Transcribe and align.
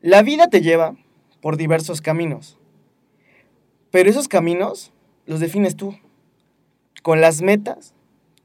la 0.02 0.24
vida 0.24 0.48
te 0.48 0.62
lleva 0.62 0.96
por 1.42 1.58
diversos 1.58 2.02
caminos, 2.02 2.58
pero 3.92 4.10
esos 4.10 4.28
caminos 4.28 4.92
los 5.28 5.40
defines 5.40 5.76
tú, 5.76 5.96
con 7.04 7.22
las 7.22 7.44
metas 7.44 7.94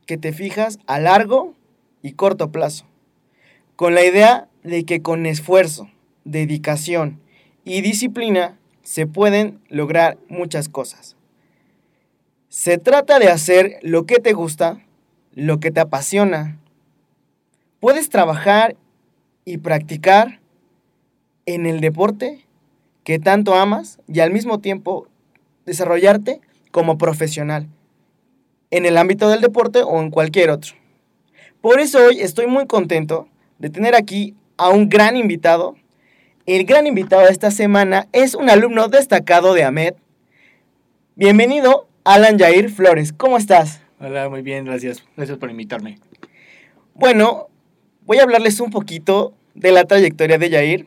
que 0.04 0.18
te 0.18 0.34
fijas 0.34 0.78
a 0.86 0.98
largo 1.00 1.54
y 2.02 2.12
corto 2.12 2.52
plazo, 2.52 2.84
con 3.74 3.94
la 3.94 4.04
idea 4.04 4.48
de 4.64 4.84
que 4.84 5.00
con 5.00 5.24
esfuerzo, 5.24 5.88
dedicación 6.26 7.23
y 7.64 7.80
disciplina 7.80 8.58
se 8.82 9.06
pueden 9.06 9.60
lograr 9.68 10.18
muchas 10.28 10.68
cosas. 10.68 11.16
Se 12.48 12.78
trata 12.78 13.18
de 13.18 13.28
hacer 13.28 13.78
lo 13.82 14.06
que 14.06 14.16
te 14.16 14.32
gusta, 14.32 14.84
lo 15.32 15.58
que 15.58 15.70
te 15.70 15.80
apasiona. 15.80 16.58
Puedes 17.80 18.10
trabajar 18.10 18.76
y 19.44 19.58
practicar 19.58 20.40
en 21.46 21.66
el 21.66 21.80
deporte 21.80 22.46
que 23.02 23.18
tanto 23.18 23.54
amas 23.54 23.98
y 24.06 24.20
al 24.20 24.30
mismo 24.30 24.60
tiempo 24.60 25.08
desarrollarte 25.66 26.40
como 26.70 26.98
profesional 26.98 27.68
en 28.70 28.86
el 28.86 28.96
ámbito 28.96 29.28
del 29.28 29.40
deporte 29.40 29.82
o 29.82 30.00
en 30.00 30.10
cualquier 30.10 30.50
otro. 30.50 30.74
Por 31.60 31.80
eso 31.80 32.04
hoy 32.06 32.20
estoy 32.20 32.46
muy 32.46 32.66
contento 32.66 33.28
de 33.58 33.70
tener 33.70 33.94
aquí 33.94 34.34
a 34.56 34.70
un 34.70 34.88
gran 34.88 35.16
invitado. 35.16 35.76
El 36.46 36.66
gran 36.66 36.86
invitado 36.86 37.22
de 37.22 37.30
esta 37.30 37.50
semana 37.50 38.06
es 38.12 38.34
un 38.34 38.50
alumno 38.50 38.88
destacado 38.88 39.54
de 39.54 39.64
AMED. 39.64 39.94
Bienvenido, 41.16 41.88
Alan 42.04 42.38
Jair 42.38 42.68
Flores. 42.68 43.14
¿Cómo 43.14 43.38
estás? 43.38 43.80
Hola, 43.98 44.28
muy 44.28 44.42
bien, 44.42 44.66
gracias. 44.66 45.02
Gracias 45.16 45.38
por 45.38 45.50
invitarme. 45.50 45.98
Bueno, 46.92 47.48
voy 48.04 48.18
a 48.18 48.24
hablarles 48.24 48.60
un 48.60 48.68
poquito 48.68 49.32
de 49.54 49.72
la 49.72 49.84
trayectoria 49.84 50.36
de 50.36 50.50
Jair, 50.50 50.86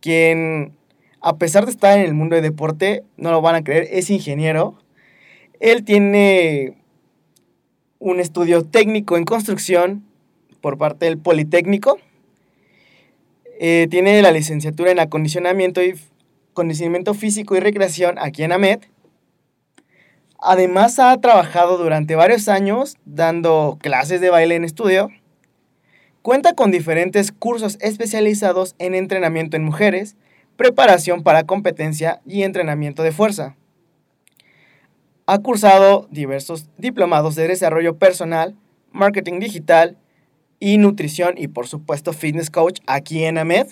quien, 0.00 0.76
a 1.22 1.38
pesar 1.38 1.64
de 1.64 1.70
estar 1.70 1.98
en 1.98 2.04
el 2.04 2.12
mundo 2.12 2.36
de 2.36 2.42
deporte, 2.42 3.02
no 3.16 3.30
lo 3.30 3.40
van 3.40 3.54
a 3.54 3.64
creer, 3.64 3.88
es 3.92 4.10
ingeniero. 4.10 4.76
Él 5.58 5.84
tiene 5.84 6.76
un 7.98 8.20
estudio 8.20 8.62
técnico 8.62 9.16
en 9.16 9.24
construcción 9.24 10.04
por 10.60 10.76
parte 10.76 11.06
del 11.06 11.16
Politécnico. 11.16 11.98
Eh, 13.64 13.86
tiene 13.88 14.20
la 14.22 14.32
licenciatura 14.32 14.90
en 14.90 14.98
acondicionamiento 14.98 15.80
y 15.84 15.94
físico 17.14 17.54
y 17.54 17.60
recreación 17.60 18.18
aquí 18.18 18.42
en 18.42 18.50
AMED. 18.50 18.80
Además 20.40 20.98
ha 20.98 21.16
trabajado 21.20 21.78
durante 21.78 22.16
varios 22.16 22.48
años 22.48 22.96
dando 23.04 23.78
clases 23.80 24.20
de 24.20 24.30
baile 24.30 24.56
en 24.56 24.64
estudio. 24.64 25.10
Cuenta 26.22 26.54
con 26.54 26.72
diferentes 26.72 27.30
cursos 27.30 27.78
especializados 27.80 28.74
en 28.80 28.96
entrenamiento 28.96 29.56
en 29.56 29.62
mujeres, 29.62 30.16
preparación 30.56 31.22
para 31.22 31.44
competencia 31.44 32.20
y 32.26 32.42
entrenamiento 32.42 33.04
de 33.04 33.12
fuerza. 33.12 33.54
Ha 35.26 35.38
cursado 35.38 36.08
diversos 36.10 36.68
diplomados 36.78 37.36
de 37.36 37.46
desarrollo 37.46 37.96
personal, 37.96 38.56
marketing 38.90 39.38
digital 39.38 39.98
y 40.62 40.78
nutrición 40.78 41.34
y 41.36 41.48
por 41.48 41.66
supuesto 41.66 42.12
fitness 42.12 42.48
coach 42.48 42.78
aquí 42.86 43.24
en 43.24 43.36
AMED. 43.36 43.66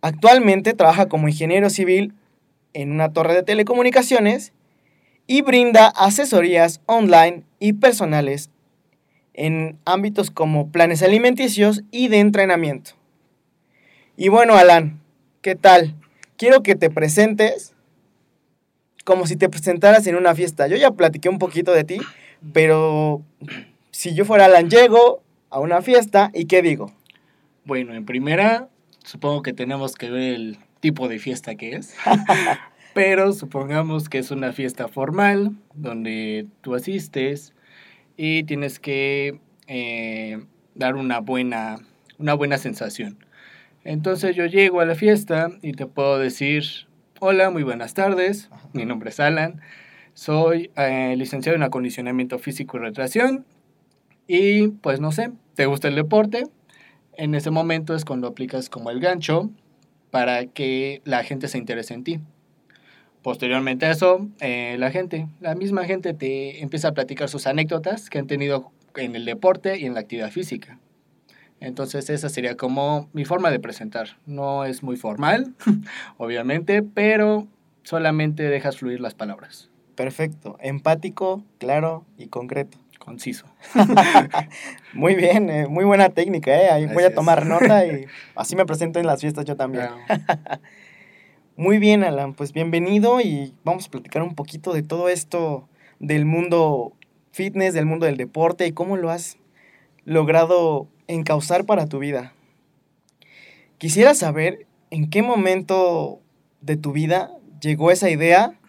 Actualmente 0.00 0.72
trabaja 0.72 1.10
como 1.10 1.28
ingeniero 1.28 1.68
civil 1.68 2.14
en 2.72 2.90
una 2.90 3.12
torre 3.12 3.34
de 3.34 3.42
telecomunicaciones 3.42 4.54
y 5.26 5.42
brinda 5.42 5.88
asesorías 5.88 6.80
online 6.86 7.42
y 7.58 7.74
personales 7.74 8.48
en 9.34 9.78
ámbitos 9.84 10.30
como 10.30 10.70
planes 10.70 11.02
alimenticios 11.02 11.82
y 11.90 12.08
de 12.08 12.20
entrenamiento. 12.20 12.92
Y 14.16 14.28
bueno, 14.28 14.54
Alan, 14.54 15.02
¿qué 15.42 15.54
tal? 15.54 15.94
Quiero 16.38 16.62
que 16.62 16.76
te 16.76 16.88
presentes 16.88 17.74
como 19.04 19.26
si 19.26 19.36
te 19.36 19.50
presentaras 19.50 20.06
en 20.06 20.16
una 20.16 20.34
fiesta. 20.34 20.66
Yo 20.66 20.76
ya 20.76 20.92
platiqué 20.92 21.28
un 21.28 21.38
poquito 21.38 21.72
de 21.72 21.84
ti, 21.84 21.98
pero 22.54 23.20
si 23.90 24.14
yo 24.14 24.24
fuera 24.24 24.46
Alan, 24.46 24.70
llego 24.70 25.21
a 25.52 25.60
una 25.60 25.82
fiesta 25.82 26.30
y 26.34 26.46
¿qué 26.46 26.62
digo? 26.62 26.92
Bueno, 27.64 27.94
en 27.94 28.06
primera, 28.06 28.68
supongo 29.04 29.42
que 29.42 29.52
tenemos 29.52 29.94
que 29.94 30.10
ver 30.10 30.34
el 30.34 30.58
tipo 30.80 31.08
de 31.08 31.18
fiesta 31.18 31.54
que 31.54 31.76
es. 31.76 31.94
Pero 32.94 33.32
supongamos 33.32 34.08
que 34.08 34.18
es 34.18 34.30
una 34.30 34.52
fiesta 34.52 34.88
formal 34.88 35.52
donde 35.74 36.46
tú 36.62 36.74
asistes 36.74 37.54
y 38.16 38.44
tienes 38.44 38.78
que 38.78 39.40
eh, 39.66 40.44
dar 40.74 40.96
una 40.96 41.20
buena, 41.20 41.78
una 42.18 42.34
buena 42.34 42.58
sensación. 42.58 43.18
Entonces 43.84 44.34
yo 44.34 44.46
llego 44.46 44.80
a 44.80 44.86
la 44.86 44.94
fiesta 44.94 45.50
y 45.62 45.72
te 45.72 45.86
puedo 45.86 46.18
decir, 46.18 46.64
hola, 47.20 47.50
muy 47.50 47.62
buenas 47.62 47.94
tardes, 47.94 48.50
mi 48.72 48.84
nombre 48.84 49.10
es 49.10 49.20
Alan, 49.20 49.60
soy 50.14 50.70
eh, 50.76 51.14
licenciado 51.16 51.56
en 51.56 51.62
acondicionamiento 51.62 52.38
físico 52.38 52.76
y 52.76 52.80
recreación 52.80 53.46
y 54.26 54.68
pues 54.68 55.00
no 55.00 55.12
sé, 55.12 55.32
¿te 55.54 55.66
gusta 55.66 55.88
el 55.88 55.94
deporte? 55.94 56.44
En 57.14 57.34
ese 57.34 57.50
momento 57.50 57.94
es 57.94 58.04
cuando 58.04 58.28
aplicas 58.28 58.68
como 58.68 58.90
el 58.90 59.00
gancho 59.00 59.50
para 60.10 60.46
que 60.46 61.02
la 61.04 61.24
gente 61.24 61.48
se 61.48 61.58
interese 61.58 61.94
en 61.94 62.04
ti. 62.04 62.20
Posteriormente 63.22 63.86
a 63.86 63.92
eso, 63.92 64.28
eh, 64.40 64.76
la 64.78 64.90
gente, 64.90 65.28
la 65.40 65.54
misma 65.54 65.84
gente 65.84 66.12
te 66.12 66.62
empieza 66.62 66.88
a 66.88 66.92
platicar 66.92 67.28
sus 67.28 67.46
anécdotas 67.46 68.10
que 68.10 68.18
han 68.18 68.26
tenido 68.26 68.72
en 68.96 69.14
el 69.14 69.24
deporte 69.24 69.78
y 69.78 69.86
en 69.86 69.94
la 69.94 70.00
actividad 70.00 70.30
física. 70.30 70.78
Entonces 71.60 72.10
esa 72.10 72.28
sería 72.28 72.56
como 72.56 73.08
mi 73.12 73.24
forma 73.24 73.50
de 73.50 73.60
presentar. 73.60 74.16
No 74.26 74.64
es 74.64 74.82
muy 74.82 74.96
formal, 74.96 75.54
obviamente, 76.18 76.82
pero 76.82 77.46
solamente 77.84 78.42
dejas 78.42 78.78
fluir 78.78 79.00
las 79.00 79.14
palabras. 79.14 79.70
Perfecto. 79.94 80.56
Empático, 80.60 81.44
claro 81.58 82.04
y 82.18 82.26
concreto. 82.26 82.81
Conciso. 83.04 83.46
Muy 84.94 85.16
bien, 85.16 85.50
eh, 85.50 85.66
muy 85.66 85.84
buena 85.84 86.10
técnica, 86.10 86.54
¿eh? 86.54 86.70
Ahí 86.70 86.86
voy 86.86 87.02
a 87.02 87.12
tomar 87.12 87.46
nota 87.46 87.84
y 87.84 88.06
así 88.36 88.54
me 88.54 88.64
presento 88.64 89.00
en 89.00 89.06
las 89.06 89.20
fiestas 89.20 89.44
yo 89.44 89.56
también. 89.56 89.88
Claro. 90.06 90.22
Muy 91.56 91.78
bien, 91.78 92.04
Alan, 92.04 92.34
pues 92.34 92.52
bienvenido 92.52 93.20
y 93.20 93.54
vamos 93.64 93.88
a 93.88 93.90
platicar 93.90 94.22
un 94.22 94.36
poquito 94.36 94.72
de 94.72 94.84
todo 94.84 95.08
esto 95.08 95.68
del 95.98 96.26
mundo 96.26 96.92
fitness, 97.32 97.74
del 97.74 97.86
mundo 97.86 98.06
del 98.06 98.16
deporte 98.16 98.68
y 98.68 98.72
cómo 98.72 98.96
lo 98.96 99.10
has 99.10 99.36
logrado 100.04 100.86
encauzar 101.08 101.66
para 101.66 101.86
tu 101.86 101.98
vida. 101.98 102.34
Quisiera 103.78 104.14
saber 104.14 104.68
en 104.90 105.10
qué 105.10 105.22
momento 105.22 106.20
de 106.60 106.76
tu 106.76 106.92
vida 106.92 107.32
llegó 107.60 107.90
esa 107.90 108.10
idea 108.10 108.60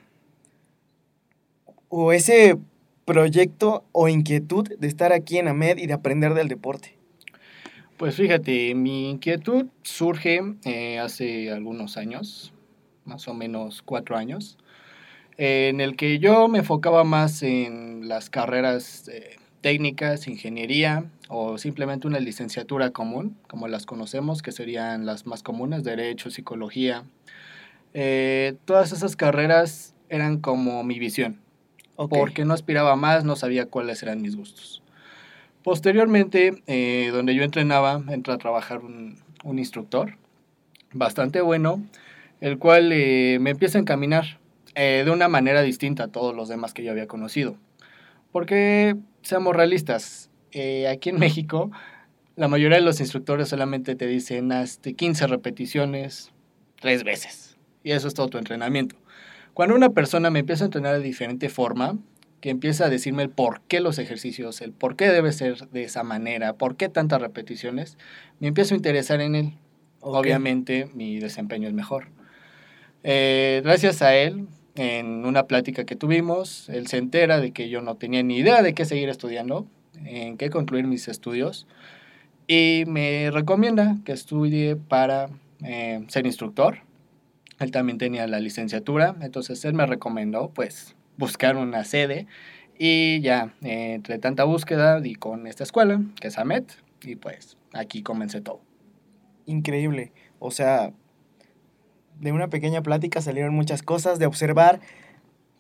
o 1.90 2.12
ese 2.12 2.58
proyecto 3.06 3.84
o 3.92 4.08
inquietud 4.08 4.68
de 4.78 4.88
estar 4.88 5.12
aquí 5.12 5.38
en 5.38 5.48
AMED 5.48 5.78
y 5.78 5.88
de 5.88 5.94
aprender 5.94 6.34
del 6.34 6.48
deporte. 6.48 6.98
Pues 7.98 8.16
fíjate, 8.16 8.74
mi 8.76 9.12
inquietud 9.12 9.68
surge 9.84 10.42
eh, 10.66 11.00
hace 11.00 11.52
algunos 11.52 11.98
años, 11.98 12.54
más 13.06 13.28
o 13.28 13.34
menos 13.34 13.82
cuatro 13.82 14.18
años, 14.18 14.58
en 15.38 15.80
el 15.80 15.96
que 15.96 16.20
yo 16.20 16.48
me 16.48 16.60
enfocaba 16.60 17.04
más 17.04 17.44
en 17.44 18.08
las 18.08 18.30
carreras 18.30 19.08
eh, 19.10 19.38
técnicas, 19.62 20.28
ingeniería 20.28 21.06
o 21.30 21.58
simplemente 21.58 22.08
una 22.08 22.20
licenciatura 22.20 22.90
común, 22.90 23.38
como 23.48 23.68
las 23.68 23.86
conocemos, 23.86 24.42
que 24.42 24.52
serían 24.52 25.06
las 25.06 25.26
más 25.26 25.44
comunes, 25.44 25.84
derecho, 25.84 26.32
psicología. 26.32 27.04
Eh, 27.94 28.56
todas 28.66 28.92
esas 28.92 29.16
carreras 29.16 29.94
eran 30.10 30.40
como 30.40 30.84
mi 30.84 31.00
visión 31.00 31.43
Ok. 31.96 32.10
porque 32.10 32.46
no 32.46 32.54
aspiraba 32.54 32.96
más, 32.96 33.24
no 33.24 33.36
sabía 33.36 33.68
cuáles 33.68 34.02
eran 34.04 34.22
mis 34.22 34.36
gustos. 34.36 34.82
Posteriormente, 35.64 36.64
eh, 36.68 37.10
donde 37.12 37.36
yo 37.36 37.44
entrenaba, 37.44 38.02
entró 38.10 38.34
a 38.34 38.38
trabajar 38.38 38.80
un, 38.80 39.18
un 39.44 39.60
instructor 39.60 40.18
bastante 40.94 41.42
bueno, 41.42 41.84
el 42.42 42.58
cual 42.58 42.92
eh, 42.92 43.38
me 43.40 43.52
empieza 43.52 43.78
a 43.78 43.82
encaminar 43.82 44.40
eh, 44.76 45.04
de 45.06 45.12
una 45.12 45.28
manera 45.28 45.62
distinta 45.62 46.06
a 46.06 46.08
todos 46.08 46.36
los 46.36 46.50
demás 46.50 46.74
que 46.74 46.84
yo 46.84 46.92
había 46.92 47.08
conocido. 47.08 47.58
Porque, 48.32 48.96
seamos 49.22 49.56
realistas, 49.56 50.30
eh, 50.52 50.88
aquí 50.88 51.10
en 51.10 51.20
México, 51.20 51.72
la 52.36 52.48
mayoría 52.48 52.78
de 52.78 52.84
los 52.84 53.00
instructores 53.00 53.50
solamente 53.50 53.96
te 53.96 54.08
dicen 54.08 54.52
hasta 54.52 54.92
15 54.92 55.28
repeticiones 55.28 56.32
tres 56.80 57.04
veces. 57.04 57.58
Y 57.84 57.92
eso 57.92 58.08
es 58.08 58.14
todo 58.14 58.28
tu 58.28 58.38
entrenamiento. 58.38 58.96
Cuando 59.54 59.76
una 59.76 59.90
persona 59.90 60.30
me 60.32 60.40
empieza 60.40 60.64
a 60.64 60.66
entrenar 60.66 60.98
de 60.98 61.04
diferente 61.04 61.48
forma, 61.50 61.98
que 62.42 62.50
empieza 62.50 62.86
a 62.86 62.90
decirme 62.90 63.24
el 63.24 63.30
por 63.30 63.62
qué 63.62 63.80
los 63.80 64.00
ejercicios, 64.00 64.62
el 64.62 64.74
por 64.74 64.96
qué 64.96 65.10
debe 65.10 65.32
ser 65.32 65.70
de 65.70 65.84
esa 65.84 66.04
manera, 66.04 66.54
por 66.54 66.76
qué 66.76 66.90
tantas 66.90 67.22
repeticiones, 67.22 67.98
me 68.40 68.48
empiezo 68.48 68.74
a 68.74 68.78
interesar 68.78 69.22
en 69.22 69.36
él. 69.36 69.54
Ok. 70.02 70.16
Obviamente 70.18 70.90
mi 70.94 71.20
desempeño 71.20 71.68
es 71.68 71.74
mejor. 71.74 72.08
Eh, 73.04 73.62
gracias 73.64 74.02
a 74.02 74.16
él, 74.16 74.48
en 74.76 75.26
una 75.26 75.46
plática 75.46 75.86
que 75.86 75.96
tuvimos, 75.96 76.68
él 76.70 76.88
se 76.88 76.98
entera 76.98 77.40
de 77.40 77.52
que 77.52 77.70
yo 77.70 77.82
no 77.82 77.96
tenía 77.96 78.24
ni 78.24 78.38
idea 78.38 78.62
de 78.64 78.74
qué 78.74 78.86
seguir 78.86 79.10
estudiando, 79.10 79.68
en 80.04 80.38
qué 80.38 80.50
concluir 80.50 80.88
mis 80.88 81.08
estudios, 81.08 81.68
y 82.48 82.84
me 82.88 83.30
recomienda 83.32 83.98
que 84.04 84.14
estudie 84.14 84.76
para 84.76 85.30
eh, 85.64 86.04
ser 86.08 86.26
instructor. 86.26 86.80
Él 87.64 87.72
también 87.72 87.98
tenía 87.98 88.28
la 88.28 88.40
licenciatura, 88.40 89.16
entonces 89.22 89.64
él 89.66 89.74
me 89.74 89.86
recomendó 89.86 90.50
pues 90.50 90.96
buscar 91.18 91.56
una 91.56 91.84
sede 91.84 92.28
y 92.78 93.22
ya 93.22 93.54
eh, 93.62 93.94
entre 93.94 94.20
tanta 94.20 94.44
búsqueda 94.44 95.00
di 95.00 95.16
con 95.16 95.48
esta 95.48 95.64
escuela, 95.64 96.02
que 96.20 96.28
es 96.28 96.38
AMET, 96.38 96.72
y 97.02 97.16
pues 97.16 97.58
aquí 97.74 98.04
comencé 98.04 98.42
todo. 98.42 98.62
Increíble. 99.46 100.12
O 100.40 100.52
sea, 100.52 100.94
de 102.20 102.32
una 102.32 102.50
pequeña 102.50 102.82
plática 102.82 103.22
salieron 103.22 103.54
muchas 103.54 103.84
cosas, 103.84 104.20
de 104.20 104.26
observar 104.26 104.80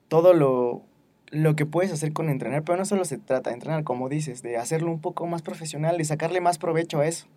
todo 0.07 0.33
lo, 0.33 0.83
lo 1.29 1.55
que 1.55 1.65
puedes 1.65 1.91
hacer 1.91 2.13
con 2.13 2.29
entrenar, 2.29 2.63
pero 2.63 2.77
no 2.77 2.85
solo 2.85 3.05
se 3.05 3.17
trata 3.17 3.49
de 3.49 3.55
entrenar, 3.55 3.83
como 3.83 4.09
dices, 4.09 4.41
de 4.41 4.57
hacerlo 4.57 4.91
un 4.91 5.01
poco 5.01 5.27
más 5.27 5.41
profesional, 5.41 5.97
de 5.97 6.05
sacarle 6.05 6.41
más 6.41 6.57
provecho 6.57 6.99
a 6.99 7.07
eso. 7.07 7.27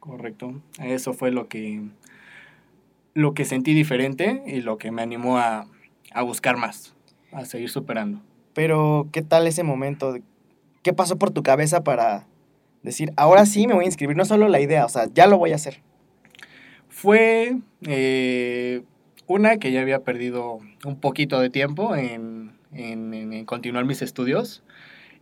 Correcto. 0.00 0.60
Eso 0.80 1.12
fue 1.12 1.30
lo 1.30 1.48
que, 1.48 1.82
lo 3.16 3.32
que 3.34 3.44
sentí 3.46 3.72
diferente 3.74 4.42
y 4.46 4.60
lo 4.60 4.76
que 4.78 4.90
me 4.90 5.00
animó 5.02 5.38
a, 5.38 5.66
a 6.12 6.22
buscar 6.22 6.56
más, 6.58 6.94
a 7.32 7.44
seguir 7.46 7.70
superando. 7.70 8.20
Pero, 8.52 9.08
¿qué 9.10 9.22
tal 9.22 9.46
ese 9.46 9.62
momento? 9.62 10.16
¿Qué 10.82 10.92
pasó 10.92 11.16
por 11.18 11.30
tu 11.30 11.42
cabeza 11.42 11.82
para 11.82 12.26
decir, 12.82 13.12
ahora 13.16 13.46
sí 13.46 13.66
me 13.66 13.72
voy 13.74 13.84
a 13.84 13.88
inscribir? 13.88 14.16
No 14.16 14.24
solo 14.26 14.48
la 14.48 14.60
idea, 14.60 14.84
o 14.84 14.88
sea, 14.90 15.06
ya 15.14 15.26
lo 15.26 15.38
voy 15.38 15.52
a 15.52 15.56
hacer. 15.56 15.80
Fue 16.88 17.56
eh, 17.86 18.82
una 19.26 19.56
que 19.58 19.72
ya 19.72 19.80
había 19.80 20.00
perdido 20.00 20.58
un 20.84 21.00
poquito 21.00 21.40
de 21.40 21.50
tiempo 21.50 21.96
en, 21.96 22.52
en- 22.72 23.12
en- 23.14 23.32
en 23.32 23.44
continuar 23.44 23.84
mis 23.84 24.02
estudios. 24.02 24.62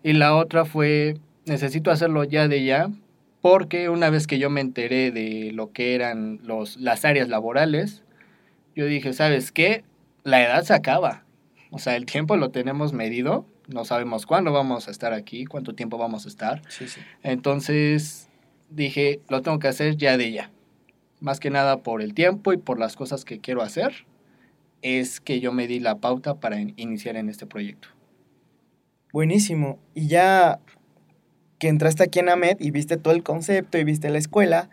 Y 0.03 0.13
la 0.13 0.35
otra 0.37 0.65
fue, 0.65 1.17
necesito 1.47 1.91
hacerlo 1.91 2.25
ya 2.25 2.49
de 2.49 2.65
ya, 2.65 2.89
porque 3.45 3.91
una 3.91 4.09
vez 4.09 4.27
que 4.27 4.39
yo 4.39 4.49
me 4.49 4.63
enteré 4.63 5.11
de 5.11 5.51
lo 5.53 5.71
que 5.71 5.95
eran 5.95 6.41
los, 6.45 6.79
las 6.79 7.05
áreas 7.05 7.29
laborales, 7.29 8.03
yo 8.75 8.87
dije, 8.87 9.13
¿sabes 9.13 9.53
qué? 9.53 9.85
La 10.23 10.43
edad 10.43 10.63
se 10.65 10.73
acaba. 10.73 11.27
O 11.71 11.79
sea, 11.79 11.95
el 11.97 12.07
tiempo 12.07 12.39
lo 12.39 12.51
tenemos 12.51 12.95
medido. 12.95 13.47
No 13.69 13.85
sabemos 13.85 14.25
cuándo 14.25 14.51
vamos 14.51 14.89
a 14.89 14.91
estar 14.91 15.13
aquí, 15.13 15.45
cuánto 15.45 15.75
tiempo 15.75 15.99
vamos 15.99 16.25
a 16.25 16.29
estar. 16.29 16.63
Sí, 16.71 16.89
sí. 16.89 17.03
Entonces 17.23 18.31
dije, 18.71 19.21
lo 19.29 19.43
tengo 19.43 19.59
que 19.59 19.69
hacer 19.69 19.99
ya 19.99 20.17
de 20.17 20.33
ya. 20.33 20.51
Más 21.21 21.39
que 21.39 21.51
nada 21.51 21.83
por 21.83 22.01
el 22.01 22.15
tiempo 22.15 22.55
y 22.55 22.57
por 22.57 22.79
las 22.79 22.97
cosas 22.97 23.27
que 23.27 23.41
quiero 23.41 23.61
hacer, 23.61 24.07
es 24.81 25.21
que 25.21 25.41
yo 25.41 25.53
me 25.53 25.67
di 25.67 25.81
la 25.81 25.97
pauta 25.97 26.41
para 26.41 26.59
in- 26.59 26.73
iniciar 26.79 27.17
en 27.17 27.29
este 27.29 27.45
proyecto. 27.45 27.89
Buenísimo. 29.13 29.79
Y 29.95 30.09
ya 30.09 30.61
que 31.59 31.69
entraste 31.69 32.03
aquí 32.03 32.19
en 32.19 32.29
AMED 32.29 32.57
y 32.61 32.71
viste 32.71 32.97
todo 32.97 33.15
el 33.15 33.23
concepto 33.23 33.79
y 33.79 33.85
viste 33.85 34.11
la 34.11 34.19
escuela, 34.19 34.69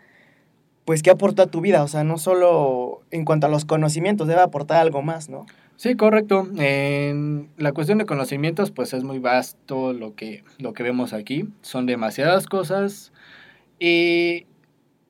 pues 0.84 1.02
¿qué 1.02 1.10
aporta 1.10 1.44
a 1.44 1.46
tu 1.46 1.60
vida? 1.60 1.82
O 1.82 1.88
sea, 1.88 2.04
no 2.04 2.18
solo 2.18 3.02
en 3.10 3.24
cuanto 3.24 3.46
a 3.46 3.50
los 3.50 3.64
conocimientos, 3.64 4.28
debe 4.28 4.40
aportar 4.40 4.78
algo 4.78 5.02
más, 5.02 5.28
¿no? 5.28 5.46
Sí, 5.76 5.96
correcto. 5.96 6.48
En 6.58 7.48
la 7.56 7.72
cuestión 7.72 7.98
de 7.98 8.06
conocimientos, 8.06 8.70
pues 8.70 8.92
es 8.92 9.04
muy 9.04 9.18
vasto 9.18 9.92
lo 9.92 10.14
que, 10.14 10.44
lo 10.58 10.72
que 10.74 10.82
vemos 10.82 11.12
aquí. 11.12 11.48
Son 11.62 11.86
demasiadas 11.86 12.46
cosas 12.46 13.12
y, 13.78 14.46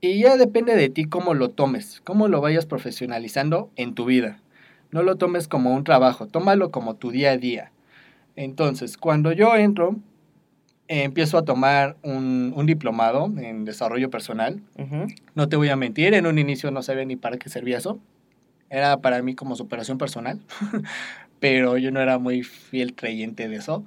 y 0.00 0.20
ya 0.20 0.36
depende 0.36 0.76
de 0.76 0.88
ti 0.88 1.04
cómo 1.04 1.34
lo 1.34 1.50
tomes, 1.50 2.00
cómo 2.04 2.28
lo 2.28 2.40
vayas 2.40 2.66
profesionalizando 2.66 3.70
en 3.76 3.94
tu 3.94 4.04
vida. 4.04 4.40
No 4.90 5.02
lo 5.02 5.16
tomes 5.16 5.48
como 5.48 5.74
un 5.74 5.84
trabajo, 5.84 6.26
tómalo 6.26 6.70
como 6.70 6.96
tu 6.96 7.10
día 7.10 7.32
a 7.32 7.38
día. 7.38 7.72
Entonces, 8.36 8.96
cuando 8.96 9.32
yo 9.32 9.54
entro, 9.56 9.96
eh, 10.92 11.04
empiezo 11.04 11.38
a 11.38 11.44
tomar 11.44 11.96
un, 12.02 12.52
un 12.54 12.66
diplomado 12.66 13.24
en 13.38 13.64
desarrollo 13.64 14.10
personal. 14.10 14.60
Ujú. 14.76 15.06
No 15.34 15.48
te 15.48 15.56
voy 15.56 15.68
a 15.70 15.76
mentir, 15.76 16.12
en 16.12 16.26
un 16.26 16.38
inicio 16.38 16.70
no 16.70 16.82
sabía 16.82 17.04
ni 17.06 17.16
para 17.16 17.38
qué 17.38 17.48
servía 17.48 17.78
eso. 17.78 17.98
Era 18.68 18.98
para 19.00 19.22
mí 19.22 19.34
como 19.34 19.56
superación 19.56 19.96
personal, 19.98 20.40
pero 21.40 21.78
yo 21.78 21.90
no 21.90 22.00
era 22.00 22.18
muy 22.18 22.42
fiel 22.42 22.94
creyente 22.94 23.48
de 23.48 23.56
eso. 23.56 23.84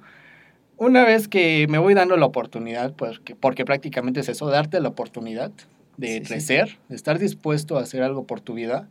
Una 0.78 1.04
vez 1.04 1.28
que 1.28 1.66
me 1.68 1.78
voy 1.78 1.94
dando 1.94 2.16
la 2.16 2.26
oportunidad, 2.26 2.92
pues, 2.94 3.18
que- 3.20 3.34
porque 3.36 3.64
prácticamente 3.64 4.20
es 4.20 4.28
eso, 4.28 4.46
darte 4.48 4.80
la 4.80 4.88
oportunidad 4.88 5.50
de 5.96 6.08
Sí, 6.08 6.18
sí. 6.18 6.24
crecer, 6.26 6.76
de 6.88 6.96
estar 6.96 7.18
dispuesto 7.18 7.78
a 7.78 7.82
hacer 7.82 8.02
algo 8.02 8.24
por 8.26 8.40
tu 8.40 8.54
vida, 8.54 8.88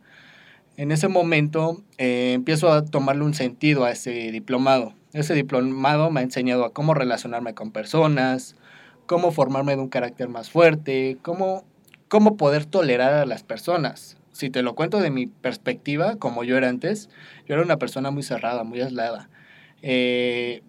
en 0.76 0.90
ese 0.92 1.08
momento 1.08 1.82
eh, 1.98 2.32
empiezo 2.34 2.70
a 2.72 2.84
tomarle 2.84 3.24
un 3.24 3.34
sentido 3.34 3.84
a 3.84 3.90
ese 3.92 4.32
diplomado. 4.32 4.92
Ese 5.16 5.34
diplomado 5.34 6.10
me 6.10 6.20
ha 6.20 6.22
enseñado 6.22 6.64
a 6.64 6.72
cómo 6.72 6.94
relacionarme 6.94 7.54
con 7.54 7.72
personas, 7.72 8.56
cómo 9.06 9.32
formarme 9.32 9.74
de 9.74 9.82
un 9.82 9.88
carácter 9.88 10.28
más 10.28 10.50
fuerte, 10.50 11.16
cómo 11.22 11.64
cómo 12.08 12.36
poder 12.36 12.64
tolerar 12.64 13.14
a 13.14 13.26
las 13.26 13.42
personas. 13.42 14.16
Si 14.32 14.50
te 14.50 14.62
lo 14.62 14.74
cuento 14.74 15.00
de 15.00 15.10
mi 15.10 15.26
perspectiva, 15.26 16.16
como 16.16 16.44
yo 16.44 16.56
era 16.56 16.68
antes, 16.68 17.08
yo 17.46 17.54
era 17.54 17.62
una 17.62 17.78
persona 17.78 18.10
muy 18.10 18.22
cerrada, 18.22 18.64
muy 18.64 18.80
aislada. 18.80 19.28
Eh, 19.82 20.62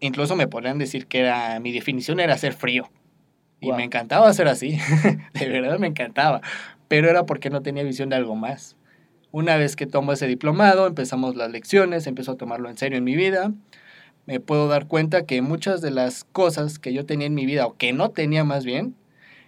incluso 0.00 0.36
me 0.36 0.46
podrían 0.46 0.78
decir 0.78 1.06
que 1.06 1.20
era, 1.20 1.58
mi 1.60 1.72
definición 1.72 2.20
era 2.20 2.38
ser 2.38 2.52
frío. 2.54 2.90
Y 3.60 3.72
me 3.72 3.82
encantaba 3.82 4.32
ser 4.32 4.46
así, 4.46 4.78
de 5.34 5.48
verdad 5.48 5.80
me 5.80 5.88
encantaba, 5.88 6.40
pero 6.86 7.10
era 7.10 7.26
porque 7.26 7.50
no 7.50 7.60
tenía 7.60 7.82
visión 7.82 8.08
de 8.08 8.14
algo 8.14 8.36
más. 8.36 8.76
Una 9.32 9.56
vez 9.56 9.74
que 9.74 9.84
tomo 9.84 10.12
ese 10.12 10.28
diplomado, 10.28 10.86
empezamos 10.86 11.34
las 11.34 11.50
lecciones, 11.50 12.06
empiezo 12.06 12.32
a 12.32 12.36
tomarlo 12.36 12.70
en 12.70 12.78
serio 12.78 12.98
en 12.98 13.04
mi 13.04 13.16
vida, 13.16 13.52
me 14.28 14.40
puedo 14.40 14.68
dar 14.68 14.88
cuenta 14.88 15.24
que 15.24 15.40
muchas 15.40 15.80
de 15.80 15.90
las 15.90 16.24
cosas 16.24 16.78
que 16.78 16.92
yo 16.92 17.06
tenía 17.06 17.26
en 17.26 17.34
mi 17.34 17.46
vida, 17.46 17.64
o 17.66 17.78
que 17.78 17.94
no 17.94 18.10
tenía 18.10 18.44
más 18.44 18.66
bien, 18.66 18.94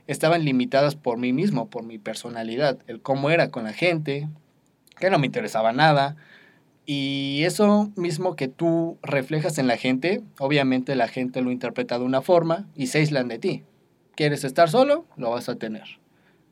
estaban 0.07 0.43
limitadas 0.43 0.95
por 0.97 1.19
mí 1.19 1.35
mismo, 1.35 1.69
por 1.69 1.83
mi 1.83 1.99
personalidad, 1.99 2.79
el 2.87 3.03
cómo 3.03 3.29
era 3.29 3.51
con 3.51 3.65
la 3.65 3.75
gente, 3.75 4.27
que 4.99 5.11
no 5.11 5.19
me 5.19 5.27
interesaba 5.27 5.75
nada. 5.75 6.17
Y 6.87 7.43
eso 7.45 7.93
mismo 7.95 8.37
que 8.37 8.49
tú 8.49 8.97
reflejas 9.03 9.59
en 9.59 9.67
la 9.67 9.77
gente, 9.77 10.23
obviamente 10.39 10.95
la 10.95 11.09
gente 11.09 11.43
lo 11.43 11.53
interpreta 11.53 11.99
de 11.99 12.07
una 12.07 12.23
forma 12.23 12.67
y 12.75 12.87
se 12.87 13.01
aíslan 13.01 13.29
de 13.29 13.39
ti. 13.39 13.65
¿Quieres 14.15 14.45
estar 14.45 14.71
solo? 14.71 15.05
Lo 15.19 15.29
vas 15.29 15.51
a 15.51 15.57
tener. 15.57 16.01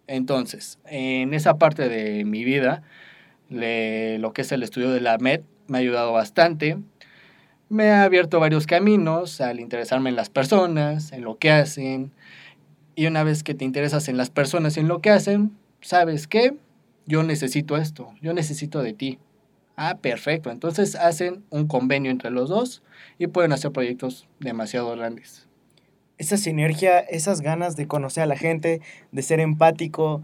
Entonces, 0.07 0.79
en 0.85 1.33
esa 1.33 1.57
parte 1.57 1.89
de 1.89 2.27
mi 2.27 2.45
vida, 2.45 2.83
lo 3.49 4.35
que 4.35 4.43
es 4.43 4.53
el 4.53 4.63
estudio 4.63 4.91
de 4.91 5.01
la 5.01 5.17
MED 5.17 5.41
me 5.67 5.79
ha 5.79 5.81
ayudado 5.81 6.13
bastante. 6.13 6.77
Me 7.71 7.91
ha 7.91 8.05
abierto 8.05 8.41
varios 8.41 8.67
caminos 8.67 9.43
al 9.43 9.61
interesarme 9.61 10.09
en 10.09 10.17
las 10.17 10.31
personas, 10.31 11.13
en 11.13 11.23
lo 11.23 11.37
que 11.37 11.51
hacen. 11.51 12.13
Y 12.95 13.07
una 13.07 13.25
vez 13.25 13.43
que 13.43 13.55
te 13.55 13.67
interesas 13.67 14.09
en 14.09 14.17
las 14.17 14.31
personas 14.31 14.77
y 14.77 14.81
en 14.81 14.89
lo 14.89 15.01
que 15.01 15.11
hacen, 15.11 15.53
¿sabes 15.83 16.27
qué? 16.27 16.57
Yo 17.07 17.23
necesito 17.23 17.77
esto, 17.77 18.15
yo 18.23 18.33
necesito 18.33 18.83
de 18.83 18.95
ti. 18.95 19.19
Ah, 19.77 19.99
perfecto. 20.01 20.51
Entonces 20.51 20.97
hacen 20.97 21.45
un 21.51 21.67
convenio 21.67 22.11
entre 22.11 22.31
los 22.31 22.49
dos 22.49 22.83
y 23.19 23.27
pueden 23.27 23.53
hacer 23.53 23.71
proyectos 23.71 24.27
demasiado 24.41 24.91
grandes. 24.97 25.47
Esa 26.17 26.39
sinergia, 26.39 26.99
esas 26.99 27.43
ganas 27.43 27.77
de 27.77 27.87
conocer 27.87 28.23
a 28.23 28.27
la 28.27 28.37
gente, 28.37 28.81
de 29.13 29.23
ser 29.23 29.41
empático, 29.41 30.23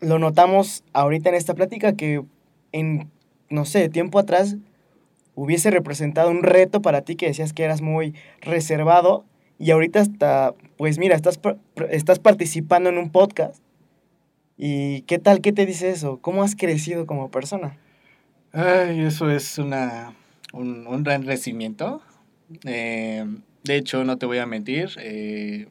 lo 0.00 0.18
notamos 0.18 0.84
ahorita 0.94 1.28
en 1.28 1.34
esta 1.34 1.54
plática 1.54 1.92
que 1.92 2.24
en, 2.72 3.10
no 3.50 3.66
sé, 3.66 3.90
tiempo 3.90 4.18
atrás 4.18 4.56
hubiese 5.34 5.70
representado 5.70 6.30
un 6.30 6.42
reto 6.42 6.82
para 6.82 7.02
ti 7.02 7.16
que 7.16 7.26
decías 7.26 7.52
que 7.52 7.64
eras 7.64 7.80
muy 7.80 8.14
reservado 8.40 9.24
y 9.58 9.70
ahorita 9.70 10.00
hasta, 10.00 10.54
pues 10.76 10.98
mira, 10.98 11.14
estás, 11.14 11.40
estás 11.90 12.18
participando 12.18 12.90
en 12.90 12.98
un 12.98 13.10
podcast. 13.10 13.62
¿Y 14.56 15.02
qué 15.02 15.18
tal? 15.18 15.40
¿Qué 15.40 15.52
te 15.52 15.66
dice 15.66 15.90
eso? 15.90 16.18
¿Cómo 16.20 16.42
has 16.42 16.54
crecido 16.54 17.06
como 17.06 17.30
persona? 17.30 17.76
Ay, 18.52 19.00
eso 19.00 19.30
es 19.30 19.58
una, 19.58 20.14
un, 20.52 20.86
un 20.86 21.02
gran 21.02 21.22
crecimiento. 21.22 22.02
Eh, 22.64 23.24
de 23.64 23.76
hecho, 23.76 24.04
no 24.04 24.18
te 24.18 24.26
voy 24.26 24.38
a 24.38 24.46
mentir, 24.46 24.90
eh, 24.98 25.66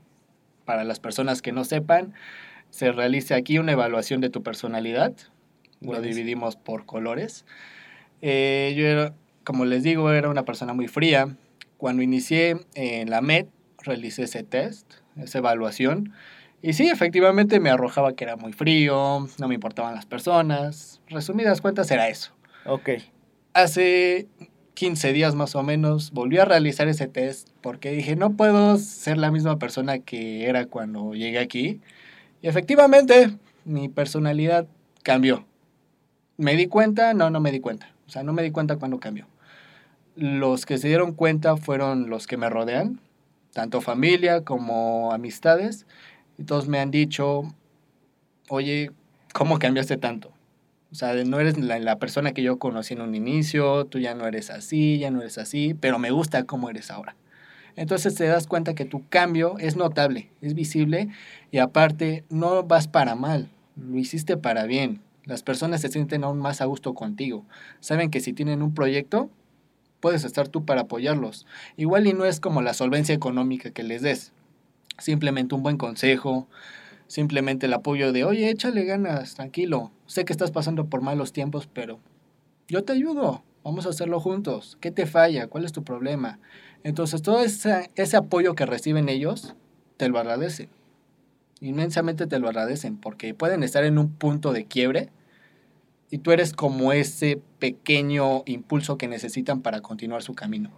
para 0.65 0.83
las 0.83 0.99
personas 0.99 1.41
que 1.41 1.51
no 1.51 1.63
sepan, 1.63 2.13
se 2.69 2.91
realiza 2.91 3.35
aquí 3.35 3.59
una 3.59 3.73
evaluación 3.73 4.19
de 4.19 4.29
tu 4.29 4.43
personalidad. 4.43 5.13
Lo 5.81 6.01
dividimos 6.01 6.55
por 6.55 6.85
colores. 6.85 7.45
Eh, 8.21 8.73
yo, 8.75 8.87
era, 8.87 9.13
como 9.43 9.65
les 9.65 9.83
digo, 9.83 10.11
era 10.11 10.29
una 10.29 10.45
persona 10.45 10.73
muy 10.73 10.87
fría. 10.87 11.35
Cuando 11.77 12.01
inicié 12.01 12.65
en 12.75 13.09
la 13.09 13.21
MED, 13.21 13.47
realicé 13.79 14.23
ese 14.23 14.43
test, 14.43 14.93
esa 15.17 15.39
evaluación. 15.39 16.13
Y 16.61 16.73
sí, 16.73 16.87
efectivamente 16.87 17.59
me 17.59 17.69
arrojaba 17.69 18.13
que 18.13 18.23
era 18.23 18.37
muy 18.37 18.53
frío, 18.53 19.27
no 19.37 19.47
me 19.47 19.55
importaban 19.55 19.95
las 19.95 20.05
personas. 20.05 21.01
Resumidas 21.09 21.59
cuentas, 21.59 21.91
era 21.91 22.07
eso. 22.07 22.31
Ok. 22.65 22.89
Hace 23.53 24.27
15 24.73 25.11
días 25.13 25.35
más 25.35 25.55
o 25.55 25.63
menos 25.63 26.11
volví 26.11 26.37
a 26.37 26.45
realizar 26.45 26.87
ese 26.87 27.07
test 27.07 27.49
porque 27.61 27.91
dije, 27.91 28.15
no 28.15 28.37
puedo 28.37 28.77
ser 28.77 29.17
la 29.17 29.29
misma 29.29 29.59
persona 29.59 29.99
que 29.99 30.47
era 30.47 30.65
cuando 30.65 31.13
llegué 31.13 31.39
aquí. 31.39 31.81
Y 32.41 32.47
efectivamente, 32.47 33.37
mi 33.65 33.89
personalidad 33.89 34.65
cambió. 35.03 35.45
¿Me 36.37 36.55
di 36.55 36.67
cuenta? 36.67 37.13
No, 37.13 37.29
no 37.29 37.39
me 37.41 37.51
di 37.51 37.59
cuenta. 37.59 37.91
O 38.07 38.09
sea, 38.09 38.23
no 38.23 38.33
me 38.33 38.41
di 38.41 38.51
cuenta 38.51 38.77
cuando 38.77 38.99
cambió. 38.99 39.27
Los 40.15 40.65
que 40.65 40.77
se 40.77 40.87
dieron 40.87 41.13
cuenta 41.13 41.57
fueron 41.57 42.09
los 42.09 42.27
que 42.27 42.37
me 42.37 42.49
rodean, 42.49 42.99
tanto 43.51 43.81
familia 43.81 44.43
como 44.43 45.11
amistades. 45.11 45.85
Y 46.37 46.43
todos 46.43 46.67
me 46.67 46.79
han 46.79 46.91
dicho, 46.91 47.43
oye, 48.49 48.91
¿cómo 49.33 49.59
cambiaste 49.59 49.97
tanto? 49.97 50.31
O 50.91 50.95
sea, 50.95 51.15
no 51.25 51.39
eres 51.39 51.57
la, 51.57 51.97
persona 51.97 52.33
que 52.33 52.43
yo 52.43 52.59
conocí 52.59 52.93
en 52.93 53.01
un 53.01 53.15
inicio, 53.15 53.85
tú 53.85 53.97
ya 53.97 54.13
no 54.13 54.27
eres 54.27 54.51
así, 54.51 54.99
ya 54.99 55.09
no 55.09 55.21
eres 55.21 55.39
así, 55.39 55.73
pero 55.73 55.97
me 55.97 56.11
gusta 56.11 56.43
cómo 56.43 56.69
eres 56.69 56.91
ahora. 56.91 57.15
Entonces 57.75 58.13
te 58.13 58.25
das 58.25 58.45
cuenta 58.45 58.75
que 58.75 58.85
tu 58.85 59.07
cambio 59.09 59.57
es 59.57 59.75
notable, 59.75 60.29
es 60.41 60.53
visible 60.53 61.09
y 61.49 61.57
aparte 61.57 62.23
no 62.29 62.61
vas 62.61 62.87
para 62.87 63.15
mal, 63.15 63.49
lo 63.75 63.97
hiciste 63.97 64.37
para 64.37 64.65
bien. 64.65 65.01
Las 65.25 65.41
personas 65.41 65.81
se 65.81 65.87
sienten 65.87 66.23
aún 66.23 66.37
más 66.37 66.61
a 66.61 66.65
gusto 66.65 66.93
contigo. 66.93 67.43
Saben 67.79 68.11
que 68.11 68.19
si 68.19 68.33
tienen 68.33 68.61
un 68.61 68.75
proyecto, 68.75 69.31
puedes 70.03 70.25
estar 70.25 70.49
tú 70.49 70.65
para 70.65 70.81
apoyarlos. 70.81 71.47
Igual 71.77 72.07
y 72.07 72.11
no 72.11 72.25
es 72.25 72.41
como 72.41 72.61
la 72.61 72.73
solvencia 72.73 73.15
económica 73.15 73.71
que 73.71 73.83
les 73.83 74.01
des. 74.01 74.33
Simplemente 74.97 75.55
un 75.55 75.63
buen 75.63 75.77
consejo, 75.77 76.49
simplemente 77.07 77.67
el 77.67 77.73
apoyo 77.73 78.11
de, 78.11 78.25
oye, 78.25 78.49
échale 78.49 78.83
ganas, 78.83 79.35
tranquilo. 79.35 79.93
Sé 80.05 80.25
que 80.25 80.33
estás 80.33 80.51
pasando 80.51 80.87
por 80.87 80.99
malos 80.99 81.31
tiempos, 81.31 81.69
pero 81.71 82.01
yo 82.67 82.83
te 82.83 82.91
ayudo. 82.91 83.45
Vamos 83.63 83.85
a 83.85 83.91
hacerlo 83.91 84.19
juntos. 84.19 84.77
¿Qué 84.81 84.91
te 84.91 85.05
falla? 85.05 85.47
¿Cuál 85.47 85.63
es 85.63 85.71
tu 85.71 85.85
problema? 85.85 86.37
Entonces, 86.83 87.21
todo 87.21 87.41
ese, 87.41 87.89
ese 87.95 88.17
apoyo 88.17 88.55
que 88.55 88.65
reciben 88.65 89.07
ellos, 89.07 89.55
te 89.95 90.09
lo 90.09 90.19
agradecen. 90.19 90.67
Inmensamente 91.61 92.27
te 92.27 92.39
lo 92.39 92.49
agradecen 92.49 92.97
porque 92.97 93.33
pueden 93.33 93.63
estar 93.63 93.85
en 93.85 93.97
un 93.97 94.09
punto 94.09 94.51
de 94.51 94.65
quiebre 94.65 95.11
y 96.09 96.19
tú 96.19 96.31
eres 96.31 96.53
como 96.53 96.93
ese 96.93 97.41
pequeño 97.59 98.43
impulso 98.45 98.97
que 98.97 99.07
necesitan 99.07 99.61
para 99.61 99.81
continuar 99.81 100.21
su 100.21 100.35
camino. 100.35 100.71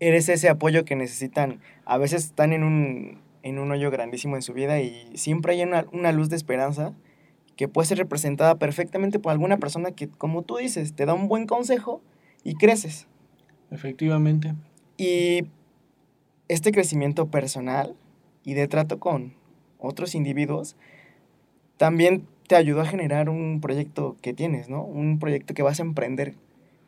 Eres 0.00 0.28
ese 0.28 0.48
apoyo 0.48 0.84
que 0.84 0.94
necesitan. 0.94 1.60
A 1.84 1.98
veces 1.98 2.24
están 2.24 2.52
en 2.52 2.62
un, 2.62 3.20
en 3.42 3.58
un 3.58 3.70
hoyo 3.72 3.90
grandísimo 3.90 4.36
en 4.36 4.42
su 4.42 4.52
vida 4.52 4.80
y 4.80 5.10
siempre 5.16 5.54
hay 5.54 5.62
una, 5.62 5.86
una 5.92 6.12
luz 6.12 6.28
de 6.28 6.36
esperanza 6.36 6.94
que 7.56 7.66
puede 7.66 7.88
ser 7.88 7.98
representada 7.98 8.56
perfectamente 8.56 9.18
por 9.18 9.32
alguna 9.32 9.56
persona 9.56 9.90
que, 9.90 10.08
como 10.08 10.42
tú 10.42 10.58
dices, 10.58 10.94
te 10.94 11.06
da 11.06 11.14
un 11.14 11.26
buen 11.26 11.46
consejo 11.46 12.00
y 12.44 12.54
creces. 12.54 13.08
Efectivamente. 13.72 14.54
Y 14.96 15.48
este 16.46 16.70
crecimiento 16.72 17.26
personal 17.26 17.96
y 18.44 18.54
de 18.54 18.68
trato 18.68 18.98
con 19.00 19.34
otros 19.78 20.14
individuos 20.14 20.76
también 21.76 22.26
te 22.48 22.56
ayudó 22.56 22.80
a 22.80 22.86
generar 22.86 23.28
un 23.28 23.60
proyecto 23.60 24.16
que 24.22 24.32
tienes, 24.32 24.68
¿no? 24.68 24.82
Un 24.82 25.18
proyecto 25.18 25.54
que 25.54 25.62
vas 25.62 25.78
a 25.78 25.82
emprender. 25.82 26.34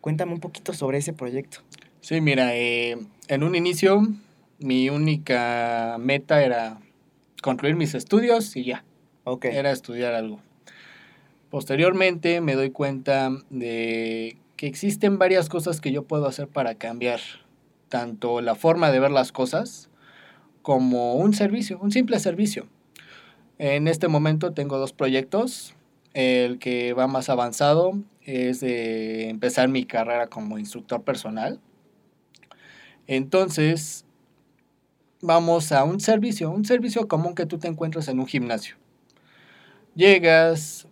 Cuéntame 0.00 0.32
un 0.32 0.40
poquito 0.40 0.72
sobre 0.72 0.98
ese 0.98 1.12
proyecto. 1.12 1.58
Sí, 2.00 2.20
mira, 2.20 2.56
eh, 2.56 2.98
en 3.28 3.42
un 3.42 3.54
inicio 3.54 4.02
mi 4.58 4.88
única 4.90 5.96
meta 6.00 6.42
era 6.42 6.78
concluir 7.42 7.76
mis 7.76 7.94
estudios 7.94 8.56
y 8.56 8.64
ya, 8.64 8.84
Ok. 9.24 9.44
era 9.46 9.70
estudiar 9.70 10.14
algo. 10.14 10.40
Posteriormente 11.50 12.40
me 12.40 12.54
doy 12.54 12.70
cuenta 12.70 13.30
de 13.50 14.36
que 14.56 14.66
existen 14.66 15.18
varias 15.18 15.48
cosas 15.48 15.80
que 15.80 15.92
yo 15.92 16.04
puedo 16.04 16.26
hacer 16.26 16.48
para 16.48 16.74
cambiar 16.74 17.20
tanto 17.88 18.40
la 18.40 18.54
forma 18.54 18.90
de 18.90 19.00
ver 19.00 19.10
las 19.10 19.32
cosas 19.32 19.90
como 20.62 21.14
un 21.14 21.34
servicio, 21.34 21.78
un 21.80 21.90
simple 21.90 22.18
servicio. 22.18 22.66
En 23.62 23.88
este 23.88 24.08
momento 24.08 24.54
tengo 24.54 24.78
dos 24.78 24.94
proyectos. 24.94 25.74
El 26.14 26.58
que 26.58 26.94
va 26.94 27.06
más 27.08 27.28
avanzado 27.28 27.92
es 28.22 28.60
de 28.60 29.28
empezar 29.28 29.68
mi 29.68 29.84
carrera 29.84 30.28
como 30.28 30.58
instructor 30.58 31.02
personal. 31.02 31.60
Entonces, 33.06 34.06
vamos 35.20 35.72
a 35.72 35.84
un 35.84 36.00
servicio, 36.00 36.50
un 36.50 36.64
servicio 36.64 37.06
común 37.06 37.34
que 37.34 37.44
tú 37.44 37.58
te 37.58 37.68
encuentras 37.68 38.08
en 38.08 38.18
un 38.18 38.26
gimnasio. 38.26 38.76
Llegas, 39.94 40.88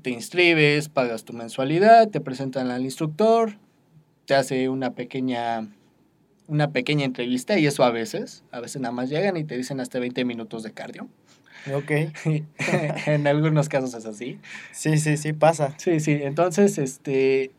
te 0.00 0.10
inscribes, 0.10 0.88
pagas 0.88 1.24
tu 1.24 1.32
mensualidad, 1.32 2.08
te 2.08 2.20
presentan 2.20 2.70
al 2.70 2.84
instructor, 2.84 3.58
te 4.26 4.36
hace 4.36 4.68
una 4.68 4.94
pequeña 4.94 5.68
una 6.46 6.70
pequeña 6.70 7.04
entrevista 7.04 7.58
y 7.58 7.66
eso 7.66 7.82
a 7.82 7.90
veces, 7.90 8.44
a 8.52 8.60
veces 8.60 8.80
nada 8.80 8.92
más 8.92 9.10
llegan 9.10 9.36
y 9.36 9.42
te 9.42 9.56
dicen 9.56 9.80
hasta 9.80 9.98
20 9.98 10.24
minutos 10.24 10.62
de 10.62 10.72
cardio. 10.72 11.08
Ok. 11.72 11.90
en 13.06 13.26
algunos 13.26 13.68
casos 13.68 13.94
es 13.94 14.06
así. 14.06 14.38
Sí, 14.72 14.98
sí, 14.98 15.16
sí, 15.16 15.32
pasa. 15.32 15.74
Sí, 15.78 16.00
sí, 16.00 16.12
entonces 16.22 16.78
este 16.78 17.50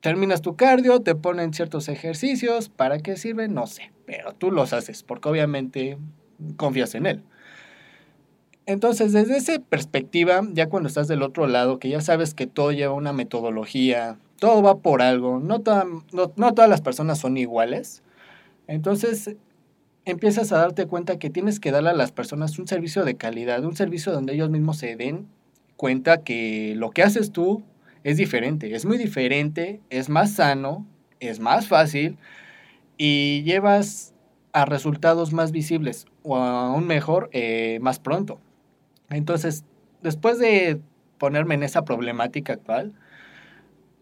terminas 0.00 0.42
tu 0.42 0.56
cardio, 0.56 1.00
te 1.00 1.14
ponen 1.14 1.54
ciertos 1.54 1.88
ejercicios, 1.88 2.68
¿para 2.68 2.98
qué 2.98 3.16
sirven? 3.16 3.54
No 3.54 3.66
sé, 3.66 3.92
pero 4.06 4.32
tú 4.32 4.50
los 4.50 4.72
haces 4.72 5.02
porque 5.02 5.28
obviamente 5.28 5.96
confías 6.56 6.94
en 6.94 7.06
él. 7.06 7.22
Entonces, 8.64 9.12
desde 9.12 9.36
esa 9.36 9.58
perspectiva, 9.58 10.40
ya 10.52 10.68
cuando 10.68 10.88
estás 10.88 11.08
del 11.08 11.22
otro 11.22 11.46
lado, 11.48 11.78
que 11.78 11.88
ya 11.88 12.00
sabes 12.00 12.32
que 12.32 12.46
todo 12.46 12.70
lleva 12.70 12.94
una 12.94 13.12
metodología, 13.12 14.18
todo 14.38 14.62
va 14.62 14.76
por 14.78 15.02
algo, 15.02 15.40
no, 15.40 15.60
toda- 15.60 15.84
no, 16.12 16.32
no 16.36 16.54
todas 16.54 16.70
las 16.70 16.80
personas 16.80 17.18
son 17.18 17.36
iguales, 17.36 18.02
entonces 18.68 19.36
empiezas 20.04 20.52
a 20.52 20.58
darte 20.58 20.86
cuenta 20.86 21.18
que 21.18 21.30
tienes 21.30 21.60
que 21.60 21.70
darle 21.70 21.90
a 21.90 21.94
las 21.94 22.12
personas 22.12 22.58
un 22.58 22.66
servicio 22.66 23.04
de 23.04 23.16
calidad, 23.16 23.64
un 23.64 23.76
servicio 23.76 24.12
donde 24.12 24.34
ellos 24.34 24.50
mismos 24.50 24.78
se 24.78 24.96
den 24.96 25.28
cuenta 25.76 26.22
que 26.22 26.74
lo 26.76 26.90
que 26.90 27.02
haces 27.02 27.32
tú 27.32 27.62
es 28.04 28.16
diferente, 28.16 28.74
es 28.74 28.84
muy 28.84 28.98
diferente, 28.98 29.80
es 29.90 30.08
más 30.08 30.32
sano, 30.32 30.86
es 31.20 31.40
más 31.40 31.68
fácil 31.68 32.18
y 32.96 33.42
llevas 33.42 34.14
a 34.52 34.64
resultados 34.64 35.32
más 35.32 35.52
visibles 35.52 36.06
o 36.22 36.36
aún 36.36 36.86
mejor, 36.86 37.30
eh, 37.32 37.78
más 37.80 37.98
pronto. 37.98 38.40
Entonces, 39.08 39.64
después 40.02 40.38
de 40.38 40.80
ponerme 41.18 41.54
en 41.54 41.62
esa 41.62 41.84
problemática 41.84 42.54
actual, 42.54 42.92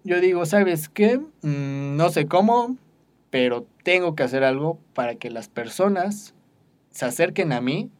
yo 0.04 0.21
digo, 0.21 0.47
¿sabes 0.47 0.88
qué? 0.88 1.19
Mm, 1.42 1.97
no 1.97 2.09
sé 2.11 2.26
cómo, 2.26 2.76
pero 3.30 3.66
tengo 3.83 4.15
que 4.15 4.23
hacer 4.23 4.45
algo 4.45 4.79
para 4.95 5.15
que 5.15 5.31
las 5.31 5.49
personas 5.49 6.35
se 6.91 7.05
acerquen 7.05 7.53
a 7.53 7.61
mí 7.61 7.91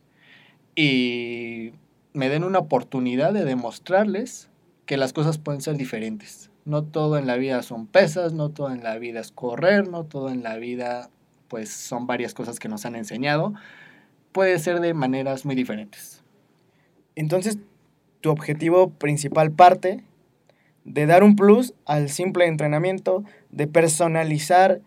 y 0.75 1.73
me 2.13 2.29
den 2.29 2.45
una 2.45 2.59
oportunidad 2.59 3.33
de 3.33 3.45
demostrarles 3.45 4.51
que 4.87 4.97
las 4.97 5.13
cosas 5.13 5.39
pueden 5.39 5.61
ser 5.61 5.77
diferentes. 5.77 6.51
No 6.65 6.85
todo 6.85 7.17
en 7.19 7.27
la 7.27 7.37
vida 7.37 7.63
son 7.63 7.87
pesas, 7.87 8.33
no 8.33 8.51
todo 8.51 8.71
en 8.73 8.83
la 8.83 8.99
vida 8.99 9.21
es 9.21 9.33
correr, 9.33 9.89
no 9.89 10.05
todo 10.05 10.31
en 10.31 10.43
la 10.43 10.57
vida 10.57 11.11
pues 11.49 11.71
son 11.71 12.07
varias 12.07 12.33
cosas 12.33 12.59
que 12.59 12.69
nos 12.69 12.87
han 12.87 12.95
enseñado. 12.95 13.55
Puede 14.33 14.59
ser 14.59 14.81
de 14.81 14.95
maneras 14.95 15.45
muy 15.45 15.57
diferentes. 15.57 16.23
Entonces, 17.17 17.59
tu 18.21 18.31
objetivo 18.31 18.91
principal 18.91 19.51
parte 19.51 20.05
de 20.85 21.07
dar 21.07 21.23
un 21.23 21.37
plus 21.37 21.75
al 21.87 22.09
simple 22.09 22.47
entrenamiento, 22.47 23.25
de 23.51 23.67
personalizar 23.67 24.81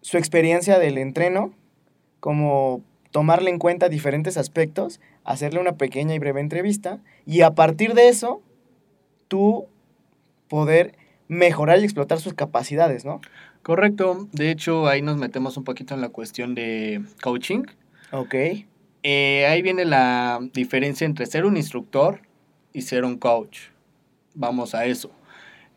su 0.00 0.16
experiencia 0.18 0.78
del 0.78 0.98
entreno, 0.98 1.52
como 2.20 2.82
tomarle 3.10 3.50
en 3.50 3.58
cuenta 3.58 3.88
diferentes 3.88 4.36
aspectos, 4.36 5.00
hacerle 5.24 5.60
una 5.60 5.76
pequeña 5.76 6.14
y 6.14 6.18
breve 6.18 6.40
entrevista 6.40 7.00
y 7.26 7.42
a 7.42 7.54
partir 7.54 7.94
de 7.94 8.08
eso, 8.08 8.42
tú 9.28 9.66
poder 10.48 10.94
mejorar 11.28 11.80
y 11.80 11.84
explotar 11.84 12.20
sus 12.20 12.34
capacidades, 12.34 13.04
¿no? 13.04 13.20
Correcto. 13.62 14.28
De 14.32 14.50
hecho, 14.50 14.88
ahí 14.88 15.02
nos 15.02 15.16
metemos 15.16 15.56
un 15.56 15.64
poquito 15.64 15.94
en 15.94 16.00
la 16.00 16.08
cuestión 16.08 16.54
de 16.54 17.02
coaching. 17.22 17.64
Ok. 18.10 18.34
Eh, 19.02 19.46
ahí 19.46 19.62
viene 19.62 19.84
la 19.84 20.40
diferencia 20.52 21.04
entre 21.04 21.26
ser 21.26 21.44
un 21.44 21.56
instructor 21.56 22.20
y 22.72 22.82
ser 22.82 23.04
un 23.04 23.18
coach. 23.18 23.68
Vamos 24.34 24.74
a 24.74 24.86
eso. 24.86 25.10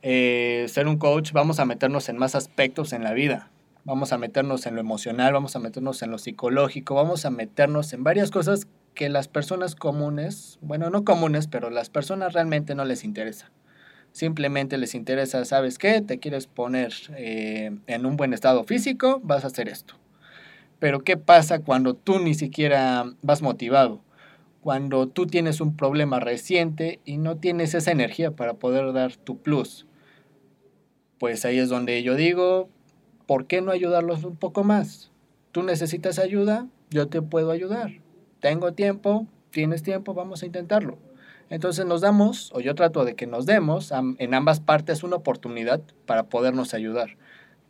Eh, 0.01 0.65
ser 0.69 0.87
un 0.87 0.97
coach, 0.97 1.31
vamos 1.31 1.59
a 1.59 1.65
meternos 1.65 2.09
en 2.09 2.17
más 2.17 2.35
aspectos 2.35 2.93
en 2.93 3.03
la 3.03 3.13
vida. 3.13 3.49
Vamos 3.85 4.13
a 4.13 4.17
meternos 4.17 4.65
en 4.65 4.75
lo 4.75 4.79
emocional, 4.79 5.33
vamos 5.33 5.57
a 5.57 5.59
meternos 5.59 6.01
en 6.03 6.11
lo 6.11 6.17
psicológico, 6.17 6.95
vamos 6.95 7.25
a 7.25 7.29
meternos 7.29 7.91
en 7.91 8.05
varias 8.05 8.31
cosas 8.31 8.65
que 8.93 9.09
las 9.09 9.27
personas 9.27 9.75
comunes, 9.75 10.57
bueno, 10.61 10.89
no 10.89 11.03
comunes, 11.03 11.47
pero 11.47 11.69
las 11.69 11.89
personas 11.89 12.31
realmente 12.31 12.75
no 12.75 12.85
les 12.85 13.03
interesa. 13.03 13.51
Simplemente 14.13 14.77
les 14.77 14.95
interesa, 14.95 15.43
¿sabes 15.43 15.77
qué? 15.77 15.99
Te 16.01 16.19
quieres 16.19 16.47
poner 16.47 16.93
eh, 17.17 17.71
en 17.87 18.05
un 18.05 18.15
buen 18.15 18.33
estado 18.33 18.63
físico, 18.63 19.19
vas 19.21 19.43
a 19.43 19.47
hacer 19.47 19.67
esto. 19.67 19.95
Pero 20.79 21.03
¿qué 21.03 21.17
pasa 21.17 21.59
cuando 21.59 21.93
tú 21.93 22.19
ni 22.19 22.35
siquiera 22.35 23.05
vas 23.21 23.41
motivado? 23.41 24.01
Cuando 24.61 25.09
tú 25.09 25.27
tienes 25.27 25.59
un 25.59 25.75
problema 25.75 26.21
reciente 26.21 27.01
y 27.03 27.17
no 27.17 27.35
tienes 27.35 27.73
esa 27.73 27.91
energía 27.91 28.31
para 28.31 28.53
poder 28.53 28.93
dar 28.93 29.17
tu 29.17 29.41
plus. 29.41 29.87
Pues 31.19 31.43
ahí 31.43 31.57
es 31.57 31.67
donde 31.67 32.01
yo 32.01 32.15
digo, 32.15 32.69
¿por 33.33 33.47
qué 33.47 33.61
no 33.63 33.71
ayudarlos 33.71 34.25
un 34.25 34.35
poco 34.35 34.63
más? 34.63 35.09
Tú 35.51 35.63
necesitas 35.63 36.19
ayuda, 36.19 36.67
yo 36.91 37.07
te 37.07 37.19
puedo 37.19 37.49
ayudar. 37.49 37.89
Tengo 38.39 38.73
tiempo, 38.73 39.25
tienes 39.49 39.81
tiempo, 39.81 40.13
vamos 40.13 40.43
a 40.43 40.45
intentarlo. 40.45 40.99
Entonces 41.49 41.87
nos 41.87 42.01
damos, 42.01 42.51
o 42.53 42.59
yo 42.59 42.75
trato 42.75 43.03
de 43.05 43.15
que 43.15 43.25
nos 43.25 43.47
demos 43.47 43.91
en 44.19 44.33
ambas 44.35 44.59
partes 44.59 45.01
una 45.01 45.15
oportunidad 45.15 45.81
para 46.05 46.25
podernos 46.25 46.75
ayudar, 46.75 47.17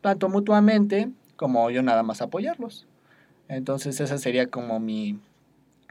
tanto 0.02 0.28
mutuamente 0.28 1.10
como 1.38 1.71
yo 1.71 1.82
nada 1.82 2.04
más 2.04 2.21
apoyarlos. 2.21 2.86
Entonces 3.47 4.02
esa 4.02 4.17
sería 4.17 4.47
como 4.47 4.82
mi, 4.82 5.17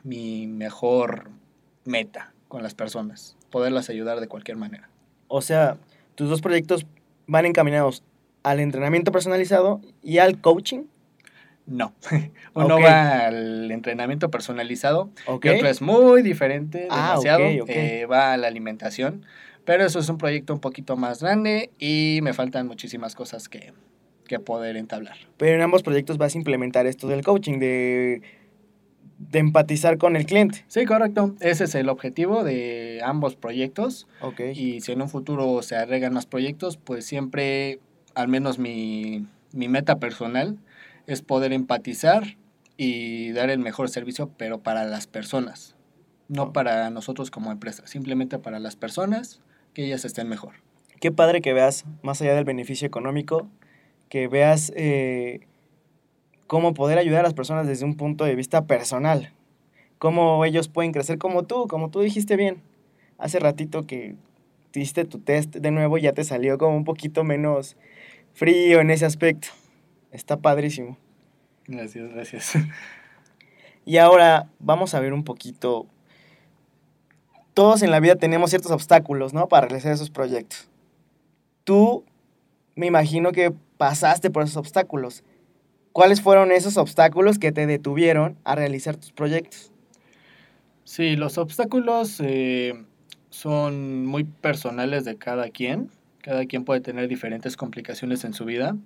mi 0.03 0.49
mejor 0.49 1.31
meta 1.87 2.35
con 2.49 2.63
las 2.63 2.75
personas, 2.75 3.39
poderlas 3.49 3.89
ayudar 3.89 4.21
de 4.21 4.29
cualquier 4.29 4.59
manera. 4.59 4.91
O 5.29 5.41
sea, 5.41 5.79
tus 6.15 6.29
dos 6.29 6.43
proyectos 6.43 6.85
van 7.27 7.47
encaminados 7.47 8.03
al 8.43 8.61
entrenamiento 8.61 9.13
personalizado 9.13 9.81
y 10.03 10.19
al 10.19 10.41
coaching. 10.41 10.85
No, 11.65 11.95
uno 12.55 12.81
va 12.81 13.27
al 13.27 13.71
entrenamiento 13.71 14.31
personalizado 14.31 15.11
y 15.43 15.49
otro 15.49 15.69
es 15.69 15.81
muy 15.81 16.23
diferente, 16.23 16.89
Ah, 16.91 17.11
demasiado, 17.11 17.45
eh, 17.69 18.05
va 18.07 18.33
a 18.33 18.37
la 18.37 18.49
alimentación, 18.49 19.25
pero 19.65 19.85
eso 19.85 20.01
es 20.01 20.09
un 20.09 20.19
proyecto 20.19 20.53
un 20.53 20.61
poquito 20.61 20.97
más 20.97 21.23
grande 21.23 21.71
y 21.79 22.19
me 22.23 22.33
faltan 22.33 22.67
muchísimas 22.67 23.15
cosas 23.15 23.49
que, 23.49 23.73
que 24.27 24.41
poder 24.41 24.77
entablar. 24.77 25.17
Pero 25.37 25.55
en 25.55 25.63
ambos 25.63 25.85
proyectos 25.85 26.19
vas 26.19 26.35
a 26.35 26.39
implementar 26.39 26.87
esto 26.89 27.07
del 27.07 27.23
coaching, 27.23 27.61
de, 27.61 28.23
de 29.19 29.39
empatizar 29.39 29.99
con 29.99 30.17
el 30.17 30.27
cliente. 30.27 30.65
Sí, 30.67 30.85
correcto, 30.85 31.37
ese 31.39 31.63
es 31.65 31.77
el 31.77 31.89
objetivo 31.89 32.43
de 32.43 33.01
ambos 33.05 33.37
proyectos 33.37 34.09
Ok. 34.21 34.41
y 34.53 34.81
si 34.81 34.91
en 34.91 35.01
un 35.01 35.09
futuro 35.09 35.63
se 35.63 35.77
agregan 35.77 36.13
más 36.13 36.27
proyectos, 36.27 36.77
pues 36.77 37.07
siempre, 37.07 37.79
al 38.15 38.29
menos 38.29 38.59
mi, 38.59 39.27
mi 39.53 39.69
meta 39.69 39.99
personal, 39.99 40.59
es 41.07 41.23
poder 41.23 41.53
empatizar 41.53 42.37
y 42.77 43.33
dar 43.33 43.51
el 43.51 43.59
mejor 43.59 43.89
servicio, 43.89 44.31
pero 44.37 44.61
para 44.61 44.85
las 44.85 45.07
personas, 45.07 45.77
no 46.29 46.53
para 46.53 46.91
nosotros 46.91 47.31
como 47.31 47.53
empresa, 47.53 47.87
simplemente 47.87 48.39
para 48.39 48.59
las 48.59 48.77
personas, 48.77 49.41
que 49.75 49.85
ellas 49.85 50.05
estén 50.05 50.29
mejor. 50.29 50.55
Qué 51.01 51.11
padre 51.11 51.41
que 51.41 51.53
veas, 51.53 51.85
más 52.03 52.21
allá 52.23 52.35
del 52.35 52.45
beneficio 52.45 52.87
económico, 52.87 53.49
que 54.09 54.29
veas 54.29 54.73
eh, 54.77 55.41
cómo 56.47 56.75
poder 56.75 56.99
ayudar 56.99 57.21
a 57.21 57.25
las 57.25 57.35
personas 57.35 57.67
desde 57.67 57.85
un 57.85 57.97
punto 57.97 58.25
de 58.25 58.35
vista 58.35 58.67
personal. 58.67 59.33
Cómo 59.99 60.45
ellos 60.45 60.69
pueden 60.69 60.93
crecer 60.93 61.19
como 61.19 61.45
tú, 61.45 61.67
como 61.67 61.91
tú 61.91 62.01
dijiste 62.01 62.37
bien. 62.37 62.63
Hace 63.19 63.39
ratito 63.39 63.87
que 63.87 64.17
hiciste 64.81 65.05
tu 65.05 65.19
test 65.19 65.57
de 65.57 65.71
nuevo 65.71 65.99
ya 65.99 66.13
te 66.13 66.25
salió 66.25 66.59
como 66.59 66.77
un 66.77 66.85
poquito 66.85 67.25
menos 67.25 67.77
frío 68.35 68.81
en 68.81 68.91
ese 68.91 69.05
aspecto. 69.05 69.49
Está 70.11 70.37
padrísimo. 70.37 70.99
Gracias, 71.67 72.13
gracias. 72.13 72.53
Y 73.85 73.97
ahora 73.97 74.49
vamos 74.61 74.95
a 74.95 75.01
ver 75.01 75.13
un 75.13 75.25
poquito. 75.25 75.87
Todos 77.55 77.83
en 77.83 77.91
la 77.91 78.01
vida 78.01 78.17
tenemos 78.17 78.51
ciertos 78.51 78.71
obstáculos, 78.71 79.35
¿no? 79.35 79.49
Para 79.49 79.67
realizar 79.67 79.93
esos 79.93 80.11
proyectos. 80.11 80.69
Tú, 81.65 82.05
me 82.75 82.87
imagino 82.87 83.33
que 83.33 83.53
pasaste 83.77 84.31
por 84.31 84.45
esos 84.45 84.57
obstáculos. 84.57 85.25
¿Cuáles 85.93 86.23
fueron 86.23 86.53
esos 86.53 86.77
obstáculos 86.77 87.39
que 87.39 87.53
te 87.53 87.67
detuvieron 87.67 88.39
a 88.45 88.55
realizar 88.55 88.97
tus 88.97 89.13
proyectos? 89.13 89.73
Sí, 90.85 91.17
los 91.17 91.37
obstáculos 91.37 92.21
eh, 92.21 92.85
son 93.33 94.05
muy 94.07 94.25
personales 94.25 95.05
de 95.05 95.17
cada 95.17 95.49
quien. 95.49 95.91
Cada 96.21 96.45
quien 96.47 96.65
puede 96.65 96.81
tener 96.81 97.09
diferentes 97.09 97.57
complicaciones 97.57 98.25
en 98.25 98.35
su 98.35 98.45
vida. 98.45 98.77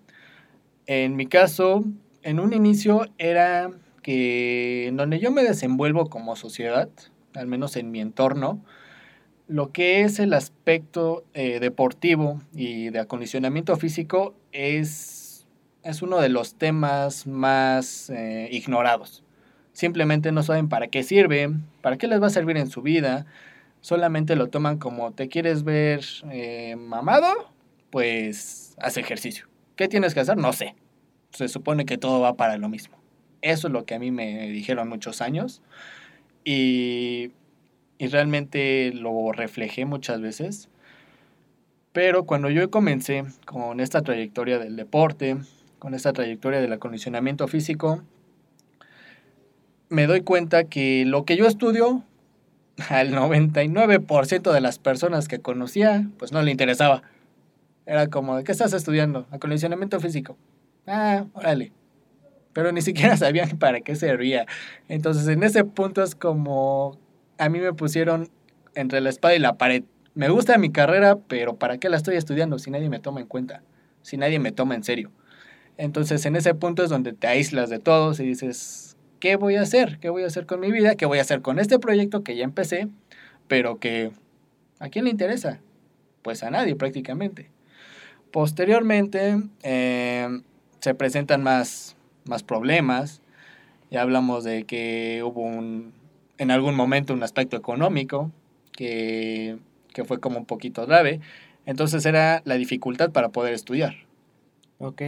En 0.87 1.17
mi 1.17 1.27
caso, 1.27 1.85
en 2.23 2.41
un 2.41 2.55
inicio 2.55 3.07
era 3.19 3.71
que 4.03 4.87
en 4.87 4.97
donde 4.97 5.19
yo 5.19 5.33
me 5.33 5.43
desenvuelvo 5.43 6.09
como 6.09 6.37
sociedad, 6.37 6.89
al 7.35 7.49
menos 7.49 7.77
en 7.77 7.91
mi 7.91 8.01
entorno, 8.01 8.65
lo 9.49 9.73
que 9.73 10.03
es 10.03 10.21
el 10.21 10.33
aspecto 10.33 11.25
eh, 11.35 11.59
deportivo 11.61 12.41
y 12.55 12.91
de 12.91 13.01
acondicionamiento 13.01 13.77
físico 13.77 14.35
es, 14.53 15.47
es 15.83 16.03
uno 16.03 16.21
de 16.21 16.29
los 16.29 16.55
temas 16.55 17.27
más 17.27 18.11
eh, 18.11 18.49
ignorados. 18.53 19.25
Simplemente 19.73 20.33
no 20.33 20.43
saben 20.43 20.69
para 20.69 20.87
qué 20.87 21.03
sirve, 21.03 21.51
para 21.83 21.99
qué 21.99 22.07
les 22.07 22.23
va 22.23 22.29
a 22.29 22.31
servir 22.31 22.57
en 22.57 22.71
su 22.71 22.81
vida. 22.81 23.27
Solamente 23.87 24.35
lo 24.35 24.49
toman 24.49 24.79
como 24.79 25.13
te 25.13 25.29
quieres 25.29 25.63
ver 25.63 26.05
eh, 26.33 26.75
mamado, 26.75 27.53
pues 27.91 28.75
haz 28.81 28.97
ejercicio. 28.97 29.47
¿Qué 29.77 29.87
tienes 29.87 30.13
que 30.13 30.19
hacer? 30.19 30.37
No 30.37 30.53
sé. 30.53 30.75
Se 31.31 31.47
supone 31.47 31.87
que 31.87 31.97
todo 31.97 32.19
va 32.19 32.35
para 32.35 32.59
lo 32.59 32.69
mismo. 32.69 32.99
Eso 33.43 33.69
es 33.69 33.73
lo 33.73 33.85
que 33.85 33.95
a 33.95 34.01
mí 34.01 34.11
me 34.11 34.49
dijeron 34.49 34.89
muchos 34.89 35.21
años. 35.21 35.63
Y, 36.45 37.31
y 37.99 38.09
realmente 38.09 38.91
lo 38.93 39.31
reflejé 39.31 39.85
muchas 39.85 40.21
veces. 40.21 40.69
Pero 41.93 42.27
cuando 42.27 42.51
yo 42.51 42.69
comencé 42.73 43.23
con 43.45 43.79
esta 43.79 44.03
trayectoria 44.03 44.59
del 44.59 44.75
deporte, 44.75 45.37
con 45.79 45.95
esta 45.95 46.13
trayectoria 46.13 46.61
del 46.61 46.73
acondicionamiento 46.73 47.47
físico, 47.47 48.03
me 49.91 50.09
doy 50.09 50.23
cuenta 50.23 50.65
que 50.65 51.05
lo 51.07 51.25
que 51.25 51.37
yo 51.37 51.47
estudio 51.47 52.03
al 52.89 53.13
99% 53.13 54.53
de 54.53 54.61
las 54.61 54.79
personas 54.79 55.29
que 55.29 55.41
conocía, 55.41 56.09
pues 56.19 56.33
no 56.33 56.43
le 56.43 56.51
interesaba. 56.51 57.03
Era 57.87 58.09
como, 58.09 58.43
¿qué 58.43 58.53
estás 58.53 58.73
estudiando? 58.73 59.27
Acondicionamiento 59.31 60.01
físico. 60.01 60.37
Ah, 60.87 61.25
órale. 61.33 61.73
Pero 62.53 62.73
ni 62.73 62.83
siquiera 62.83 63.17
sabían 63.19 63.59
para 63.59 63.81
qué 63.81 63.95
servía. 63.95 64.47
Entonces, 64.89 65.27
en 65.29 65.43
ese 65.43 65.65
punto 65.65 66.03
es 66.03 66.15
como, 66.15 66.99
a 67.39 67.49
mí 67.49 67.61
me 67.61 67.73
pusieron 67.73 68.29
entre 68.75 69.01
la 69.01 69.11
espada 69.11 69.35
y 69.35 69.39
la 69.39 69.57
pared. 69.57 69.85
Me 70.15 70.29
gusta 70.29 70.59
mi 70.59 70.71
carrera, 70.71 71.17
pero 71.29 71.57
¿para 71.57 71.79
qué 71.79 71.89
la 71.89 71.97
estoy 71.97 72.17
estudiando 72.17 72.59
si 72.59 72.71
nadie 72.71 72.89
me 72.89 72.99
toma 72.99 73.21
en 73.21 73.27
cuenta? 73.27 73.63
Si 74.03 74.17
nadie 74.17 74.39
me 74.39 74.53
toma 74.53 74.75
en 74.75 74.85
serio. 74.85 75.11
Entonces, 75.79 76.25
en 76.27 76.37
ese 76.37 76.55
punto 76.55 76.83
es 76.83 76.91
donde 76.91 77.13
te 77.13 77.27
aíslas 77.27 77.69
de 77.69 77.79
todos 77.79 78.19
y 78.21 78.25
dices, 78.25 78.96
¿qué 79.21 79.37
voy 79.37 79.57
a 79.57 79.63
hacer? 79.63 79.99
¿Qué 79.99 80.09
voy 80.09 80.23
a 80.23 80.27
hacer 80.27 80.47
con 80.47 80.61
mi 80.61 80.71
vida? 80.71 80.97
¿Qué 80.97 81.07
voy 81.07 81.19
a 81.19 81.23
hacer 81.23 81.43
con 81.43 81.59
este 81.59 81.79
proyecto 81.79 82.23
que 82.23 82.37
ya 82.37 82.45
empecé, 82.45 82.89
pero 83.49 83.79
que 83.79 84.13
¿a 84.79 84.89
quién 84.89 85.05
le 85.05 85.11
interesa? 85.11 85.61
Pues 86.23 86.43
a 86.43 86.51
nadie 86.51 86.75
prácticamente. 86.75 87.51
Posteriormente 88.33 89.43
eh, 89.63 90.41
se 90.81 90.95
presentan 90.95 91.43
más, 91.43 91.97
más 92.25 92.43
problemas. 92.43 93.23
Ya 93.91 94.03
hablamos 94.03 94.45
de 94.45 94.65
que 94.65 95.23
hubo 95.25 95.43
un, 95.43 95.93
en 96.39 96.51
algún 96.51 96.75
momento 96.75 97.15
un 97.15 97.23
aspecto 97.23 97.57
económico 97.57 98.31
que, 98.73 99.59
que 99.93 100.05
fue 100.05 100.21
como 100.21 100.39
un 100.39 100.47
poquito 100.47 100.87
grave. 100.87 101.21
Entonces 101.65 102.05
era 102.07 102.43
la 102.45 102.57
dificultad 102.57 103.11
para 103.11 103.31
poder 103.31 103.55
estudiar. 103.55 103.95
Ok. 104.79 105.03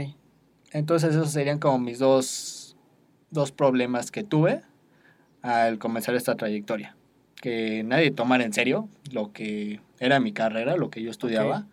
Entonces 0.73 1.11
esos 1.11 1.31
serían 1.31 1.59
como 1.59 1.79
mis 1.79 1.99
dos, 1.99 2.58
dos 3.31 3.53
problemas 3.53 4.11
que 4.11 4.25
tuve 4.25 4.63
al 5.43 5.79
comenzar 5.79 6.15
esta 6.15 6.37
trayectoria. 6.37 6.97
Que 7.41 7.83
nadie 7.85 8.11
tomara 8.11 8.45
en 8.45 8.53
serio 8.53 8.89
lo 9.13 9.33
que 9.33 9.81
era 10.01 10.21
mi 10.21 10.33
carrera, 10.33 10.77
lo 10.77 10.91
que 10.91 11.03
yo 11.03 11.11
estudiaba. 11.11 11.67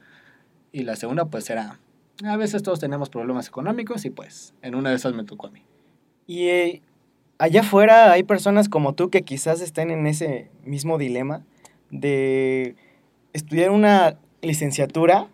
Y 0.72 0.84
la 0.84 0.96
segunda 0.96 1.26
pues 1.26 1.50
era, 1.50 1.80
a 2.24 2.38
veces 2.38 2.64
todos 2.64 2.80
tenemos 2.80 3.10
problemas 3.10 3.48
económicos 3.48 4.06
y 4.06 4.10
pues 4.10 4.54
en 4.62 4.76
una 4.76 4.90
de 4.90 4.98
esas 4.98 5.14
me 5.14 5.24
tocó 5.24 5.48
a 5.48 5.52
mí. 5.52 5.64
Y 6.28 6.48
eh, 6.48 6.82
allá 7.38 7.62
afuera 7.62 8.12
hay 8.12 8.24
personas 8.24 8.70
como 8.70 8.94
tú 8.94 9.10
que 9.10 9.24
quizás 9.24 9.62
estén 9.62 9.92
en 9.92 10.06
ese 10.08 10.50
mismo 10.64 10.98
dilema 10.98 11.44
de 11.90 12.76
estudiar 13.34 13.72
una 13.72 14.18
licenciatura 14.42 15.28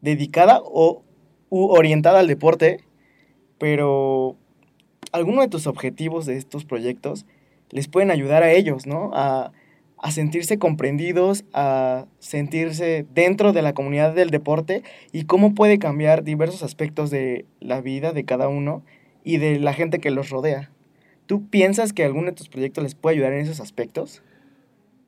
dedicada 0.00 0.60
o 0.62 1.02
u 1.50 1.66
orientada 1.66 2.20
al 2.20 2.26
deporte, 2.26 2.84
pero 3.58 4.36
alguno 5.12 5.42
de 5.42 5.48
tus 5.48 5.66
objetivos 5.66 6.26
de 6.26 6.36
estos 6.36 6.64
proyectos 6.64 7.26
les 7.70 7.88
pueden 7.88 8.10
ayudar 8.10 8.42
a 8.42 8.52
ellos, 8.52 8.86
¿no? 8.86 9.10
A, 9.14 9.52
a 9.98 10.10
sentirse 10.10 10.58
comprendidos, 10.58 11.44
a 11.52 12.06
sentirse 12.18 13.06
dentro 13.14 13.52
de 13.52 13.62
la 13.62 13.72
comunidad 13.72 14.14
del 14.14 14.30
deporte 14.30 14.82
y 15.12 15.24
cómo 15.24 15.54
puede 15.54 15.78
cambiar 15.78 16.22
diversos 16.22 16.62
aspectos 16.62 17.10
de 17.10 17.44
la 17.60 17.80
vida 17.80 18.12
de 18.12 18.24
cada 18.24 18.48
uno 18.48 18.82
y 19.24 19.38
de 19.38 19.58
la 19.58 19.74
gente 19.74 19.98
que 19.98 20.10
los 20.10 20.30
rodea. 20.30 20.70
¿Tú 21.26 21.48
piensas 21.48 21.92
que 21.92 22.04
alguno 22.04 22.28
de 22.28 22.32
tus 22.32 22.48
proyectos 22.48 22.84
les 22.84 22.94
puede 22.94 23.16
ayudar 23.16 23.34
en 23.34 23.40
esos 23.40 23.60
aspectos? 23.60 24.22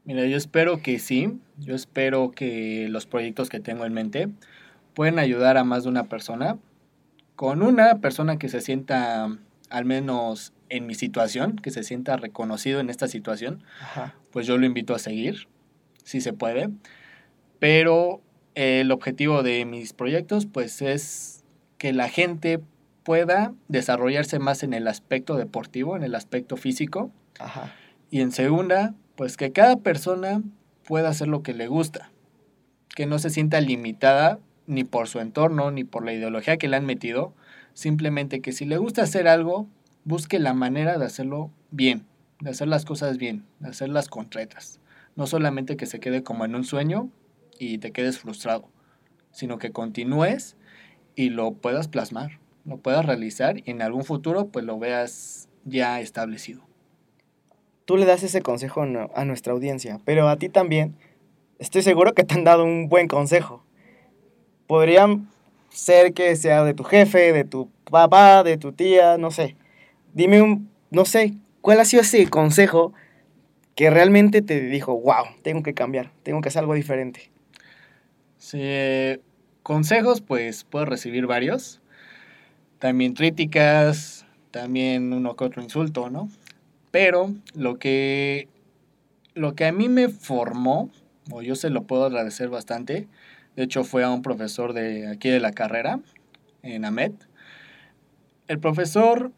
Mira, 0.04 0.26
yo 0.26 0.36
espero 0.36 0.82
que 0.82 0.98
sí. 0.98 1.38
Yo 1.58 1.74
espero 1.74 2.30
que 2.30 2.88
los 2.90 3.06
proyectos 3.06 3.48
que 3.48 3.60
tengo 3.60 3.84
en 3.84 3.92
mente 3.92 4.28
pueden 4.94 5.18
ayudar 5.18 5.56
a 5.56 5.64
más 5.64 5.84
de 5.84 5.88
una 5.88 6.04
persona. 6.04 6.58
Con 7.36 7.62
una 7.62 8.00
persona 8.00 8.38
que 8.38 8.48
se 8.48 8.60
sienta, 8.60 9.38
al 9.70 9.84
menos 9.84 10.52
en 10.68 10.86
mi 10.86 10.94
situación, 10.94 11.56
que 11.56 11.70
se 11.70 11.82
sienta 11.82 12.16
reconocido 12.16 12.80
en 12.80 12.90
esta 12.90 13.08
situación, 13.08 13.64
Ajá. 13.80 14.14
pues 14.30 14.46
yo 14.46 14.58
lo 14.58 14.66
invito 14.66 14.94
a 14.94 14.98
seguir, 14.98 15.48
si 16.04 16.20
se 16.20 16.32
puede. 16.32 16.70
Pero 17.58 18.20
el 18.54 18.90
objetivo 18.92 19.42
de 19.42 19.64
mis 19.64 19.92
proyectos, 19.92 20.46
pues 20.46 20.82
es 20.82 21.44
que 21.78 21.92
la 21.92 22.08
gente 22.08 22.60
pueda 23.02 23.54
desarrollarse 23.68 24.38
más 24.38 24.62
en 24.62 24.74
el 24.74 24.86
aspecto 24.86 25.36
deportivo, 25.36 25.96
en 25.96 26.02
el 26.02 26.14
aspecto 26.14 26.56
físico. 26.56 27.10
Ajá. 27.38 27.74
Y 28.10 28.20
en 28.20 28.32
segunda, 28.32 28.94
pues 29.16 29.36
que 29.36 29.52
cada 29.52 29.76
persona 29.76 30.42
pueda 30.84 31.08
hacer 31.08 31.28
lo 31.28 31.42
que 31.42 31.54
le 31.54 31.68
gusta, 31.68 32.10
que 32.94 33.06
no 33.06 33.18
se 33.18 33.30
sienta 33.30 33.60
limitada 33.60 34.38
ni 34.66 34.84
por 34.84 35.08
su 35.08 35.20
entorno, 35.20 35.70
ni 35.70 35.84
por 35.84 36.04
la 36.04 36.12
ideología 36.12 36.56
que 36.56 36.68
le 36.68 36.76
han 36.76 36.86
metido, 36.86 37.34
simplemente 37.80 38.42
que 38.42 38.52
si 38.52 38.66
le 38.66 38.76
gusta 38.76 39.02
hacer 39.02 39.26
algo, 39.26 39.66
busque 40.04 40.38
la 40.38 40.52
manera 40.52 40.98
de 40.98 41.06
hacerlo 41.06 41.50
bien, 41.70 42.04
de 42.40 42.50
hacer 42.50 42.68
las 42.68 42.84
cosas 42.84 43.16
bien, 43.16 43.46
de 43.58 43.70
hacerlas 43.70 44.08
concretas. 44.08 44.80
No 45.16 45.26
solamente 45.26 45.78
que 45.78 45.86
se 45.86 45.98
quede 45.98 46.22
como 46.22 46.44
en 46.44 46.54
un 46.54 46.64
sueño 46.64 47.08
y 47.58 47.78
te 47.78 47.90
quedes 47.90 48.18
frustrado, 48.18 48.68
sino 49.30 49.56
que 49.56 49.72
continúes 49.72 50.56
y 51.16 51.30
lo 51.30 51.52
puedas 51.52 51.88
plasmar, 51.88 52.38
lo 52.66 52.76
puedas 52.76 53.06
realizar 53.06 53.56
y 53.58 53.70
en 53.70 53.80
algún 53.80 54.04
futuro 54.04 54.48
pues 54.48 54.66
lo 54.66 54.78
veas 54.78 55.48
ya 55.64 56.00
establecido. 56.02 56.60
Tú 57.86 57.96
le 57.96 58.04
das 58.04 58.22
ese 58.22 58.42
consejo 58.42 58.82
a 58.82 58.86
nu- 58.86 59.10
a 59.14 59.24
nuestra 59.24 59.54
audiencia, 59.54 60.00
pero 60.04 60.28
a 60.28 60.36
ti 60.36 60.50
también 60.50 60.96
estoy 61.58 61.80
seguro 61.80 62.12
que 62.12 62.24
te 62.24 62.34
han 62.34 62.44
dado 62.44 62.62
un 62.62 62.90
buen 62.90 63.08
consejo. 63.08 63.64
Podrían 64.66 65.28
ser 65.70 66.12
que 66.12 66.36
sea 66.36 66.64
de 66.64 66.74
tu 66.74 66.84
jefe, 66.84 67.32
de 67.32 67.44
tu 67.44 67.70
papá, 67.90 68.42
de 68.42 68.58
tu 68.58 68.72
tía, 68.72 69.16
no 69.18 69.30
sé. 69.30 69.56
Dime 70.12 70.42
un, 70.42 70.68
no 70.90 71.04
sé, 71.04 71.34
¿cuál 71.60 71.80
ha 71.80 71.84
sido 71.84 72.02
ese 72.02 72.28
consejo 72.28 72.92
que 73.76 73.90
realmente 73.90 74.42
te 74.42 74.60
dijo, 74.60 75.00
wow, 75.00 75.24
tengo 75.42 75.62
que 75.62 75.74
cambiar, 75.74 76.10
tengo 76.22 76.40
que 76.40 76.48
hacer 76.48 76.60
algo 76.60 76.74
diferente? 76.74 77.30
Sí, 78.38 78.60
consejos, 79.62 80.20
pues 80.20 80.64
puedo 80.64 80.84
recibir 80.84 81.26
varios. 81.26 81.80
También 82.78 83.12
críticas, 83.12 84.26
también 84.50 85.12
uno 85.12 85.36
que 85.36 85.44
otro 85.44 85.62
insulto, 85.62 86.10
¿no? 86.10 86.28
Pero 86.90 87.32
lo 87.54 87.78
que, 87.78 88.48
lo 89.34 89.54
que 89.54 89.66
a 89.66 89.72
mí 89.72 89.88
me 89.88 90.08
formó, 90.08 90.90
o 91.30 91.42
yo 91.42 91.54
se 91.54 91.70
lo 91.70 91.82
puedo 91.82 92.04
agradecer 92.04 92.48
bastante, 92.48 93.06
de 93.56 93.64
hecho 93.64 93.84
fue 93.84 94.04
a 94.04 94.10
un 94.10 94.22
profesor 94.22 94.72
de 94.72 95.08
aquí 95.08 95.28
de 95.28 95.40
la 95.40 95.52
carrera, 95.52 96.00
en 96.62 96.84
AMET. 96.84 97.12
El 98.48 98.58
profesor 98.58 99.32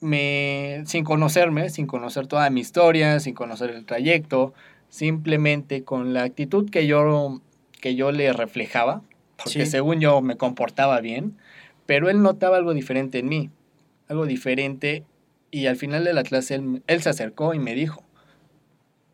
me, 0.00 0.82
sin 0.86 1.04
conocerme, 1.04 1.70
sin 1.70 1.86
conocer 1.86 2.26
toda 2.26 2.48
mi 2.50 2.60
historia, 2.60 3.20
sin 3.20 3.34
conocer 3.34 3.70
el 3.70 3.84
trayecto, 3.84 4.54
simplemente 4.88 5.84
con 5.84 6.14
la 6.14 6.22
actitud 6.22 6.70
que 6.70 6.86
yo, 6.86 7.40
que 7.80 7.94
yo 7.94 8.12
le 8.12 8.32
reflejaba, 8.32 9.02
porque 9.36 9.64
Sí. 9.64 9.70
según 9.70 10.00
yo 10.00 10.20
me 10.20 10.36
comportaba 10.36 11.00
bien, 11.00 11.36
pero 11.86 12.10
él 12.10 12.22
notaba 12.22 12.56
algo 12.56 12.74
diferente 12.74 13.18
en 13.18 13.28
mí, 13.28 13.50
algo 14.08 14.26
diferente, 14.26 15.04
y 15.50 15.66
al 15.66 15.76
final 15.76 16.04
de 16.04 16.12
la 16.12 16.22
clase 16.22 16.54
él, 16.56 16.82
él 16.86 17.02
se 17.02 17.08
acercó 17.08 17.54
y 17.54 17.58
me 17.58 17.74
dijo, 17.74 18.02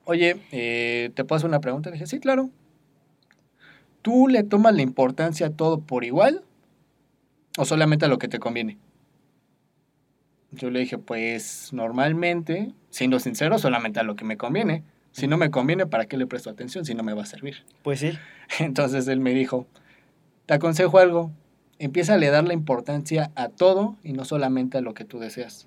oye, 0.04 0.36
eh, 0.52 1.10
¿te 1.14 1.24
puedo 1.24 1.36
hacer 1.36 1.48
una 1.48 1.60
pregunta? 1.60 1.90
Le 1.90 1.94
dije, 1.94 2.06
sí, 2.06 2.18
claro. 2.18 2.50
¿Tú 4.04 4.28
le 4.28 4.42
tomas 4.42 4.74
la 4.74 4.82
importancia 4.82 5.46
a 5.46 5.50
todo 5.50 5.80
por 5.80 6.04
igual 6.04 6.44
o 7.56 7.64
solamente 7.64 8.04
a 8.04 8.08
lo 8.08 8.18
que 8.18 8.28
te 8.28 8.38
conviene? 8.38 8.76
Yo 10.50 10.68
le 10.68 10.80
dije, 10.80 10.98
pues 10.98 11.70
normalmente, 11.72 12.74
siendo 12.90 13.18
sincero, 13.18 13.58
solamente 13.58 14.00
a 14.00 14.02
lo 14.02 14.14
que 14.14 14.26
me 14.26 14.36
conviene. 14.36 14.82
Si 15.12 15.26
no 15.26 15.38
me 15.38 15.50
conviene, 15.50 15.86
¿para 15.86 16.04
qué 16.04 16.18
le 16.18 16.26
presto 16.26 16.50
atención 16.50 16.84
si 16.84 16.92
no 16.92 17.02
me 17.02 17.14
va 17.14 17.22
a 17.22 17.26
servir? 17.26 17.64
Pues 17.82 18.00
sí, 18.00 18.12
Entonces 18.58 19.08
él 19.08 19.20
me 19.20 19.32
dijo, 19.32 19.66
te 20.44 20.52
aconsejo 20.52 20.98
algo, 20.98 21.30
empieza 21.78 22.12
a 22.12 22.18
le 22.18 22.28
dar 22.28 22.44
la 22.44 22.52
importancia 22.52 23.32
a 23.36 23.48
todo 23.48 23.96
y 24.02 24.12
no 24.12 24.26
solamente 24.26 24.76
a 24.76 24.82
lo 24.82 24.92
que 24.92 25.06
tú 25.06 25.18
deseas. 25.18 25.66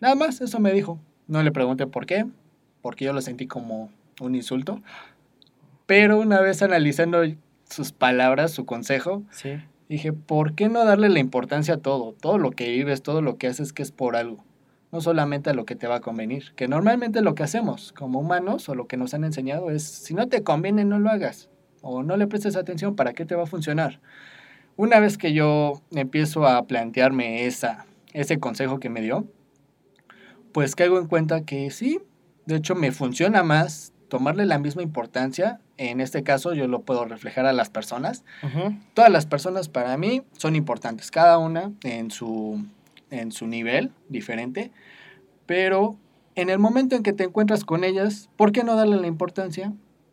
Nada 0.00 0.14
más, 0.14 0.40
eso 0.40 0.60
me 0.60 0.72
dijo. 0.72 1.00
No 1.26 1.42
le 1.42 1.50
pregunté 1.50 1.88
por 1.88 2.06
qué, 2.06 2.26
porque 2.80 3.06
yo 3.06 3.12
lo 3.12 3.22
sentí 3.22 3.48
como 3.48 3.90
un 4.20 4.36
insulto. 4.36 4.80
Pero 5.86 6.18
una 6.18 6.40
vez 6.40 6.62
analizando 6.62 7.22
sus 7.70 7.92
palabras, 7.92 8.50
su 8.50 8.66
consejo, 8.66 9.22
sí. 9.30 9.58
Dije, 9.88 10.12
¿por 10.12 10.54
qué 10.54 10.68
no 10.68 10.84
darle 10.84 11.08
la 11.08 11.20
importancia 11.20 11.74
a 11.74 11.78
todo? 11.78 12.12
Todo 12.12 12.38
lo 12.38 12.50
que 12.50 12.70
vives, 12.70 13.02
todo 13.02 13.22
lo 13.22 13.36
que 13.36 13.46
haces 13.46 13.72
que 13.72 13.82
es 13.82 13.92
por 13.92 14.16
algo. 14.16 14.44
No 14.90 15.00
solamente 15.00 15.50
a 15.50 15.54
lo 15.54 15.64
que 15.64 15.76
te 15.76 15.86
va 15.86 15.96
a 15.96 16.00
convenir. 16.00 16.52
Que 16.56 16.66
normalmente 16.66 17.22
lo 17.22 17.34
que 17.34 17.44
hacemos 17.44 17.92
como 17.92 18.18
humanos 18.18 18.68
o 18.68 18.74
lo 18.74 18.88
que 18.88 18.96
nos 18.96 19.14
han 19.14 19.24
enseñado 19.24 19.70
es, 19.70 19.84
si 19.84 20.14
no 20.14 20.28
te 20.28 20.42
conviene, 20.42 20.84
no 20.84 20.98
lo 20.98 21.10
hagas. 21.10 21.50
O 21.82 22.02
no 22.02 22.16
le 22.16 22.26
prestes 22.26 22.56
atención, 22.56 22.96
¿para 22.96 23.12
qué 23.12 23.24
te 23.24 23.36
va 23.36 23.44
a 23.44 23.46
funcionar? 23.46 24.00
Una 24.76 24.98
vez 24.98 25.18
que 25.18 25.32
yo 25.32 25.82
empiezo 25.92 26.46
a 26.46 26.66
plantearme 26.66 27.46
esa, 27.46 27.86
ese 28.12 28.40
consejo 28.40 28.80
que 28.80 28.90
me 28.90 29.02
dio, 29.02 29.26
pues 30.52 30.74
caigo 30.74 30.98
en 30.98 31.06
cuenta 31.06 31.42
que 31.42 31.70
sí, 31.70 32.00
de 32.44 32.56
hecho 32.56 32.74
me 32.74 32.90
funciona 32.90 33.42
más 33.42 33.92
tomarle 34.08 34.46
la 34.46 34.58
misma 34.58 34.82
importancia. 34.82 35.60
En 35.76 36.00
este 36.00 36.22
caso 36.22 36.54
yo 36.54 36.68
lo 36.68 36.82
puedo 36.82 37.04
reflejar 37.04 37.46
a 37.46 37.52
las 37.52 37.70
personas 37.70 38.24
todas 38.94 39.10
las 39.10 39.26
personas 39.26 39.68
para 39.68 39.96
mí 39.96 40.22
son 40.36 40.56
importantes, 40.56 41.10
cada 41.10 41.38
una 41.38 41.72
en 41.82 42.10
su, 42.10 42.64
en 43.10 43.32
su 43.32 43.46
nivel 43.46 43.92
diferente, 44.08 44.72
pero 45.46 45.96
en 46.34 46.50
el 46.50 46.58
momento 46.58 46.96
en 46.96 47.02
que 47.02 47.12
te 47.12 47.24
encuentras 47.24 47.64
con 47.64 47.84
ellas, 47.84 48.28
¿por 48.36 48.52
qué 48.52 48.64
no 48.64 48.76
darle 48.76 48.96
la 48.96 49.06
importancia 49.06 49.72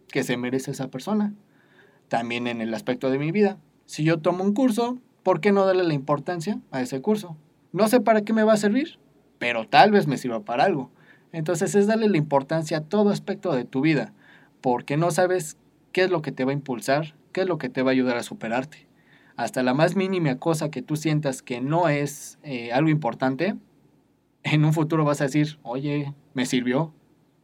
que 0.09 0.23
se 0.23 0.37
merece 0.37 0.71
esa 0.71 0.89
persona? 0.89 1.33
También 2.07 2.47
en 2.47 2.61
el 2.61 2.73
aspecto 2.73 3.09
de 3.09 3.19
mi 3.19 3.31
vida. 3.31 3.57
Si 3.85 4.03
yo 4.03 4.19
tomo 4.19 4.43
un 4.43 4.53
curso, 4.53 4.99
¿por 5.23 5.41
qué 5.41 5.51
no 5.51 5.65
darle 5.65 5.83
la 5.83 5.93
importancia 5.93 6.59
a 6.71 6.81
ese 6.81 7.01
curso? 7.01 7.35
No 7.71 7.87
sé 7.87 7.99
para 7.99 8.21
qué 8.21 8.33
me 8.33 8.43
va 8.43 8.53
a 8.53 8.57
servir, 8.57 8.99
pero 9.39 9.67
tal 9.67 9.91
vez 9.91 10.07
me 10.07 10.17
sirva 10.17 10.41
para 10.41 10.63
algo. 10.63 10.91
Entonces 11.33 11.75
es 11.75 11.87
darle 11.87 12.07
la 12.07 12.17
importancia 12.17 12.77
a 12.77 12.81
todo 12.81 13.09
aspecto 13.09 13.53
de 13.53 13.65
tu 13.65 13.81
vida, 13.81 14.13
porque 14.61 14.95
no 14.95 15.11
sabes 15.11 15.57
qué 15.91 16.03
es 16.03 16.11
lo 16.11 16.21
que 16.21 16.31
te 16.31 16.45
va 16.45 16.51
a 16.51 16.53
impulsar, 16.53 17.15
qué 17.33 17.41
es 17.41 17.47
lo 17.47 17.57
que 17.57 17.69
te 17.69 17.81
va 17.81 17.91
a 17.91 17.93
ayudar 17.93 18.17
a 18.17 18.23
superarte. 18.23 18.87
Hasta 19.35 19.63
la 19.63 19.73
más 19.73 19.95
mínima 19.95 20.37
cosa 20.37 20.69
que 20.69 20.83
tú 20.83 20.95
sientas 20.95 21.41
que 21.41 21.59
no 21.59 21.89
es 21.89 22.37
eh, 22.43 22.71
algo 22.71 22.89
importante, 22.89 23.55
en 24.43 24.63
un 24.63 24.73
futuro 24.73 25.05
vas 25.05 25.21
a 25.21 25.25
decir, 25.25 25.57
oye, 25.63 26.13
me 26.33 26.45
sirvió. 26.45 26.93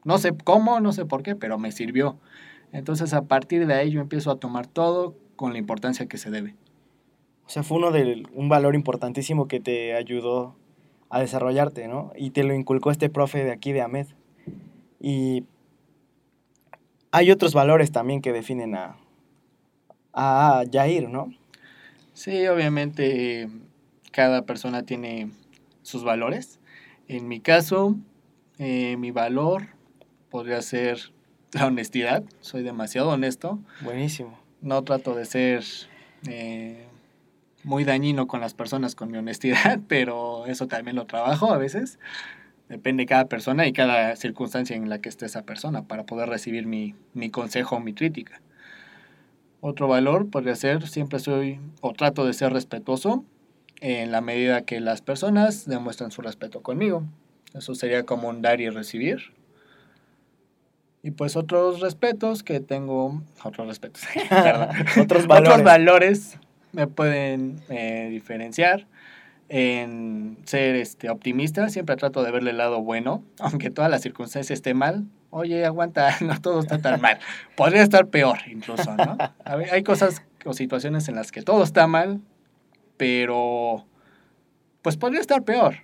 No 0.03 0.19
sé 0.19 0.35
cómo, 0.43 0.79
no 0.79 0.93
sé 0.93 1.05
por 1.05 1.23
qué, 1.23 1.35
pero 1.35 1.57
me 1.57 1.71
sirvió. 1.71 2.19
Entonces 2.71 3.13
a 3.13 3.23
partir 3.23 3.65
de 3.65 3.73
ahí 3.73 3.89
yo 3.89 4.01
empiezo 4.01 4.29
a 4.29 4.39
tomar 4.39 4.67
todo 4.67 5.15
con 5.35 5.51
la 5.53 5.57
importancia 5.57 6.05
que 6.05 6.17
se 6.17 6.29
debe. 6.29 6.55
O 7.47 7.49
sea, 7.49 7.63
fue 7.63 7.79
uno 7.79 7.89
de 7.89 8.23
un 8.33 8.49
valor 8.49 8.75
importantísimo 8.75 9.47
que 9.47 9.59
te 9.59 9.95
ayudó 9.95 10.58
a 11.09 11.19
desarrollarte, 11.19 11.87
¿no? 11.87 12.11
Y 12.15 12.31
te 12.31 12.43
lo 12.43 12.53
inculcó 12.53 12.91
este 12.91 13.09
profe 13.09 13.43
de 13.43 13.51
aquí 13.51 13.71
de 13.71 13.81
Ahmed. 13.81 14.07
Y 14.99 15.45
hay 17.11 17.31
otros 17.31 17.53
valores 17.53 17.91
también 17.91 18.21
que 18.21 18.33
definen 18.33 18.75
a, 18.75 18.97
a 20.13 20.63
Jair, 20.71 21.09
¿no? 21.09 21.33
Sí, 22.13 22.47
obviamente 22.47 23.47
cada 24.11 24.45
persona 24.45 24.83
tiene 24.83 25.31
sus 25.83 26.03
valores. 26.03 26.59
En 27.07 27.27
mi 27.27 27.39
caso, 27.39 27.95
eh, 28.57 28.97
mi 28.97 29.11
valor 29.11 29.67
podría 30.29 30.61
ser 30.61 30.99
la 31.53 31.65
honestidad. 31.65 32.23
Soy 32.41 32.61
demasiado 32.61 33.09
honesto. 33.09 33.59
Buenísimo. 33.81 34.37
No 34.61 34.83
trato 34.83 35.15
de 35.15 35.25
ser 35.25 35.63
eh, 36.27 36.85
muy 37.63 37.83
dañino 37.83 38.27
con 38.27 38.41
las 38.41 38.53
personas 38.53 38.95
con 38.95 39.11
mi 39.11 39.17
honestidad, 39.17 39.79
pero 39.87 40.45
eso 40.45 40.67
también 40.67 40.95
lo 40.95 41.05
trabajo 41.05 41.53
a 41.53 41.57
veces. 41.57 41.99
Depende 42.67 43.03
de 43.03 43.07
cada 43.07 43.25
persona 43.25 43.67
y 43.67 43.73
cada 43.73 44.15
circunstancia 44.15 44.75
en 44.75 44.89
la 44.89 44.99
que 44.99 45.09
esté 45.09 45.25
esa 45.25 45.41
persona 45.41 45.87
para 45.87 46.05
poder 46.05 46.29
recibir 46.29 46.67
mi, 46.67 46.95
mi 47.13 47.31
consejo 47.31 47.77
o 47.77 47.79
mi 47.79 47.93
crítica. 47.93 48.41
Otro 49.61 49.87
valor 49.87 50.29
podría 50.29 50.55
ser, 50.55 50.87
siempre 50.87 51.19
soy 51.19 51.59
o 51.81 51.93
trato 51.93 52.25
de 52.25 52.33
ser 52.33 52.53
respetuoso 52.53 53.25
en 53.81 54.11
la 54.11 54.21
medida 54.21 54.61
que 54.61 54.79
las 54.79 55.01
personas 55.01 55.65
demuestran 55.65 56.11
su 56.11 56.21
respeto 56.21 56.61
conmigo. 56.61 57.03
Eso 57.55 57.73
sería 57.73 58.05
como 58.05 58.29
un 58.29 58.41
dar 58.41 58.61
y 58.61 58.69
recibir. 58.69 59.33
Y 61.01 61.11
pues 61.11 61.35
otros 61.35 61.79
respetos 61.79 62.43
que 62.43 62.59
tengo, 62.59 63.23
otros 63.43 63.67
respetos, 63.67 64.03
otros, 65.01 65.27
valores. 65.27 65.49
otros 65.49 65.63
valores 65.63 66.39
me 66.71 66.87
pueden 66.87 67.61
eh, 67.69 68.07
diferenciar 68.09 68.87
en 69.49 70.37
ser 70.45 70.75
este, 70.75 71.09
optimista. 71.09 71.69
Siempre 71.69 71.95
trato 71.95 72.23
de 72.23 72.31
verle 72.31 72.51
el 72.51 72.57
lado 72.57 72.81
bueno, 72.81 73.23
aunque 73.39 73.69
toda 73.69 73.89
la 73.89 73.99
circunstancia 73.99 74.53
esté 74.53 74.73
mal. 74.73 75.05
Oye, 75.31 75.65
aguanta, 75.65 76.15
no 76.21 76.39
todo 76.39 76.59
está 76.59 76.79
tan 76.79 77.01
mal. 77.01 77.19
Podría 77.55 77.83
estar 77.83 78.07
peor 78.07 78.39
incluso, 78.47 78.95
¿no? 78.95 79.17
hay 79.45 79.83
cosas 79.83 80.23
o 80.45 80.53
situaciones 80.53 81.07
en 81.09 81.15
las 81.15 81.31
que 81.31 81.41
todo 81.41 81.63
está 81.63 81.85
mal, 81.87 82.21
pero 82.97 83.85
pues 84.81 84.97
podría 84.97 85.19
estar 85.19 85.43
peor. 85.43 85.75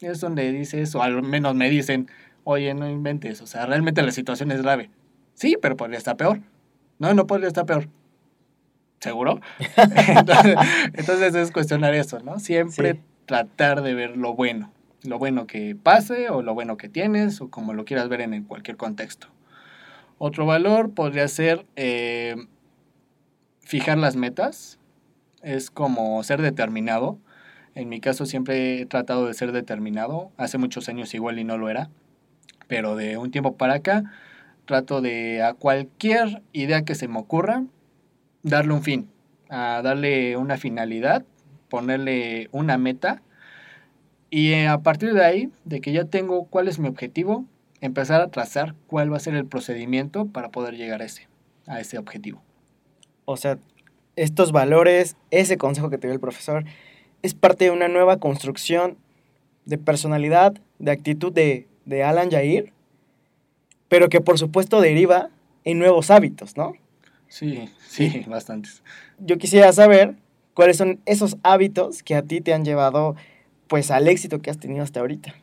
Es 0.00 0.20
donde 0.20 0.52
dices, 0.52 0.94
o 0.94 1.02
al 1.02 1.22
menos 1.22 1.54
me 1.54 1.70
dicen, 1.70 2.10
oye, 2.42 2.74
no 2.74 2.88
inventes, 2.88 3.40
o 3.40 3.46
sea, 3.46 3.64
realmente 3.64 4.02
la 4.02 4.10
situación 4.10 4.50
es 4.50 4.60
grave. 4.62 4.90
Sí, 5.34 5.56
pero 5.60 5.76
podría 5.76 5.98
estar 5.98 6.16
peor. 6.16 6.40
No, 6.98 7.14
no 7.14 7.26
podría 7.26 7.48
estar 7.48 7.64
peor. 7.64 7.88
¿Seguro? 9.04 9.42
entonces, 10.94 11.34
es 11.34 11.52
cuestionar 11.52 11.92
eso, 11.92 12.20
¿no? 12.20 12.38
Siempre 12.38 13.02
tratar 13.26 13.82
de 13.82 13.92
ver 13.92 14.16
lo 14.16 14.32
bueno, 14.32 14.72
lo 15.02 15.18
bueno 15.18 15.46
que 15.46 15.76
pase 15.76 16.30
o 16.30 16.40
lo 16.40 16.54
bueno 16.54 16.78
que 16.78 16.88
tienes 16.88 17.42
o 17.42 17.50
como 17.50 17.74
lo 17.74 17.84
quieras 17.84 18.08
ver 18.08 18.22
en 18.22 18.44
cualquier 18.44 18.78
contexto. 18.78 19.26
Otro 20.16 20.46
valor 20.46 20.94
podría 20.94 21.28
ser 21.28 21.66
eh, 21.76 22.46
fijar 23.60 23.98
las 23.98 24.16
metas, 24.16 24.78
es 25.42 25.70
como 25.70 26.22
ser 26.22 26.40
determinado. 26.40 27.18
En 27.74 27.90
mi 27.90 28.00
caso 28.00 28.24
siempre 28.24 28.80
he 28.80 28.86
tratado 28.86 29.26
de 29.26 29.34
ser 29.34 29.52
determinado. 29.52 30.32
Hace 30.38 30.56
muchos 30.56 30.88
años 30.88 31.12
igual 31.12 31.38
y 31.38 31.44
no 31.44 31.58
lo 31.58 31.68
era. 31.68 31.90
Pero 32.68 32.96
de 32.96 33.18
un 33.18 33.30
tiempo 33.30 33.54
para 33.54 33.74
acá 33.74 34.04
trato 34.64 35.02
de 35.02 35.42
a 35.42 35.52
cualquier 35.52 36.42
idea 36.54 36.86
que 36.86 36.94
se 36.94 37.06
me 37.06 37.18
ocurra 37.18 37.64
darle 38.44 38.74
un 38.74 38.82
fin, 38.82 39.10
a 39.48 39.80
darle 39.82 40.36
una 40.36 40.56
finalidad, 40.56 41.24
ponerle 41.68 42.48
una 42.52 42.78
meta 42.78 43.22
y 44.30 44.52
eh, 44.52 44.68
a 44.68 44.78
partir 44.78 45.14
de 45.14 45.24
ahí, 45.24 45.50
de 45.64 45.80
que 45.80 45.92
ya 45.92 46.04
tengo 46.04 46.46
cuál 46.46 46.68
es 46.68 46.78
mi 46.78 46.88
objetivo, 46.88 47.46
empezar 47.80 48.20
a 48.20 48.28
trazar 48.28 48.74
cuál 48.86 49.12
va 49.12 49.16
a 49.16 49.20
ser 49.20 49.34
el 49.34 49.46
procedimiento 49.46 50.26
para 50.26 50.50
poder 50.50 50.76
llegar 50.76 51.02
a 51.02 51.04
ese, 51.06 51.28
a 51.66 51.80
ese 51.80 51.98
objetivo. 51.98 52.42
O 53.24 53.36
sea, 53.36 53.58
estos 54.16 54.52
valores, 54.52 55.16
ese 55.30 55.56
consejo 55.56 55.90
que 55.90 55.98
te 55.98 56.06
dio 56.06 56.14
el 56.14 56.20
profesor, 56.20 56.64
es 57.22 57.34
parte 57.34 57.64
de 57.64 57.70
una 57.70 57.88
nueva 57.88 58.18
construcción 58.18 58.98
de 59.64 59.78
personalidad, 59.78 60.54
de 60.78 60.90
actitud 60.92 61.32
de, 61.32 61.66
de 61.84 62.02
Alan 62.02 62.30
Jair, 62.30 62.72
pero 63.88 64.08
que 64.08 64.20
por 64.20 64.38
supuesto 64.38 64.80
deriva 64.80 65.30
en 65.64 65.78
nuevos 65.78 66.10
hábitos, 66.10 66.56
¿no? 66.56 66.74
Sí, 67.34 67.68
sí, 67.88 68.24
bastantes. 68.28 68.84
Yo 69.18 69.38
quisiera 69.38 69.72
saber 69.72 70.14
cuáles 70.54 70.76
son 70.76 71.00
esos 71.04 71.36
hábitos 71.42 72.04
que 72.04 72.14
a 72.14 72.22
ti 72.22 72.40
te 72.40 72.54
han 72.54 72.64
llevado 72.64 73.16
pues 73.66 73.90
al 73.90 74.06
éxito 74.06 74.40
que 74.40 74.50
has 74.50 74.60
tenido 74.60 74.84
hasta 74.84 75.00
ahorita. 75.00 75.34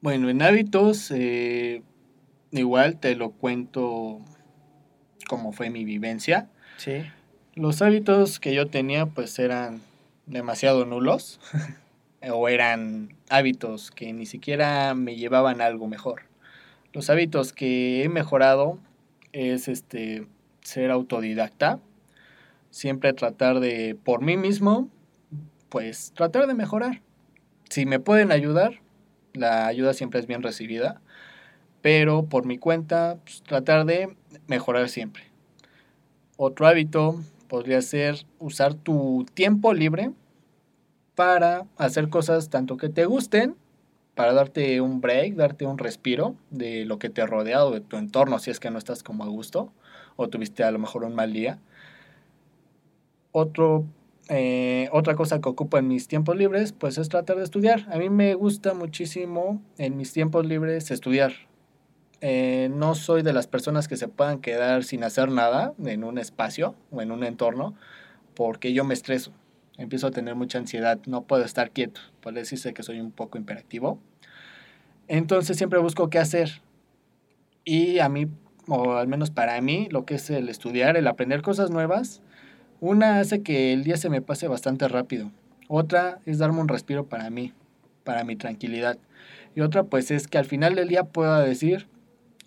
Bueno, 0.00 0.30
en 0.30 0.40
hábitos, 0.40 1.10
eh, 1.10 1.82
igual 2.52 2.98
te 2.98 3.16
lo 3.16 3.32
cuento 3.32 4.22
como 5.28 5.52
fue 5.52 5.68
mi 5.68 5.84
vivencia. 5.84 6.48
Sí. 6.78 7.04
Los 7.54 7.82
hábitos 7.82 8.40
que 8.40 8.54
yo 8.54 8.68
tenía 8.68 9.04
pues 9.04 9.38
eran 9.38 9.82
demasiado 10.24 10.86
nulos 10.86 11.38
o 12.32 12.48
eran 12.48 13.14
hábitos 13.28 13.90
que 13.90 14.14
ni 14.14 14.24
siquiera 14.24 14.94
me 14.94 15.16
llevaban 15.16 15.60
a 15.60 15.66
algo 15.66 15.86
mejor. 15.86 16.22
Los 16.94 17.10
hábitos 17.10 17.52
que 17.52 18.04
he 18.04 18.08
mejorado 18.08 18.78
es 19.34 19.68
este 19.68 20.26
ser 20.68 20.90
autodidacta, 20.90 21.80
siempre 22.70 23.12
tratar 23.12 23.60
de 23.60 23.96
por 24.04 24.22
mí 24.22 24.36
mismo 24.36 24.88
pues 25.68 26.12
tratar 26.14 26.46
de 26.46 26.54
mejorar. 26.54 27.02
Si 27.68 27.86
me 27.86 28.00
pueden 28.00 28.32
ayudar, 28.32 28.80
la 29.34 29.66
ayuda 29.66 29.92
siempre 29.92 30.20
es 30.20 30.26
bien 30.26 30.42
recibida, 30.42 31.00
pero 31.82 32.24
por 32.24 32.46
mi 32.46 32.58
cuenta 32.58 33.18
pues, 33.24 33.42
tratar 33.42 33.84
de 33.84 34.16
mejorar 34.46 34.88
siempre. 34.88 35.24
Otro 36.36 36.66
hábito 36.66 37.20
podría 37.48 37.82
ser 37.82 38.26
usar 38.38 38.74
tu 38.74 39.26
tiempo 39.34 39.72
libre 39.74 40.12
para 41.14 41.66
hacer 41.76 42.08
cosas 42.08 42.48
tanto 42.48 42.76
que 42.76 42.88
te 42.88 43.06
gusten, 43.06 43.56
para 44.14 44.32
darte 44.32 44.80
un 44.80 45.00
break, 45.00 45.34
darte 45.34 45.64
un 45.64 45.78
respiro 45.78 46.34
de 46.50 46.84
lo 46.84 46.98
que 46.98 47.08
te 47.08 47.22
ha 47.22 47.26
rodeado, 47.26 47.70
de 47.70 47.80
tu 47.80 47.96
entorno, 47.96 48.38
si 48.38 48.50
es 48.50 48.60
que 48.60 48.70
no 48.70 48.78
estás 48.78 49.02
como 49.02 49.24
a 49.24 49.28
gusto 49.28 49.72
o 50.18 50.28
tuviste 50.28 50.64
a 50.64 50.70
lo 50.72 50.80
mejor 50.80 51.04
un 51.04 51.14
mal 51.14 51.32
día. 51.32 51.60
Otro, 53.30 53.86
eh, 54.28 54.88
otra 54.92 55.14
cosa 55.14 55.40
que 55.40 55.48
ocupo 55.48 55.78
en 55.78 55.86
mis 55.86 56.08
tiempos 56.08 56.36
libres, 56.36 56.72
pues 56.72 56.98
es 56.98 57.08
tratar 57.08 57.36
de 57.36 57.44
estudiar. 57.44 57.86
A 57.90 57.98
mí 57.98 58.10
me 58.10 58.34
gusta 58.34 58.74
muchísimo 58.74 59.62
en 59.78 59.96
mis 59.96 60.12
tiempos 60.12 60.44
libres 60.44 60.90
estudiar. 60.90 61.32
Eh, 62.20 62.68
no 62.74 62.96
soy 62.96 63.22
de 63.22 63.32
las 63.32 63.46
personas 63.46 63.86
que 63.86 63.96
se 63.96 64.08
puedan 64.08 64.40
quedar 64.40 64.82
sin 64.82 65.04
hacer 65.04 65.30
nada 65.30 65.72
en 65.84 66.02
un 66.02 66.18
espacio 66.18 66.74
o 66.90 67.00
en 67.00 67.12
un 67.12 67.22
entorno, 67.22 67.76
porque 68.34 68.72
yo 68.72 68.84
me 68.84 68.94
estreso, 68.94 69.30
empiezo 69.76 70.08
a 70.08 70.10
tener 70.10 70.34
mucha 70.34 70.58
ansiedad, 70.58 70.98
no 71.06 71.22
puedo 71.28 71.44
estar 71.44 71.70
quieto, 71.70 72.00
por 72.20 72.34
decirse 72.34 72.74
que 72.74 72.82
soy 72.82 73.00
un 73.00 73.12
poco 73.12 73.38
imperactivo. 73.38 74.00
Entonces 75.06 75.56
siempre 75.56 75.78
busco 75.78 76.10
qué 76.10 76.18
hacer. 76.18 76.60
Y 77.64 78.00
a 78.00 78.08
mí, 78.08 78.26
o 78.68 78.96
al 78.96 79.08
menos 79.08 79.30
para 79.30 79.60
mí, 79.60 79.88
lo 79.90 80.04
que 80.04 80.16
es 80.16 80.30
el 80.30 80.48
estudiar, 80.48 80.96
el 80.96 81.06
aprender 81.06 81.42
cosas 81.42 81.70
nuevas, 81.70 82.22
una 82.80 83.18
hace 83.18 83.42
que 83.42 83.72
el 83.72 83.82
día 83.82 83.96
se 83.96 84.10
me 84.10 84.22
pase 84.22 84.46
bastante 84.46 84.86
rápido. 84.88 85.30
Otra 85.68 86.20
es 86.26 86.38
darme 86.38 86.60
un 86.60 86.68
respiro 86.68 87.06
para 87.06 87.30
mí, 87.30 87.52
para 88.04 88.24
mi 88.24 88.36
tranquilidad. 88.36 88.98
Y 89.54 89.62
otra 89.62 89.84
pues 89.84 90.10
es 90.10 90.28
que 90.28 90.38
al 90.38 90.44
final 90.44 90.74
del 90.74 90.88
día 90.88 91.04
pueda 91.04 91.40
decir, 91.40 91.88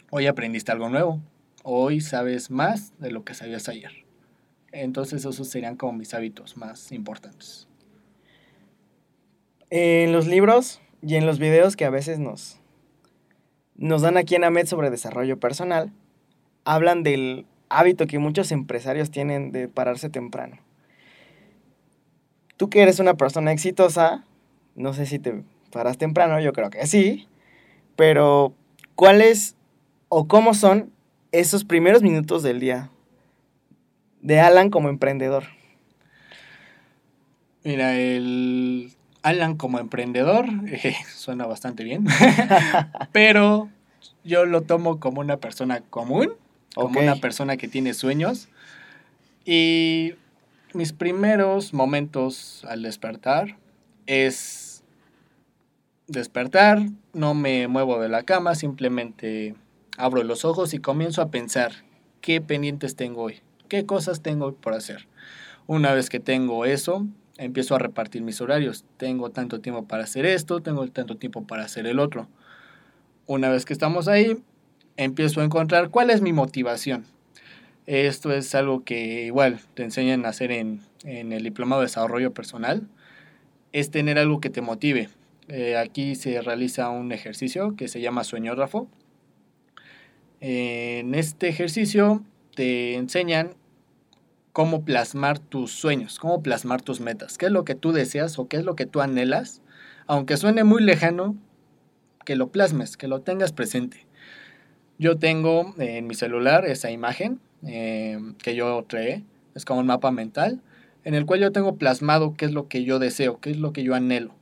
hoy 0.09 0.27
aprendiste 0.27 0.71
algo 0.71 0.89
nuevo, 0.89 1.19
hoy 1.63 2.01
sabes 2.01 2.49
más 2.49 2.97
de 2.99 3.11
lo 3.11 3.23
que 3.23 3.33
sabías 3.33 3.67
ayer. 3.67 3.91
Entonces 4.71 5.25
esos 5.25 5.47
serían 5.47 5.75
como 5.75 5.93
mis 5.93 6.13
hábitos 6.13 6.55
más 6.55 6.91
importantes. 6.91 7.67
En 9.69 10.11
los 10.11 10.27
libros 10.27 10.81
y 11.01 11.15
en 11.15 11.25
los 11.25 11.39
videos 11.39 11.75
que 11.75 11.85
a 11.85 11.89
veces 11.89 12.19
nos, 12.19 12.59
nos 13.75 14.01
dan 14.01 14.17
aquí 14.17 14.35
en 14.35 14.43
AMED 14.43 14.67
sobre 14.67 14.89
desarrollo 14.89 15.39
personal, 15.39 15.91
hablan 16.65 17.03
del 17.03 17.45
hábito 17.69 18.07
que 18.07 18.19
muchos 18.19 18.51
empresarios 18.51 19.11
tienen 19.11 19.51
de 19.51 19.67
pararse 19.67 20.09
temprano. 20.09 20.57
Tú 22.57 22.69
que 22.69 22.81
eres 22.81 22.99
una 22.99 23.15
persona 23.15 23.51
exitosa, 23.51 24.25
no 24.75 24.93
sé 24.93 25.05
si 25.05 25.19
te 25.19 25.43
paras 25.71 25.97
temprano, 25.97 26.39
yo 26.39 26.53
creo 26.53 26.69
que 26.69 26.85
sí, 26.85 27.27
pero 27.95 28.53
¿cuáles 28.95 29.55
o 30.09 30.27
cómo 30.27 30.53
son 30.53 30.91
esos 31.31 31.63
primeros 31.63 32.03
minutos 32.03 32.43
del 32.43 32.59
día 32.59 32.91
de 34.21 34.39
Alan 34.39 34.69
como 34.69 34.89
emprendedor? 34.89 35.45
Mira, 37.63 37.97
el 37.97 38.91
Alan 39.23 39.55
como 39.55 39.79
emprendedor 39.79 40.45
eh, 40.67 40.95
suena 41.07 41.45
bastante 41.45 41.83
bien, 41.83 42.05
pero 43.11 43.69
yo 44.23 44.45
lo 44.45 44.61
tomo 44.61 44.99
como 44.99 45.21
una 45.21 45.37
persona 45.37 45.81
común, 45.81 46.33
como 46.75 46.99
una 46.99 47.15
persona 47.15 47.57
que 47.57 47.67
tiene 47.67 47.93
sueños. 47.93 48.49
Y 49.45 50.13
mis 50.73 50.93
primeros 50.93 51.73
momentos 51.73 52.63
al 52.67 52.83
despertar 52.83 53.57
es 54.05 54.83
despertar, 56.07 56.79
no 57.13 57.33
me 57.33 57.67
muevo 57.67 57.99
de 58.01 58.09
la 58.09 58.23
cama, 58.23 58.55
simplemente 58.55 59.55
abro 59.97 60.23
los 60.23 60.45
ojos 60.45 60.73
y 60.73 60.79
comienzo 60.79 61.21
a 61.21 61.29
pensar 61.29 61.71
qué 62.21 62.41
pendientes 62.41 62.95
tengo 62.95 63.23
hoy, 63.23 63.41
qué 63.67 63.85
cosas 63.85 64.21
tengo 64.21 64.53
por 64.53 64.73
hacer. 64.73 65.07
Una 65.67 65.93
vez 65.93 66.09
que 66.09 66.19
tengo 66.19 66.65
eso, 66.65 67.07
empiezo 67.37 67.75
a 67.75 67.79
repartir 67.79 68.21
mis 68.21 68.41
horarios. 68.41 68.85
Tengo 68.97 69.29
tanto 69.29 69.61
tiempo 69.61 69.85
para 69.85 70.03
hacer 70.03 70.25
esto, 70.25 70.61
tengo 70.61 70.85
tanto 70.87 71.17
tiempo 71.17 71.45
para 71.45 71.63
hacer 71.63 71.87
el 71.87 71.99
otro. 71.99 72.27
Una 73.25 73.49
vez 73.49 73.65
que 73.65 73.73
estamos 73.73 74.07
ahí, 74.07 74.37
empiezo 75.03 75.41
a 75.41 75.43
encontrar 75.43 75.89
cuál 75.89 76.09
es 76.09 76.21
mi 76.21 76.33
motivación. 76.33 77.05
Esto 77.85 78.31
es 78.31 78.53
algo 78.55 78.83
que 78.83 79.25
igual 79.25 79.59
te 79.73 79.83
enseñan 79.83 80.25
a 80.25 80.29
hacer 80.29 80.51
en, 80.51 80.81
en 81.03 81.33
el 81.33 81.43
diplomado 81.43 81.81
de 81.81 81.87
desarrollo 81.87 82.33
personal. 82.33 82.87
Es 83.71 83.91
tener 83.91 84.19
algo 84.19 84.39
que 84.39 84.49
te 84.49 84.61
motive. 84.61 85.09
Eh, 85.47 85.75
aquí 85.77 86.15
se 86.15 86.41
realiza 86.41 86.89
un 86.89 87.11
ejercicio 87.11 87.75
que 87.75 87.87
se 87.87 88.01
llama 88.01 88.23
sueñógrafo. 88.23 88.87
En 90.39 91.13
este 91.13 91.49
ejercicio 91.49 92.23
te 92.55 92.95
enseñan 92.95 93.55
cómo 94.53 94.83
plasmar 94.83 95.39
tus 95.39 95.71
sueños, 95.71 96.19
cómo 96.19 96.41
plasmar 96.41 96.81
tus 96.81 96.99
metas, 96.99 97.37
qué 97.37 97.47
es 97.47 97.51
lo 97.51 97.63
que 97.63 97.75
tú 97.75 97.91
deseas 97.91 98.37
o 98.39 98.47
qué 98.47 98.57
es 98.57 98.65
lo 98.65 98.75
que 98.75 98.85
tú 98.85 99.01
anhelas, 99.01 99.61
aunque 100.07 100.37
suene 100.37 100.63
muy 100.63 100.81
lejano, 100.83 101.35
que 102.25 102.35
lo 102.35 102.51
plasmes, 102.51 102.97
que 102.97 103.07
lo 103.07 103.21
tengas 103.21 103.51
presente. 103.51 104.05
Yo 105.01 105.17
tengo 105.17 105.73
en 105.79 106.05
mi 106.05 106.13
celular 106.13 106.67
esa 106.67 106.91
imagen 106.91 107.39
eh, 107.65 108.19
que 108.43 108.53
yo 108.53 108.85
creé, 108.87 109.23
es 109.55 109.65
como 109.65 109.79
un 109.79 109.87
mapa 109.87 110.11
mental, 110.11 110.61
en 111.03 111.15
el 111.15 111.25
cual 111.25 111.39
yo 111.39 111.51
tengo 111.51 111.75
plasmado 111.75 112.35
qué 112.37 112.45
es 112.45 112.51
lo 112.51 112.67
que 112.67 112.83
yo 112.83 112.99
deseo, 112.99 113.39
qué 113.39 113.49
es 113.49 113.57
lo 113.57 113.73
que 113.73 113.81
yo 113.81 113.95
anhelo. 113.95 114.35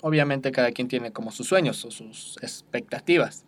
Obviamente 0.00 0.50
cada 0.50 0.72
quien 0.72 0.88
tiene 0.88 1.12
como 1.12 1.30
sus 1.30 1.46
sueños 1.46 1.84
o 1.84 1.90
sus 1.90 2.38
expectativas. 2.40 3.44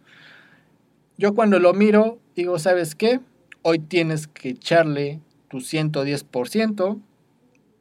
Yo 1.17 1.35
cuando 1.35 1.59
lo 1.61 1.73
miro 1.73 2.19
digo, 2.37 2.59
¿sabes 2.59 2.95
qué? 2.95 3.21
Hoy 3.63 3.79
tienes 3.79 4.27
que 4.27 4.51
echarle 4.51 5.21
tu 5.49 5.61
110% 5.61 7.01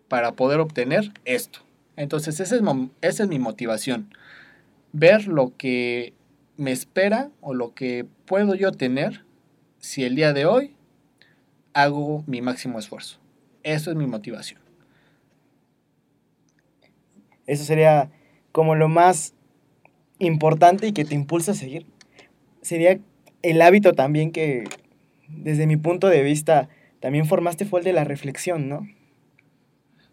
para 0.07 0.37
poder 0.37 0.61
obtener 0.61 1.11
esto. 1.25 1.59
Entonces 1.97 2.39
es, 2.39 2.53
esa 2.53 3.23
es 3.23 3.27
mi 3.27 3.39
motivación. 3.39 4.07
Ver 4.93 5.27
lo 5.27 5.51
que 5.57 6.13
me 6.57 6.71
espera 6.71 7.31
o 7.41 7.53
lo 7.53 7.73
que 7.73 8.05
puedo 8.25 8.55
yo 8.55 8.71
tener 8.71 9.25
si 9.79 10.03
el 10.03 10.15
día 10.15 10.33
de 10.33 10.45
hoy 10.45 10.75
hago 11.73 12.23
mi 12.27 12.41
máximo 12.41 12.79
esfuerzo. 12.79 13.19
Eso 13.63 13.91
es 13.91 13.97
mi 13.97 14.05
motivación. 14.05 14.61
Eso 17.45 17.63
sería 17.63 18.11
como 18.51 18.75
lo 18.75 18.87
más 18.87 19.33
importante 20.19 20.87
y 20.87 20.93
que 20.93 21.05
te 21.05 21.15
impulsa 21.15 21.51
a 21.51 21.55
seguir. 21.55 21.85
Sería 22.61 22.99
el 23.41 23.61
hábito 23.61 23.93
también 23.93 24.31
que, 24.31 24.63
desde 25.27 25.67
mi 25.67 25.75
punto 25.75 26.07
de 26.07 26.23
vista, 26.23 26.69
también 26.99 27.25
formaste 27.25 27.65
fue 27.65 27.79
el 27.79 27.85
de 27.85 27.93
la 27.93 28.05
reflexión, 28.05 28.69
¿no? 28.69 28.87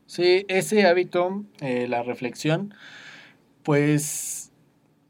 Sí, 0.07 0.45
ese 0.49 0.85
hábito, 0.87 1.45
eh, 1.61 1.87
la 1.87 2.03
reflexión, 2.03 2.75
pues 3.63 4.51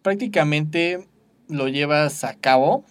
prácticamente 0.02 1.06
lo 1.50 1.68
llevas 1.68 2.24
a 2.24 2.34
cabo, 2.34 2.84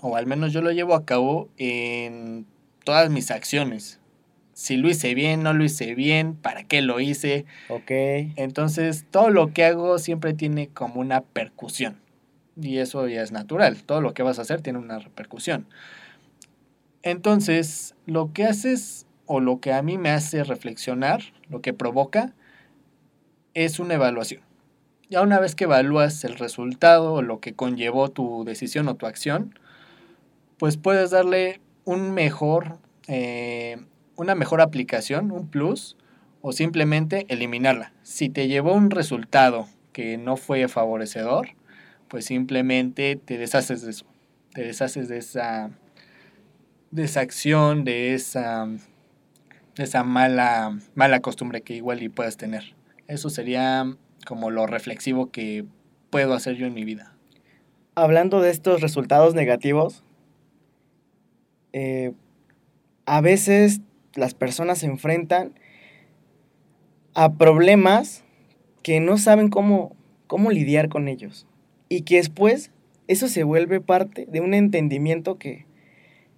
o 0.00 0.16
al 0.16 0.26
menos 0.26 0.52
yo 0.52 0.62
lo 0.62 0.72
llevo 0.72 0.94
a 0.94 1.04
cabo 1.04 1.48
en 1.56 2.46
todas 2.84 3.10
mis 3.10 3.30
acciones. 3.30 4.00
Si 4.54 4.76
lo 4.76 4.88
hice 4.88 5.14
bien, 5.14 5.42
no 5.42 5.52
lo 5.52 5.62
hice 5.62 5.94
bien, 5.94 6.34
para 6.34 6.64
qué 6.64 6.82
lo 6.82 6.98
hice. 6.98 7.44
Ok. 7.68 7.90
Entonces, 8.36 9.04
todo 9.10 9.30
lo 9.30 9.52
que 9.52 9.64
hago 9.64 9.98
siempre 9.98 10.34
tiene 10.34 10.68
como 10.68 11.00
una 11.00 11.20
percusión. 11.20 12.00
Y 12.60 12.78
eso 12.78 13.06
ya 13.06 13.22
es 13.22 13.30
natural. 13.30 13.84
Todo 13.84 14.00
lo 14.00 14.14
que 14.14 14.24
vas 14.24 14.40
a 14.40 14.42
hacer 14.42 14.60
tiene 14.60 14.80
una 14.80 14.98
repercusión. 14.98 15.68
Entonces, 17.02 17.94
lo 18.06 18.32
que 18.32 18.46
haces 18.46 19.06
o 19.26 19.38
lo 19.38 19.60
que 19.60 19.72
a 19.72 19.82
mí 19.82 19.96
me 19.96 20.10
hace 20.10 20.42
reflexionar, 20.42 21.20
lo 21.48 21.60
que 21.60 21.72
provoca, 21.72 22.34
es 23.54 23.78
una 23.78 23.94
evaluación. 23.94 24.47
Ya 25.10 25.22
una 25.22 25.40
vez 25.40 25.54
que 25.54 25.64
evalúas 25.64 26.22
el 26.24 26.36
resultado 26.36 27.14
o 27.14 27.22
lo 27.22 27.40
que 27.40 27.54
conllevó 27.54 28.10
tu 28.10 28.44
decisión 28.44 28.88
o 28.88 28.94
tu 28.96 29.06
acción, 29.06 29.58
pues 30.58 30.76
puedes 30.76 31.10
darle 31.10 31.60
un 31.84 32.12
mejor, 32.12 32.78
eh, 33.06 33.78
una 34.16 34.34
mejor 34.34 34.60
aplicación, 34.60 35.30
un 35.30 35.48
plus, 35.48 35.96
o 36.42 36.52
simplemente 36.52 37.24
eliminarla. 37.28 37.92
Si 38.02 38.28
te 38.28 38.48
llevó 38.48 38.74
un 38.74 38.90
resultado 38.90 39.66
que 39.92 40.18
no 40.18 40.36
fue 40.36 40.68
favorecedor, 40.68 41.48
pues 42.08 42.26
simplemente 42.26 43.16
te 43.16 43.38
deshaces 43.38 43.82
de 43.82 43.90
eso. 43.90 44.06
Te 44.52 44.62
deshaces 44.62 45.08
de 45.08 45.18
esa, 45.18 45.70
de 46.90 47.04
esa 47.04 47.20
acción, 47.20 47.84
de 47.84 48.14
esa, 48.14 48.66
de 49.74 49.84
esa 49.84 50.04
mala, 50.04 50.78
mala 50.94 51.20
costumbre 51.20 51.62
que 51.62 51.74
igual 51.74 52.02
y 52.02 52.08
puedas 52.08 52.36
tener. 52.36 52.74
Eso 53.06 53.30
sería 53.30 53.96
como 54.26 54.50
lo 54.50 54.66
reflexivo 54.66 55.30
que 55.30 55.64
puedo 56.10 56.34
hacer 56.34 56.56
yo 56.56 56.66
en 56.66 56.74
mi 56.74 56.84
vida. 56.84 57.14
Hablando 57.94 58.40
de 58.40 58.50
estos 58.50 58.80
resultados 58.80 59.34
negativos, 59.34 60.04
eh, 61.72 62.12
a 63.06 63.20
veces 63.20 63.80
las 64.14 64.34
personas 64.34 64.78
se 64.78 64.86
enfrentan 64.86 65.54
a 67.14 67.32
problemas 67.34 68.24
que 68.82 69.00
no 69.00 69.18
saben 69.18 69.48
cómo, 69.48 69.96
cómo 70.26 70.50
lidiar 70.50 70.88
con 70.88 71.08
ellos. 71.08 71.46
Y 71.88 72.02
que 72.02 72.16
después 72.16 72.70
eso 73.06 73.28
se 73.28 73.42
vuelve 73.42 73.80
parte 73.80 74.26
de 74.26 74.40
un 74.40 74.54
entendimiento 74.54 75.38
que, 75.38 75.66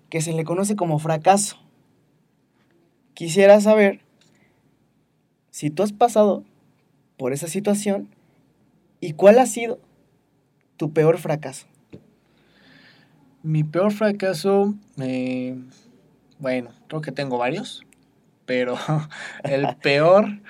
que 0.09 0.21
se 0.21 0.33
le 0.33 0.45
conoce 0.45 0.77
como 0.77 0.99
fracaso. 0.99 1.57
Quisiera 3.14 3.61
saber 3.61 4.01
si 5.51 5.71
tú 5.71 5.83
has 5.83 5.93
pasado 5.93 6.45
por 7.20 7.35
esa 7.35 7.48
situación 7.48 8.09
y 8.98 9.12
cuál 9.12 9.38
ha 9.40 9.44
sido 9.44 9.78
tu 10.78 10.94
peor 10.94 11.18
fracaso. 11.18 11.66
Mi 13.42 13.62
peor 13.62 13.92
fracaso, 13.92 14.75
eh, 14.96 15.54
bueno, 16.38 16.71
creo 16.88 17.02
que 17.02 17.12
tengo 17.12 17.37
varios, 17.37 17.85
pero 18.46 18.79
el 19.44 19.66
peor, 19.83 20.40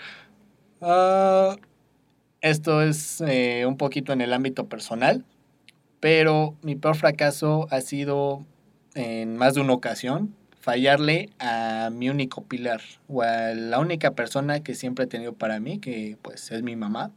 ah, 0.80 1.56
esto 2.40 2.82
es 2.82 3.20
eh, 3.20 3.64
un 3.66 3.76
poquito 3.76 4.12
en 4.12 4.20
el 4.20 4.32
ámbito 4.32 4.68
personal, 4.68 5.24
pero 5.98 6.54
mi 6.62 6.76
peor 6.76 6.94
fracaso 6.94 7.66
ha 7.72 7.80
sido 7.80 8.46
en 8.94 9.36
más 9.36 9.54
de 9.54 9.62
una 9.62 9.72
ocasión 9.72 10.36
fallarle 10.70 11.30
a 11.40 11.90
mi 11.92 12.08
único 12.10 12.44
pilar 12.44 12.80
o 13.08 13.22
a 13.22 13.54
la 13.54 13.80
única 13.80 14.12
persona 14.12 14.60
que 14.62 14.74
siempre 14.76 15.04
he 15.06 15.08
tenido 15.08 15.32
para 15.32 15.58
mí, 15.58 15.80
que 15.80 16.16
pues 16.22 16.52
es 16.52 16.62
mi 16.62 16.76
mamá. 16.76 17.10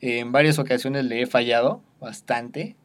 En 0.00 0.30
varias 0.30 0.60
ocasiones 0.60 1.04
le 1.04 1.22
he 1.22 1.26
fallado 1.26 1.82
bastante 2.00 2.76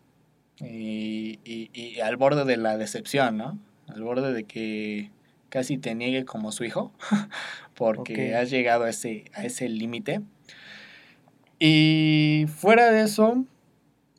y, 0.59 1.39
y- 1.45 1.69
y 1.73 1.99
al 1.99 2.17
borde 2.17 2.43
de 2.45 2.57
la 2.57 2.78
decepción, 2.78 3.38
¿no? 3.38 3.59
Al 3.88 4.01
borde 4.01 4.34
de 4.34 4.45
que 4.45 5.11
casi 5.49 5.78
te 5.78 5.93
niegue 5.93 6.25
como 6.25 6.51
su 6.51 6.63
hijo, 6.63 6.91
porque 7.75 8.34
Ok. 8.34 8.41
has 8.41 8.49
llegado 8.49 8.86
a 8.86 8.89
ese, 8.89 9.25
a 9.36 9.43
ese 9.45 9.69
límite. 9.69 10.21
Y 11.59 12.45
fuera 12.47 12.91
de 12.91 13.03
eso, 13.03 13.45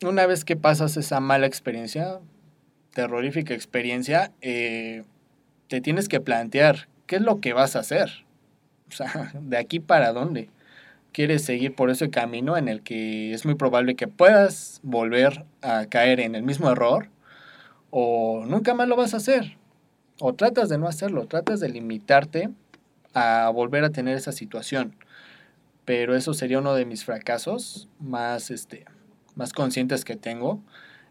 una 0.03 0.27
vez 0.27 0.45
que 0.45 0.55
pasas 0.57 0.97
esa 0.97 1.19
mala 1.21 1.47
experiencia, 1.47 2.21
terrorífica 2.95 3.55
experiencia, 3.55 4.33
eh, 4.41 5.03
te 5.69 5.81
tienes 5.81 6.09
que 6.09 6.21
plantear 6.21 6.89
qué 7.07 7.17
es 7.17 7.23
lo 7.23 7.41
que 7.41 7.53
vas 7.53 7.77
a 7.77 7.81
hacer. 7.81 8.25
O 8.89 8.93
sea, 8.95 9.33
de 9.41 9.57
aquí 9.57 9.81
para 9.81 10.13
dónde. 10.13 10.51
quieres 11.13 11.45
seguir 11.45 11.75
por 11.75 11.91
ese 11.91 12.11
camino 12.11 12.57
en 12.57 12.69
el 12.69 12.83
que 12.83 13.33
es 13.33 13.45
muy 13.45 13.55
probable 13.55 13.97
que 13.97 14.09
puedas 14.09 14.81
volver 14.83 15.45
a 15.63 15.87
caer 15.87 16.21
en 16.21 16.35
el 16.35 16.43
mismo 16.43 16.71
error 16.71 17.09
o 17.91 18.45
nunca 18.47 18.75
más 18.75 18.89
lo 18.89 18.97
vas 18.97 19.15
a 19.15 19.19
hacer. 19.19 19.57
O 20.21 20.35
tratas 20.35 20.69
de 20.69 20.79
no 20.79 20.89
hacerlo, 20.89 21.27
tratas 21.27 21.61
de 21.61 21.69
limitarte 21.69 22.51
a 23.15 23.51
volver 23.51 23.85
a 23.85 23.91
tener 23.91 24.17
esa 24.17 24.33
situación. 24.33 24.97
Pero 25.85 26.15
eso 26.15 26.35
sería 26.35 26.59
uno 26.59 26.75
de 26.75 26.85
mis 26.85 27.05
fracasos 27.05 27.89
más, 27.99 28.51
este, 28.51 28.85
más 29.37 29.53
conscientes 29.53 30.05
que 30.05 30.17
tengo 30.17 30.61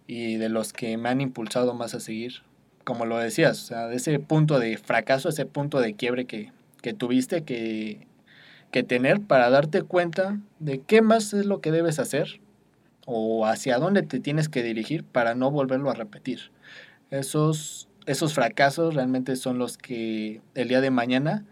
y 0.08 0.36
de 0.36 0.50
los 0.50 0.74
que 0.74 0.98
me 0.98 1.10
han 1.10 1.22
impulsado 1.22 1.74
más 1.74 1.96
a 1.96 2.00
seguir. 2.00 2.44
Como 2.88 3.06
lo 3.06 3.18
decías, 3.18 3.62
o 3.64 3.66
sea, 3.66 3.88
de 3.88 3.98
ese 3.98 4.18
punto 4.18 4.60
de 4.60 4.78
fracaso, 4.78 5.28
ese 5.28 5.46
punto 5.46 5.82
de 5.82 5.94
quiebre 5.96 6.24
que, 6.24 6.54
que 6.82 6.94
tuviste 6.94 7.44
que, 7.44 8.08
que 8.72 8.82
tener 8.82 9.20
para 9.20 9.50
darte 9.50 9.82
cuenta 9.82 10.40
de 10.60 10.80
qué 10.80 11.02
más 11.02 11.34
es 11.34 11.46
lo 11.46 11.60
que 11.60 11.74
debes 11.74 12.00
hacer 12.00 12.40
o 13.06 13.46
hacia 13.46 13.78
dónde 13.78 14.04
te 14.04 14.22
tienes 14.22 14.48
que 14.48 14.64
dirigir 14.64 15.04
para 15.04 15.36
no 15.36 15.52
volverlo 15.52 15.90
a 15.90 15.96
repetir. 15.96 16.54
Esos, 17.12 17.90
esos 18.06 18.34
fracasos 18.34 18.96
realmente 18.96 19.36
son 19.36 19.58
los 19.58 19.78
que 19.78 20.40
el 20.56 20.70
día 20.70 20.80
de 20.80 20.90
mañana 20.90 21.44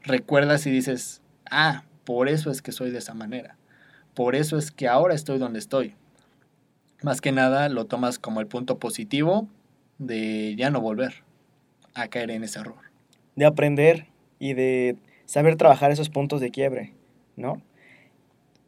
recuerdas 0.00 0.64
y 0.64 0.70
dices, 0.70 1.22
ah, 1.50 1.82
por 2.04 2.28
eso 2.28 2.52
es 2.52 2.62
que 2.62 2.70
soy 2.70 2.92
de 2.92 2.98
esa 2.98 3.14
manera. 3.14 3.56
Por 4.14 4.36
eso 4.36 4.58
es 4.58 4.70
que 4.70 4.86
ahora 4.86 5.14
estoy 5.14 5.40
donde 5.40 5.58
estoy. 5.58 5.96
Más 7.02 7.20
que 7.20 7.32
nada 7.32 7.68
lo 7.68 7.86
tomas 7.86 8.20
como 8.20 8.40
el 8.40 8.46
punto 8.46 8.78
positivo 8.78 9.48
de 9.98 10.54
ya 10.56 10.70
no 10.70 10.80
volver 10.80 11.24
a 11.94 12.08
caer 12.08 12.30
en 12.30 12.44
ese 12.44 12.60
error. 12.60 12.76
De 13.36 13.46
aprender 13.46 14.06
y 14.38 14.54
de 14.54 14.96
saber 15.26 15.56
trabajar 15.56 15.90
esos 15.90 16.10
puntos 16.10 16.40
de 16.40 16.50
quiebre, 16.50 16.92
¿no? 17.36 17.62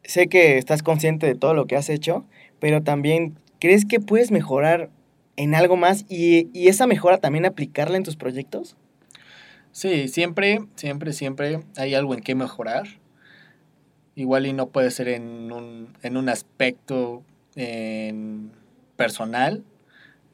Sé 0.05 0.29
que 0.29 0.59
estás 0.59 0.83
consciente 0.83 1.27
de 1.27 1.35
todo 1.35 1.55
lo 1.55 1.66
que 1.66 1.77
has 1.77 1.89
hecho, 1.89 2.24
pero 2.61 2.83
también 2.83 3.39
crees 3.59 3.85
que 3.85 4.01
puedes 4.01 4.31
mejorar 4.31 4.91
en 5.37 5.55
algo 5.55 5.77
más 5.77 6.05
y, 6.09 6.49
y 6.53 6.68
esa 6.68 6.87
mejora 6.87 7.18
también 7.18 7.45
aplicarla 7.45 7.97
en 7.97 8.05
tus 8.05 8.16
proyectos. 8.16 8.77
Sí, 9.72 10.09
siempre, 10.09 10.61
siempre, 10.77 11.12
siempre 11.12 11.61
hay 11.77 11.95
algo 11.95 12.14
en 12.14 12.20
qué 12.20 12.35
mejorar. 12.35 12.87
Igual 14.14 14.47
y 14.47 14.55
no 14.55 14.68
puede 14.68 14.91
ser 14.91 15.09
en 15.09 15.53
un, 15.53 15.93
en 16.03 16.16
un 16.16 16.31
aspecto 16.31 17.22
en 17.57 18.53
personal, 18.97 19.64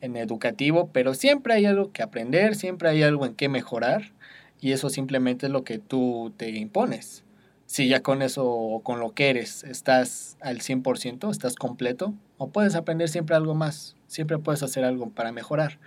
en 0.03 0.16
educativo, 0.16 0.90
pero 0.92 1.14
siempre 1.14 1.55
hay 1.55 1.64
algo 1.64 1.92
que 1.92 2.03
aprender, 2.03 2.57
siempre 2.57 2.90
hay 2.90 3.03
algo 3.03 3.24
en 3.24 3.34
qué 3.34 3.48
mejorar 3.48 4.12
y 4.61 4.72
eso 4.72 4.90
simplemente 4.90 5.46
es 5.46 5.53
lo 5.53 5.64
que 5.64 5.78
tú 5.78 6.34
te 6.36 6.50
impones. 6.50 7.24
Si 7.66 7.88
ya 7.88 8.03
con 8.03 8.20
eso 8.20 8.44
o 8.44 8.82
con 8.82 9.00
lo 9.00 9.14
que 9.14 9.30
eres 9.30 9.64
estás 9.64 10.36
al 10.40 10.61
100%, 10.61 11.30
estás 11.30 11.55
completo, 11.55 12.12
o 12.36 12.50
puedes 12.50 12.74
aprender 12.74 13.09
siempre 13.09 13.36
algo 13.36 13.55
más, 13.55 13.96
siempre 14.09 14.38
puedes 14.38 14.62
hacer 14.62 14.84
algo 14.84 15.09
para 15.09 15.32
mejorar. 15.32 15.78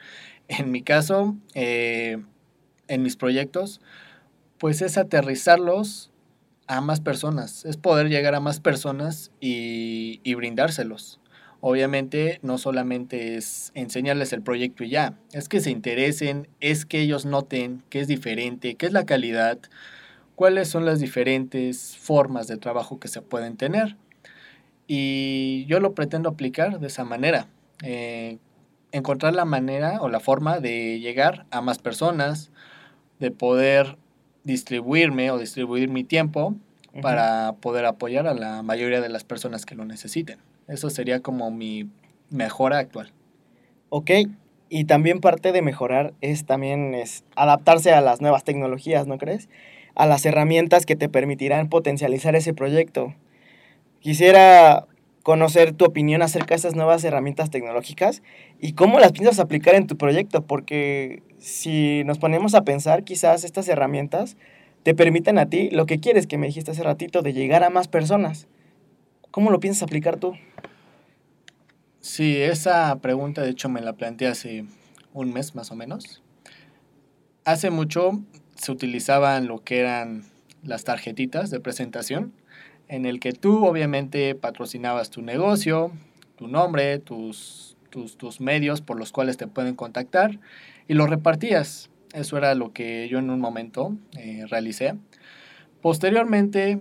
En 0.47 0.72
mi 0.72 0.82
caso, 0.82 1.36
eh, 1.53 2.24
en 2.88 3.01
mis 3.03 3.18
proyectos, 3.18 3.82
pues 4.57 4.82
es 4.82 4.97
aterrizarlos 4.97 6.11
a 6.68 6.82
más 6.82 7.01
personas, 7.01 7.66
es 7.66 7.78
poder 7.78 8.09
llegar 8.09 8.34
a 8.34 8.39
más 8.39 8.59
personas 8.59 9.32
y, 9.39 10.22
y 10.24 10.34
brindárselos. 10.36 11.20
Obviamente 11.68 12.38
no 12.43 12.59
solamente 12.59 13.38
es 13.38 13.72
enseñarles 13.74 14.34
el 14.34 14.43
proyecto 14.43 14.84
y 14.84 14.89
ya, 14.89 15.18
es 15.34 15.49
que 15.49 15.61
se 15.61 15.72
interesen, 15.72 16.47
es 16.59 16.86
que 16.86 17.01
ellos 17.01 17.26
noten 17.26 17.82
qué 17.89 18.01
es 18.01 18.07
diferente, 18.07 18.76
qué 18.76 18.86
es 18.86 18.93
la 18.93 19.07
calidad, 19.07 19.57
cuáles 20.36 20.68
son 20.68 20.86
las 20.86 20.99
diferentes 20.99 21.97
formas 21.97 22.45
de 22.45 22.57
trabajo 22.57 22.99
que 22.99 23.07
se 23.07 23.24
pueden 23.24 23.57
tener. 23.57 23.97
Y 24.86 25.66
yo 25.66 25.80
lo 25.80 25.95
pretendo 25.95 26.30
aplicar 26.30 26.80
de 26.80 26.86
esa 26.86 27.03
manera, 27.03 27.47
eh, 27.82 28.38
encontrar 28.91 29.34
la 29.34 29.45
manera 29.45 29.99
o 30.01 30.07
la 30.07 30.20
forma 30.20 30.59
de 30.59 30.99
llegar 30.99 31.47
a 31.49 31.61
más 31.61 31.80
personas, 31.80 32.51
de 33.20 33.32
poder 33.32 33.97
distribuirme 34.43 35.32
o 35.32 35.39
distribuir 35.39 35.89
mi 35.89 36.03
tiempo 36.03 36.53
para 37.01 37.53
poder 37.53 37.88
apoyar 37.88 38.28
a 38.28 38.36
la 38.36 38.61
mayoría 38.61 39.01
de 39.01 39.09
las 39.09 39.24
personas 39.24 39.66
que 39.66 39.74
lo 39.74 39.84
necesiten. 39.84 40.38
Eso 40.68 40.89
sería 40.89 41.20
como 41.22 41.51
mi 41.51 41.89
mejora 42.30 42.80
actual. 42.80 43.11
Ok, 43.89 44.11
y 44.70 44.86
también 44.86 45.22
parte 45.22 45.51
de 45.51 45.61
mejorar 45.61 46.13
es 46.22 46.45
también 46.45 46.93
es 46.95 47.24
adaptarse 47.36 47.93
a 47.93 48.01
las 48.01 48.20
nuevas 48.20 48.43
tecnologías, 48.43 49.07
¿no 49.07 49.18
crees? 49.18 49.47
A 49.93 50.05
las 50.05 50.26
herramientas 50.26 50.86
que 50.86 50.95
te 50.95 51.07
permitirán 51.07 51.70
potencializar 51.70 52.36
ese 52.36 52.53
proyecto. 52.53 53.13
Quisiera 53.99 54.88
conocer 55.24 55.74
tu 55.74 55.86
opinión 55.86 56.22
acerca 56.22 56.49
de 56.49 56.59
esas 56.59 56.76
nuevas 56.76 57.03
herramientas 57.03 57.49
tecnológicas 57.49 58.22
y 58.59 58.74
cómo 58.74 58.99
las 58.99 59.11
piensas 59.11 59.39
aplicar 59.39 59.76
en 59.76 59.88
tu 59.88 59.97
proyecto, 59.97 60.45
porque 60.45 61.24
si 61.39 62.03
nos 62.05 62.20
ponemos 62.20 62.53
a 62.53 62.63
pensar, 62.63 63.03
quizás 63.03 63.43
estas 63.43 63.68
herramientas 63.68 64.38
te 64.84 64.93
permiten 64.93 65.39
a 65.39 65.47
ti 65.47 65.70
lo 65.72 65.86
que 65.88 65.99
quieres, 65.99 66.28
que 66.28 66.38
me 66.38 66.47
dijiste 66.47 66.72
hace 66.72 66.84
ratito, 66.84 67.22
de 67.22 67.34
llegar 67.34 67.63
a 67.63 67.72
más 67.72 67.88
personas. 67.88 68.47
¿Cómo 69.36 69.52
lo 69.52 69.60
piensas 69.60 69.84
aplicar 69.84 70.16
tú? 70.16 70.32
Sí, 72.00 72.38
esa 72.38 72.98
pregunta 73.02 73.42
de 73.42 73.50
hecho 73.50 73.68
me 73.68 73.82
la 73.82 73.92
planteé 73.92 74.30
hace 74.30 74.64
un 75.12 75.34
mes 75.34 75.56
más 75.56 75.72
o 75.72 75.76
menos. 75.76 76.24
Hace 77.44 77.70
mucho 77.70 78.24
se 78.56 78.72
utilizaban 78.72 79.48
lo 79.48 79.62
que 79.62 79.80
eran 79.80 80.24
las 80.64 80.86
tarjetitas 80.86 81.50
de 81.50 81.60
presentación, 81.60 82.32
en 82.88 83.06
el 83.06 83.20
que 83.20 83.34
tú 83.34 83.66
obviamente 83.66 84.36
patrocinabas 84.36 85.10
tu 85.10 85.22
negocio, 85.22 85.92
tu 86.38 86.48
nombre, 86.48 87.00
tus, 87.00 87.76
tus, 87.90 88.40
medios 88.40 88.80
por 88.80 88.98
los 88.98 89.12
cuales 89.12 89.36
te 89.36 89.48
pueden 89.48 89.76
contactar 89.76 90.40
y 90.88 90.94
lo 90.94 91.08
repartías. 91.08 91.90
Eso 92.14 92.38
era 92.38 92.56
lo 92.56 92.72
que 92.72 93.10
yo 93.10 93.20
en 93.20 93.30
un 93.30 93.42
momento 93.42 93.98
eh, 94.18 94.46
realicé. 94.48 94.96
Posteriormente, 95.82 96.80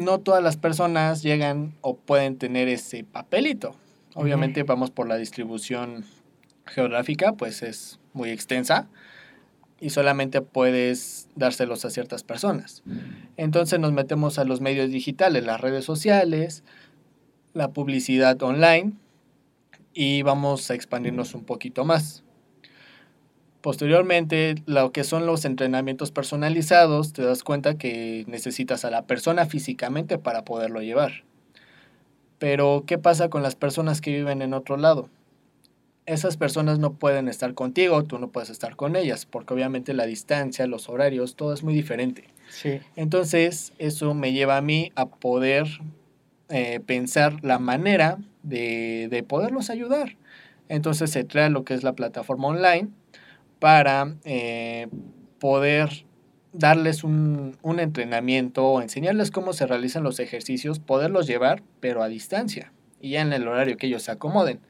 no 0.00 0.18
todas 0.18 0.42
las 0.42 0.56
personas 0.56 1.22
llegan 1.22 1.74
o 1.82 1.96
pueden 1.96 2.38
tener 2.38 2.68
ese 2.68 3.04
papelito. 3.04 3.76
Obviamente 4.14 4.62
vamos 4.62 4.90
por 4.90 5.06
la 5.06 5.16
distribución 5.16 6.04
geográfica, 6.66 7.34
pues 7.34 7.62
es 7.62 8.00
muy 8.12 8.30
extensa 8.30 8.88
y 9.78 9.90
solamente 9.90 10.40
puedes 10.40 11.28
dárselos 11.36 11.84
a 11.84 11.90
ciertas 11.90 12.24
personas. 12.24 12.82
Entonces 13.36 13.78
nos 13.78 13.92
metemos 13.92 14.38
a 14.38 14.44
los 14.44 14.60
medios 14.60 14.90
digitales, 14.90 15.44
las 15.44 15.60
redes 15.60 15.84
sociales, 15.84 16.64
la 17.52 17.68
publicidad 17.68 18.42
online 18.42 18.94
y 19.92 20.22
vamos 20.22 20.70
a 20.70 20.74
expandirnos 20.74 21.34
un 21.34 21.44
poquito 21.44 21.84
más. 21.84 22.24
Posteriormente, 23.60 24.54
lo 24.64 24.90
que 24.90 25.04
son 25.04 25.26
los 25.26 25.44
entrenamientos 25.44 26.10
personalizados, 26.10 27.12
te 27.12 27.22
das 27.22 27.42
cuenta 27.42 27.76
que 27.76 28.24
necesitas 28.26 28.86
a 28.86 28.90
la 28.90 29.02
persona 29.02 29.44
físicamente 29.44 30.16
para 30.16 30.44
poderlo 30.44 30.80
llevar. 30.80 31.24
Pero, 32.38 32.84
¿qué 32.86 32.96
pasa 32.96 33.28
con 33.28 33.42
las 33.42 33.56
personas 33.56 34.00
que 34.00 34.12
viven 34.12 34.40
en 34.40 34.54
otro 34.54 34.78
lado? 34.78 35.10
Esas 36.06 36.38
personas 36.38 36.78
no 36.78 36.94
pueden 36.94 37.28
estar 37.28 37.52
contigo, 37.52 38.02
tú 38.04 38.18
no 38.18 38.28
puedes 38.28 38.48
estar 38.48 38.76
con 38.76 38.96
ellas, 38.96 39.26
porque 39.26 39.52
obviamente 39.52 39.92
la 39.92 40.06
distancia, 40.06 40.66
los 40.66 40.88
horarios, 40.88 41.36
todo 41.36 41.52
es 41.52 41.62
muy 41.62 41.74
diferente. 41.74 42.24
Sí. 42.48 42.80
Entonces, 42.96 43.74
eso 43.78 44.14
me 44.14 44.32
lleva 44.32 44.56
a 44.56 44.62
mí 44.62 44.90
a 44.96 45.06
poder 45.06 45.68
eh, 46.48 46.80
pensar 46.80 47.44
la 47.44 47.58
manera 47.58 48.16
de, 48.42 49.08
de 49.10 49.22
poderlos 49.22 49.68
ayudar. 49.68 50.16
Entonces 50.70 51.10
se 51.10 51.26
crea 51.26 51.50
lo 51.50 51.64
que 51.64 51.74
es 51.74 51.82
la 51.82 51.94
plataforma 51.94 52.48
online 52.48 52.88
para 53.60 54.16
eh, 54.24 54.88
poder 55.38 56.04
darles 56.52 57.04
un, 57.04 57.56
un 57.62 57.78
entrenamiento 57.78 58.82
enseñarles 58.82 59.30
cómo 59.30 59.52
se 59.52 59.66
realizan 59.66 60.02
los 60.02 60.18
ejercicios, 60.18 60.80
poderlos 60.80 61.28
llevar, 61.28 61.62
pero 61.78 62.02
a 62.02 62.08
distancia 62.08 62.72
y 63.00 63.16
en 63.16 63.32
el 63.32 63.48
horario 63.48 63.76
que 63.76 63.86
ellos 63.86 64.02
se 64.02 64.10
acomoden. 64.10 64.60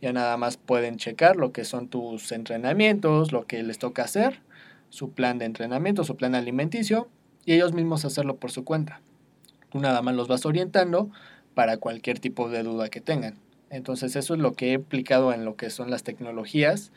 Ya 0.00 0.12
nada 0.12 0.36
más 0.36 0.56
pueden 0.56 0.96
checar 0.96 1.36
lo 1.36 1.52
que 1.52 1.64
son 1.64 1.88
tus 1.88 2.32
entrenamientos, 2.32 3.32
lo 3.32 3.46
que 3.46 3.62
les 3.62 3.78
toca 3.78 4.02
hacer, 4.02 4.40
su 4.88 5.12
plan 5.12 5.38
de 5.38 5.44
entrenamiento, 5.44 6.04
su 6.04 6.16
plan 6.16 6.34
alimenticio 6.34 7.08
y 7.44 7.54
ellos 7.54 7.72
mismos 7.72 8.04
hacerlo 8.04 8.36
por 8.36 8.50
su 8.50 8.64
cuenta. 8.64 9.00
Tú 9.70 9.78
nada 9.78 10.02
más 10.02 10.14
los 10.14 10.28
vas 10.28 10.46
orientando 10.46 11.10
para 11.54 11.76
cualquier 11.76 12.18
tipo 12.18 12.48
de 12.48 12.62
duda 12.62 12.88
que 12.88 13.00
tengan. 13.00 13.38
Entonces 13.68 14.16
eso 14.16 14.34
es 14.34 14.40
lo 14.40 14.54
que 14.54 14.72
he 14.72 14.76
aplicado 14.76 15.32
en 15.32 15.44
lo 15.44 15.56
que 15.56 15.70
son 15.70 15.90
las 15.90 16.02
tecnologías 16.02 16.92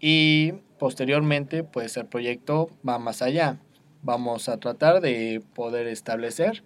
y 0.00 0.54
posteriormente 0.78 1.64
pues 1.64 1.96
el 1.96 2.06
proyecto 2.06 2.70
va 2.88 2.98
más 2.98 3.22
allá. 3.22 3.58
Vamos 4.02 4.48
a 4.48 4.58
tratar 4.58 5.00
de 5.00 5.42
poder 5.54 5.86
establecer 5.86 6.62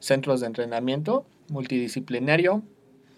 centros 0.00 0.40
de 0.40 0.48
entrenamiento 0.48 1.24
multidisciplinario, 1.48 2.62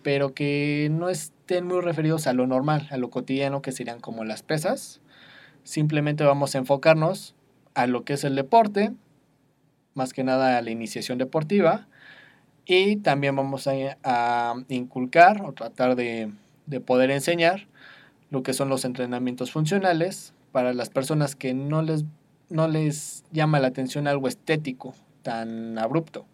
pero 0.03 0.34
que 0.34 0.88
no 0.90 1.09
estén 1.09 1.66
muy 1.66 1.80
referidos 1.80 2.26
a 2.26 2.34
lo 2.34 2.47
normal, 2.47 2.86
a 2.90 2.97
lo 2.97 3.11
cotidiano 3.11 3.62
que 3.62 3.72
serían 3.72 4.01
como 4.01 4.24
las 4.24 4.42
pesas. 4.42 5.01
Simplemente 5.62 6.24
vamos 6.24 6.55
a 6.55 6.59
enfocarnos 6.59 7.34
a 7.74 7.86
lo 7.86 8.05
que 8.05 8.14
es 8.14 8.24
el 8.24 8.36
deporte, 8.36 8.92
más 9.95 10.12
que 10.12 10.24
nada 10.24 10.59
a 10.59 10.62
la 10.62 10.70
iniciación 10.70 11.18
deportiva, 11.18 11.88
Y 12.66 12.97
también 12.97 13.36
vamos 13.36 13.66
a, 13.66 14.55
inculcar 14.68 15.42
o 15.42 15.53
tratar 15.53 15.97
de 15.97 16.32
poder 16.86 17.11
enseñar 17.11 17.66
lo 18.30 18.42
que 18.42 18.53
son 18.53 18.68
los 18.68 18.84
entrenamientos 18.84 19.53
funcionales 19.53 20.34
para 20.55 20.72
las 20.72 20.88
personas 20.88 21.34
que 21.34 21.52
no 21.52 21.82
les, 21.82 22.05
no 22.48 22.68
les 22.68 23.24
llama 23.32 23.59
la 23.59 23.66
atención 23.66 24.07
algo 24.07 24.28
estético 24.28 24.94
tan 25.22 25.76
abrupto. 25.80 26.26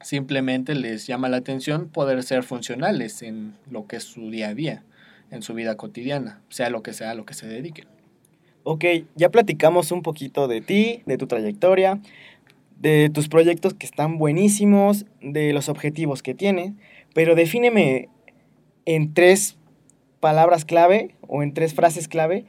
Simplemente 0.00 0.76
les 0.76 1.08
llama 1.08 1.28
la 1.28 1.38
atención 1.38 1.88
poder 1.88 2.22
ser 2.22 2.44
funcionales 2.44 3.20
en 3.20 3.56
lo 3.68 3.88
que 3.88 3.96
es 3.96 4.04
su 4.04 4.30
día 4.30 4.50
a 4.50 4.54
día, 4.54 4.84
en 5.32 5.42
su 5.42 5.54
vida 5.54 5.76
cotidiana, 5.76 6.40
sea 6.50 6.70
lo 6.70 6.84
que 6.84 6.92
sea 6.92 7.10
a 7.10 7.14
lo 7.14 7.26
que 7.26 7.34
se 7.34 7.48
dediquen. 7.48 7.88
Ok, 8.62 8.84
ya 9.16 9.28
platicamos 9.30 9.90
un 9.90 10.02
poquito 10.02 10.46
de 10.46 10.60
ti, 10.60 11.02
de 11.06 11.18
tu 11.18 11.26
trayectoria, 11.26 12.00
de 12.78 13.10
tus 13.12 13.28
proyectos 13.28 13.74
que 13.74 13.86
están 13.86 14.18
buenísimos, 14.18 15.04
de 15.20 15.52
los 15.52 15.68
objetivos 15.68 16.22
que 16.22 16.32
tienes, 16.32 16.74
pero 17.12 17.34
defíneme 17.34 18.08
en 18.84 19.14
tres 19.14 19.58
palabras 20.20 20.64
clave 20.64 21.16
o 21.26 21.42
en 21.42 21.54
tres 21.54 21.74
frases 21.74 22.06
clave 22.06 22.46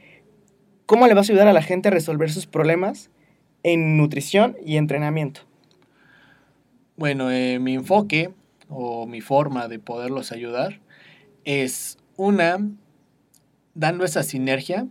cómo 0.90 1.06
le 1.06 1.14
vas 1.14 1.30
a 1.30 1.32
ayudar 1.32 1.46
a 1.46 1.52
la 1.52 1.62
gente 1.62 1.86
a 1.86 1.92
resolver 1.92 2.32
sus 2.32 2.48
problemas 2.48 3.10
en 3.62 3.96
nutrición 3.96 4.56
y 4.66 4.76
entrenamiento. 4.76 5.42
Bueno, 6.96 7.30
eh, 7.30 7.60
mi 7.60 7.74
enfoque 7.74 8.34
o 8.68 9.06
mi 9.06 9.20
forma 9.20 9.68
de 9.68 9.78
poderlos 9.78 10.32
ayudar 10.32 10.80
es 11.44 11.96
una, 12.16 12.58
dando 13.74 14.04
esa 14.04 14.24
sinergia, 14.24 14.88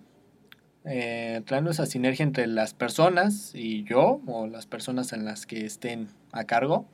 eh, 0.86 1.42
dando 1.46 1.70
esa 1.70 1.86
sinergia 1.86 2.24
entre 2.24 2.48
las 2.48 2.74
personas 2.74 3.52
y 3.54 3.84
yo 3.84 4.22
o 4.26 4.48
las 4.48 4.68
personas 4.68 5.12
en 5.12 5.26
las 5.26 5.46
que 5.46 5.66
estén 5.66 6.08
a 6.32 6.46
cargo. 6.46 6.88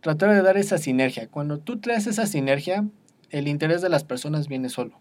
Tratar 0.00 0.30
de 0.32 0.42
dar 0.42 0.56
esa 0.56 0.78
sinergia. 0.78 1.26
Cuando 1.26 1.58
tú 1.58 1.80
traes 1.80 2.06
esa 2.06 2.26
sinergia, 2.26 2.86
el 3.30 3.48
interés 3.48 3.82
de 3.82 3.88
las 3.88 4.04
personas 4.04 4.46
viene 4.46 4.68
solo. 4.68 5.00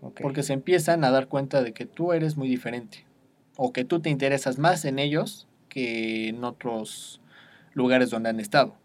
Porque 0.00 0.42
se 0.42 0.52
empiezan 0.52 1.04
a 1.04 1.10
dar 1.10 1.28
cuenta 1.28 1.62
de 1.62 1.72
que 1.72 1.86
tú 1.86 2.12
eres 2.12 2.36
muy 2.36 2.48
diferente. 2.48 3.04
O 3.56 3.72
que 3.72 3.84
tú 3.84 4.00
te 4.00 4.10
interesas 4.10 4.58
más 4.58 4.84
en 4.84 4.98
ellos 4.98 5.48
que 5.68 6.28
en 6.28 6.44
otros 6.44 7.20
lugares 7.72 8.10
donde 8.10 8.30
han 8.30 8.40
estado. 8.40 8.76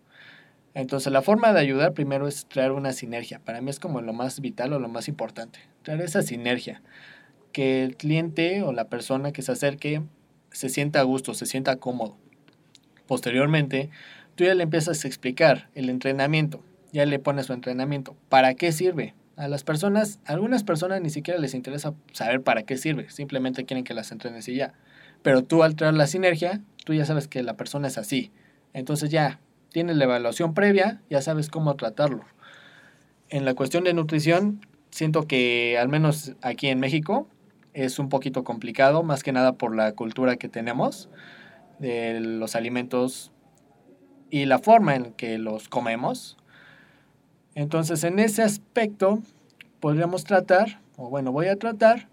Entonces 0.73 1.11
la 1.11 1.21
forma 1.21 1.53
de 1.53 1.59
ayudar 1.59 1.93
primero 1.93 2.27
es 2.27 2.45
traer 2.45 2.71
una 2.71 2.93
sinergia. 2.93 3.39
Para 3.39 3.61
mí 3.61 3.69
es 3.69 3.79
como 3.79 4.01
lo 4.01 4.13
más 4.13 4.39
vital 4.39 4.73
o 4.73 4.79
lo 4.79 4.87
más 4.87 5.07
importante. 5.07 5.59
Traer 5.83 6.01
esa 6.01 6.21
sinergia. 6.21 6.81
Que 7.51 7.83
el 7.83 7.97
cliente 7.97 8.63
o 8.63 8.71
la 8.71 8.85
persona 8.87 9.33
que 9.33 9.41
se 9.41 9.51
acerque 9.51 10.01
se 10.51 10.69
sienta 10.69 11.01
a 11.01 11.03
gusto, 11.03 11.33
se 11.33 11.45
sienta 11.45 11.75
cómodo. 11.75 12.17
Posteriormente, 13.07 13.89
tú 14.35 14.45
ya 14.45 14.55
le 14.55 14.63
empiezas 14.63 15.03
a 15.03 15.07
explicar 15.07 15.69
el 15.75 15.89
entrenamiento. 15.89 16.63
Ya 16.93 17.05
le 17.05 17.19
pones 17.19 17.47
su 17.47 17.53
entrenamiento. 17.53 18.15
¿Para 18.29 18.53
qué 18.53 18.71
sirve? 18.71 19.13
A 19.41 19.47
las 19.47 19.63
personas, 19.63 20.19
algunas 20.25 20.63
personas 20.63 21.01
ni 21.01 21.09
siquiera 21.09 21.39
les 21.39 21.55
interesa 21.55 21.95
saber 22.11 22.43
para 22.43 22.61
qué 22.61 22.77
sirve. 22.77 23.09
Simplemente 23.09 23.65
quieren 23.65 23.83
que 23.83 23.95
las 23.95 24.11
entrenes 24.11 24.47
y 24.47 24.53
ya. 24.53 24.75
Pero 25.23 25.43
tú 25.43 25.63
al 25.63 25.75
traer 25.75 25.95
la 25.95 26.05
sinergia, 26.05 26.61
tú 26.85 26.93
ya 26.93 27.05
sabes 27.05 27.27
que 27.27 27.41
la 27.41 27.57
persona 27.57 27.87
es 27.87 27.97
así. 27.97 28.31
Entonces 28.73 29.09
ya 29.09 29.39
tienes 29.71 29.95
la 29.95 30.03
evaluación 30.03 30.53
previa, 30.53 31.01
ya 31.09 31.23
sabes 31.23 31.49
cómo 31.49 31.75
tratarlo. 31.75 32.23
En 33.29 33.43
la 33.43 33.55
cuestión 33.55 33.83
de 33.83 33.95
nutrición, 33.95 34.63
siento 34.91 35.23
que 35.23 35.75
al 35.79 35.89
menos 35.89 36.33
aquí 36.43 36.67
en 36.67 36.79
México 36.79 37.27
es 37.73 37.97
un 37.97 38.09
poquito 38.09 38.43
complicado, 38.43 39.01
más 39.01 39.23
que 39.23 39.31
nada 39.31 39.53
por 39.53 39.75
la 39.75 39.93
cultura 39.93 40.35
que 40.35 40.49
tenemos 40.49 41.09
de 41.79 42.19
los 42.19 42.55
alimentos 42.55 43.31
y 44.29 44.45
la 44.45 44.59
forma 44.59 44.93
en 44.93 45.13
que 45.13 45.39
los 45.39 45.67
comemos. 45.67 46.37
Entonces, 47.55 48.03
en 48.03 48.19
ese 48.19 48.43
aspecto, 48.43 49.19
podríamos 49.79 50.23
tratar, 50.23 50.79
o 50.97 51.09
bueno, 51.09 51.31
voy 51.31 51.47
a 51.47 51.57
tratar, 51.57 52.07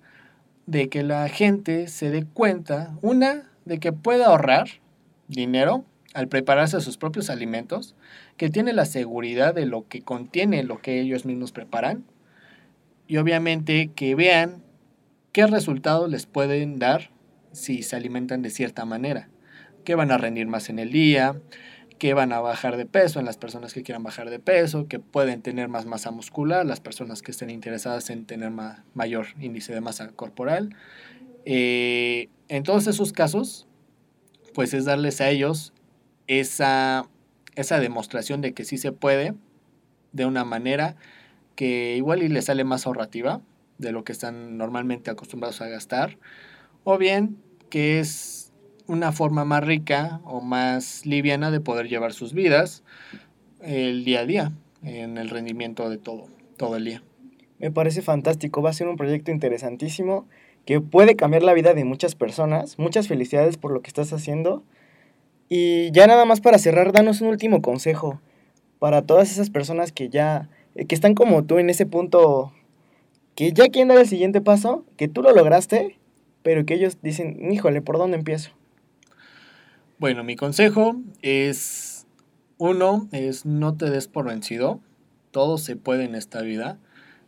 de 0.66 0.88
que 0.88 1.02
la 1.02 1.28
gente 1.28 1.88
se 1.88 2.10
dé 2.10 2.26
cuenta, 2.26 2.96
una, 3.00 3.50
de 3.64 3.78
que 3.78 3.92
puede 3.92 4.24
ahorrar 4.24 4.68
dinero 5.28 5.84
al 6.14 6.28
prepararse 6.28 6.80
sus 6.80 6.98
propios 6.98 7.30
alimentos, 7.30 7.94
que 8.36 8.50
tiene 8.50 8.72
la 8.72 8.84
seguridad 8.84 9.54
de 9.54 9.66
lo 9.66 9.86
que 9.88 10.02
contiene 10.02 10.62
lo 10.64 10.80
que 10.80 11.00
ellos 11.00 11.24
mismos 11.24 11.52
preparan, 11.52 12.04
y 13.06 13.16
obviamente 13.16 13.90
que 13.94 14.14
vean 14.14 14.62
qué 15.32 15.46
resultados 15.46 16.10
les 16.10 16.26
pueden 16.26 16.78
dar 16.78 17.10
si 17.52 17.82
se 17.82 17.96
alimentan 17.96 18.42
de 18.42 18.50
cierta 18.50 18.84
manera, 18.84 19.28
que 19.84 19.94
van 19.94 20.10
a 20.10 20.18
rendir 20.18 20.46
más 20.46 20.68
en 20.68 20.78
el 20.78 20.90
día, 20.90 21.40
que 21.98 22.14
van 22.14 22.32
a 22.32 22.40
bajar 22.40 22.76
de 22.76 22.86
peso 22.86 23.18
en 23.18 23.26
las 23.26 23.36
personas 23.36 23.74
que 23.74 23.82
quieran 23.82 24.02
bajar 24.02 24.30
de 24.30 24.38
peso, 24.38 24.86
que 24.88 24.98
pueden 24.98 25.42
tener 25.42 25.68
más 25.68 25.86
masa 25.86 26.10
muscular, 26.10 26.64
las 26.64 26.80
personas 26.80 27.22
que 27.22 27.32
estén 27.32 27.50
interesadas 27.50 28.10
en 28.10 28.24
tener 28.24 28.50
ma 28.50 28.84
mayor 28.94 29.26
índice 29.40 29.74
de 29.74 29.80
masa 29.80 30.08
corporal. 30.12 30.74
Eh, 31.44 32.28
en 32.48 32.62
todos 32.62 32.86
esos 32.86 33.12
casos, 33.12 33.66
pues 34.54 34.74
es 34.74 34.84
darles 34.84 35.20
a 35.20 35.28
ellos 35.28 35.72
esa, 36.26 37.08
esa 37.56 37.80
demostración 37.80 38.40
de 38.40 38.54
que 38.54 38.64
sí 38.64 38.78
se 38.78 38.92
puede 38.92 39.34
de 40.12 40.26
una 40.26 40.44
manera 40.44 40.96
que 41.56 41.96
igual 41.96 42.22
y 42.22 42.28
les 42.28 42.44
sale 42.44 42.64
más 42.64 42.86
ahorrativa 42.86 43.40
de 43.78 43.92
lo 43.92 44.04
que 44.04 44.12
están 44.12 44.56
normalmente 44.58 45.10
acostumbrados 45.10 45.60
a 45.60 45.68
gastar, 45.68 46.18
o 46.84 46.98
bien 46.98 47.38
que 47.70 48.00
es 48.00 48.37
una 48.88 49.12
forma 49.12 49.44
más 49.44 49.64
rica 49.64 50.20
o 50.24 50.40
más 50.40 51.06
liviana 51.06 51.50
de 51.50 51.60
poder 51.60 51.88
llevar 51.88 52.12
sus 52.12 52.32
vidas 52.32 52.82
el 53.60 54.04
día 54.04 54.20
a 54.20 54.26
día 54.26 54.52
en 54.82 55.18
el 55.18 55.28
rendimiento 55.28 55.88
de 55.90 55.98
todo, 55.98 56.26
todo 56.56 56.76
el 56.76 56.84
día. 56.84 57.02
Me 57.58 57.70
parece 57.70 58.02
fantástico, 58.02 58.62
va 58.62 58.70
a 58.70 58.72
ser 58.72 58.88
un 58.88 58.96
proyecto 58.96 59.30
interesantísimo 59.30 60.26
que 60.64 60.80
puede 60.80 61.16
cambiar 61.16 61.42
la 61.42 61.54
vida 61.54 61.74
de 61.74 61.84
muchas 61.84 62.14
personas. 62.14 62.78
Muchas 62.78 63.08
felicidades 63.08 63.56
por 63.56 63.72
lo 63.72 63.82
que 63.82 63.88
estás 63.88 64.12
haciendo. 64.12 64.64
Y 65.48 65.90
ya 65.92 66.06
nada 66.06 66.24
más 66.24 66.40
para 66.40 66.58
cerrar, 66.58 66.92
danos 66.92 67.20
un 67.20 67.28
último 67.28 67.62
consejo 67.62 68.20
para 68.78 69.02
todas 69.02 69.30
esas 69.32 69.50
personas 69.50 69.92
que 69.92 70.08
ya, 70.08 70.48
que 70.76 70.94
están 70.94 71.14
como 71.14 71.44
tú 71.44 71.58
en 71.58 71.70
ese 71.70 71.86
punto, 71.86 72.52
que 73.34 73.52
ya 73.52 73.68
quieren 73.68 73.88
dar 73.88 73.98
el 73.98 74.06
siguiente 74.06 74.40
paso, 74.40 74.84
que 74.96 75.08
tú 75.08 75.22
lo 75.22 75.32
lograste, 75.32 75.98
pero 76.42 76.64
que 76.64 76.74
ellos 76.74 76.98
dicen, 77.02 77.50
híjole, 77.50 77.82
¿por 77.82 77.98
dónde 77.98 78.18
empiezo? 78.18 78.57
Bueno, 80.00 80.22
mi 80.22 80.36
consejo 80.36 80.94
es, 81.22 82.06
uno, 82.56 83.08
es 83.10 83.44
no 83.44 83.76
te 83.76 83.90
des 83.90 84.06
por 84.06 84.26
vencido. 84.26 84.78
Todo 85.32 85.58
se 85.58 85.74
puede 85.74 86.04
en 86.04 86.14
esta 86.14 86.40
vida. 86.40 86.78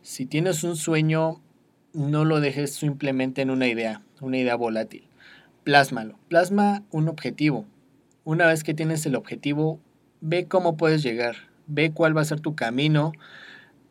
Si 0.03 0.25
tienes 0.25 0.63
un 0.63 0.77
sueño, 0.77 1.41
no 1.91 2.23
lo 2.23 2.39
dejes 2.39 2.73
simplemente 2.73 3.41
en 3.41 3.49
una 3.49 3.67
idea, 3.67 4.03
una 4.21 4.37
idea 4.37 4.55
volátil. 4.55 5.09
Plásmalo. 5.65 6.17
Plasma 6.29 6.83
un 6.91 7.09
objetivo. 7.09 7.65
Una 8.23 8.47
vez 8.47 8.63
que 8.63 8.73
tienes 8.73 9.05
el 9.05 9.15
objetivo, 9.17 9.81
ve 10.21 10.47
cómo 10.47 10.77
puedes 10.77 11.03
llegar. 11.03 11.35
Ve 11.67 11.91
cuál 11.91 12.15
va 12.15 12.21
a 12.21 12.25
ser 12.25 12.39
tu 12.39 12.55
camino, 12.55 13.11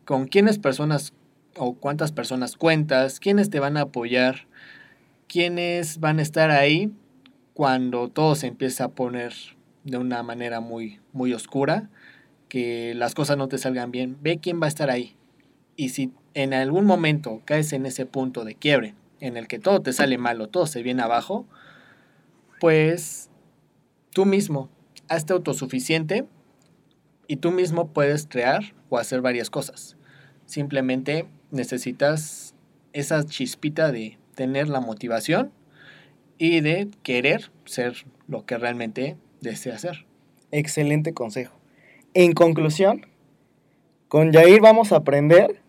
con 0.05 0.25
quiénes 0.25 0.57
personas 0.57 1.13
o 1.55 1.75
cuántas 1.75 2.11
personas 2.11 2.55
cuentas, 2.57 3.19
quiénes 3.19 3.51
te 3.51 3.59
van 3.59 3.77
a 3.77 3.81
apoyar, 3.81 4.47
quiénes 5.27 5.99
van 5.99 6.17
a 6.17 6.23
estar 6.23 6.49
ahí 6.49 6.91
cuando 7.53 8.09
todo 8.09 8.35
se 8.35 8.47
empieza 8.47 8.85
a 8.85 8.89
poner 8.89 9.33
de 9.83 9.97
una 9.97 10.23
manera 10.23 10.59
muy, 10.59 10.99
muy 11.11 11.33
oscura, 11.33 11.89
que 12.47 12.93
las 12.95 13.15
cosas 13.15 13.37
no 13.37 13.47
te 13.47 13.57
salgan 13.57 13.91
bien, 13.91 14.17
ve 14.21 14.39
quién 14.39 14.61
va 14.61 14.65
a 14.65 14.69
estar 14.69 14.89
ahí. 14.89 15.15
Y 15.75 15.89
si 15.89 16.13
en 16.33 16.53
algún 16.53 16.85
momento 16.85 17.41
caes 17.45 17.73
en 17.73 17.85
ese 17.85 18.05
punto 18.05 18.43
de 18.45 18.55
quiebre, 18.55 18.95
en 19.19 19.37
el 19.37 19.47
que 19.47 19.59
todo 19.59 19.81
te 19.81 19.93
sale 19.93 20.17
mal 20.17 20.41
o 20.41 20.47
todo 20.47 20.67
se 20.67 20.83
viene 20.83 21.01
abajo, 21.01 21.45
pues 22.59 23.29
tú 24.11 24.25
mismo 24.25 24.69
hazte 25.07 25.33
autosuficiente 25.33 26.25
y 27.27 27.37
tú 27.37 27.51
mismo 27.51 27.93
puedes 27.93 28.27
crear 28.27 28.73
o 28.89 28.97
hacer 28.97 29.21
varias 29.21 29.49
cosas. 29.49 29.97
Simplemente 30.45 31.27
necesitas 31.51 32.55
esa 32.93 33.23
chispita 33.25 33.91
de 33.91 34.17
tener 34.35 34.67
la 34.67 34.79
motivación 34.79 35.51
y 36.41 36.61
de 36.61 36.87
querer 37.03 37.51
ser 37.65 37.93
lo 38.27 38.47
que 38.47 38.57
realmente 38.57 39.15
desea 39.41 39.77
ser. 39.77 40.07
Excelente 40.49 41.13
consejo. 41.13 41.53
En 42.15 42.33
conclusión, 42.33 43.05
con 44.07 44.33
Jair 44.33 44.59
vamos 44.59 44.91
a 44.91 44.95
aprender 44.95 45.61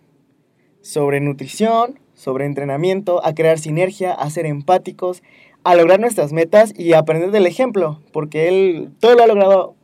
sobre 0.80 1.20
nutrición, 1.20 2.00
sobre 2.14 2.46
entrenamiento, 2.46 3.22
a 3.22 3.34
crear 3.34 3.58
sinergia, 3.58 4.14
a 4.14 4.30
ser 4.30 4.46
empáticos, 4.46 5.22
a 5.62 5.74
lograr 5.74 6.00
nuestras 6.00 6.32
metas 6.32 6.72
y 6.74 6.94
aprender 6.94 7.32
del 7.32 7.44
ejemplo, 7.44 8.00
porque 8.10 8.48
él 8.48 8.92
todo 8.98 9.14
lo 9.14 9.24
ha 9.24 9.26
logrado 9.26 9.74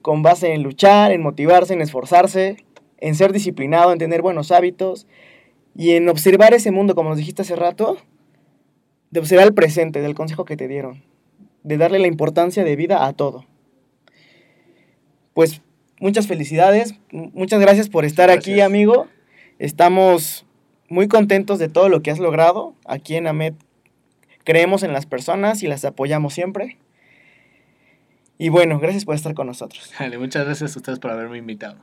con 0.00 0.22
base 0.22 0.54
en 0.54 0.62
luchar, 0.62 1.12
en 1.12 1.20
motivarse, 1.20 1.74
en 1.74 1.82
esforzarse, 1.82 2.56
en 2.96 3.16
ser 3.16 3.34
disciplinado, 3.34 3.92
en 3.92 3.98
tener 3.98 4.22
buenos 4.22 4.50
hábitos 4.50 5.06
y 5.76 5.90
en 5.90 6.08
observar 6.08 6.54
ese 6.54 6.70
mundo, 6.70 6.94
como 6.94 7.10
nos 7.10 7.18
dijiste 7.18 7.42
hace 7.42 7.54
rato, 7.54 7.98
de 9.12 9.20
observar 9.20 9.46
el 9.46 9.54
presente, 9.54 10.00
del 10.00 10.14
consejo 10.14 10.44
que 10.44 10.56
te 10.56 10.66
dieron, 10.66 11.04
de 11.62 11.76
darle 11.76 12.00
la 12.00 12.08
importancia 12.08 12.64
de 12.64 12.74
vida 12.74 13.06
a 13.06 13.12
todo. 13.12 13.44
Pues 15.34 15.60
muchas 16.00 16.26
felicidades, 16.26 16.94
muchas 17.10 17.60
gracias 17.60 17.88
por 17.88 18.04
estar 18.04 18.30
aquí, 18.30 18.60
amigo. 18.60 19.06
Estamos 19.58 20.46
muy 20.88 21.08
contentos 21.08 21.58
de 21.58 21.68
todo 21.68 21.90
lo 21.90 22.02
que 22.02 22.10
has 22.10 22.18
logrado. 22.18 22.74
Aquí 22.86 23.14
en 23.14 23.26
AMED 23.26 23.54
creemos 24.44 24.82
en 24.82 24.94
las 24.94 25.04
personas 25.04 25.62
y 25.62 25.68
las 25.68 25.84
apoyamos 25.84 26.32
siempre. 26.32 26.78
Y 28.38 28.48
bueno, 28.48 28.78
gracias 28.78 29.04
por 29.04 29.14
estar 29.14 29.34
con 29.34 29.46
nosotros. 29.46 29.92
Dale, 29.98 30.16
muchas 30.16 30.46
gracias 30.46 30.74
a 30.74 30.78
ustedes 30.78 30.98
por 30.98 31.10
haberme 31.10 31.36
invitado. 31.36 31.76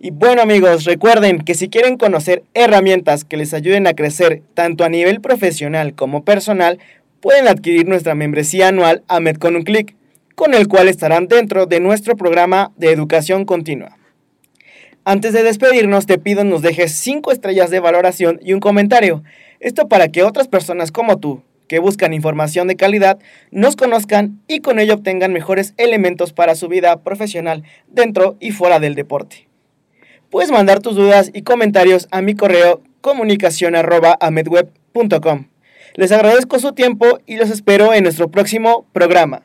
Y 0.00 0.12
bueno 0.12 0.42
amigos, 0.42 0.84
recuerden 0.84 1.40
que 1.40 1.54
si 1.54 1.68
quieren 1.68 1.96
conocer 1.96 2.44
herramientas 2.54 3.24
que 3.24 3.36
les 3.36 3.52
ayuden 3.52 3.88
a 3.88 3.94
crecer 3.94 4.42
tanto 4.54 4.84
a 4.84 4.88
nivel 4.88 5.20
profesional 5.20 5.94
como 5.94 6.24
personal, 6.24 6.78
pueden 7.20 7.48
adquirir 7.48 7.88
nuestra 7.88 8.14
membresía 8.14 8.68
anual 8.68 9.02
AMED 9.08 9.38
con 9.38 9.56
un 9.56 9.64
clic, 9.64 9.96
con 10.36 10.54
el 10.54 10.68
cual 10.68 10.88
estarán 10.88 11.26
dentro 11.26 11.66
de 11.66 11.80
nuestro 11.80 12.16
programa 12.16 12.70
de 12.76 12.92
educación 12.92 13.44
continua. 13.44 13.96
Antes 15.04 15.32
de 15.32 15.42
despedirnos, 15.42 16.06
te 16.06 16.18
pido 16.18 16.44
nos 16.44 16.62
dejes 16.62 16.92
5 16.92 17.32
estrellas 17.32 17.70
de 17.70 17.80
valoración 17.80 18.38
y 18.40 18.52
un 18.52 18.60
comentario. 18.60 19.24
Esto 19.58 19.88
para 19.88 20.08
que 20.12 20.22
otras 20.22 20.46
personas 20.46 20.92
como 20.92 21.18
tú, 21.18 21.42
que 21.66 21.80
buscan 21.80 22.14
información 22.14 22.68
de 22.68 22.76
calidad, 22.76 23.18
nos 23.50 23.74
conozcan 23.74 24.40
y 24.46 24.60
con 24.60 24.78
ello 24.78 24.94
obtengan 24.94 25.32
mejores 25.32 25.74
elementos 25.76 26.32
para 26.32 26.54
su 26.54 26.68
vida 26.68 27.02
profesional 27.02 27.64
dentro 27.88 28.36
y 28.38 28.52
fuera 28.52 28.78
del 28.78 28.94
deporte. 28.94 29.47
Puedes 30.30 30.50
mandar 30.50 30.80
tus 30.80 30.94
dudas 30.94 31.30
y 31.32 31.42
comentarios 31.42 32.06
a 32.10 32.20
mi 32.20 32.34
correo 32.34 32.82
comunicación 33.00 33.74
arroba 33.74 34.18
amedweb.com. 34.20 35.46
Les 35.94 36.12
agradezco 36.12 36.58
su 36.58 36.72
tiempo 36.72 37.18
y 37.24 37.36
los 37.36 37.50
espero 37.50 37.94
en 37.94 38.02
nuestro 38.04 38.30
próximo 38.30 38.86
programa. 38.92 39.42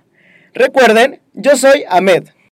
Recuerden, 0.53 1.21
yo 1.33 1.55
soy 1.55 1.85
Ahmed. 1.87 2.25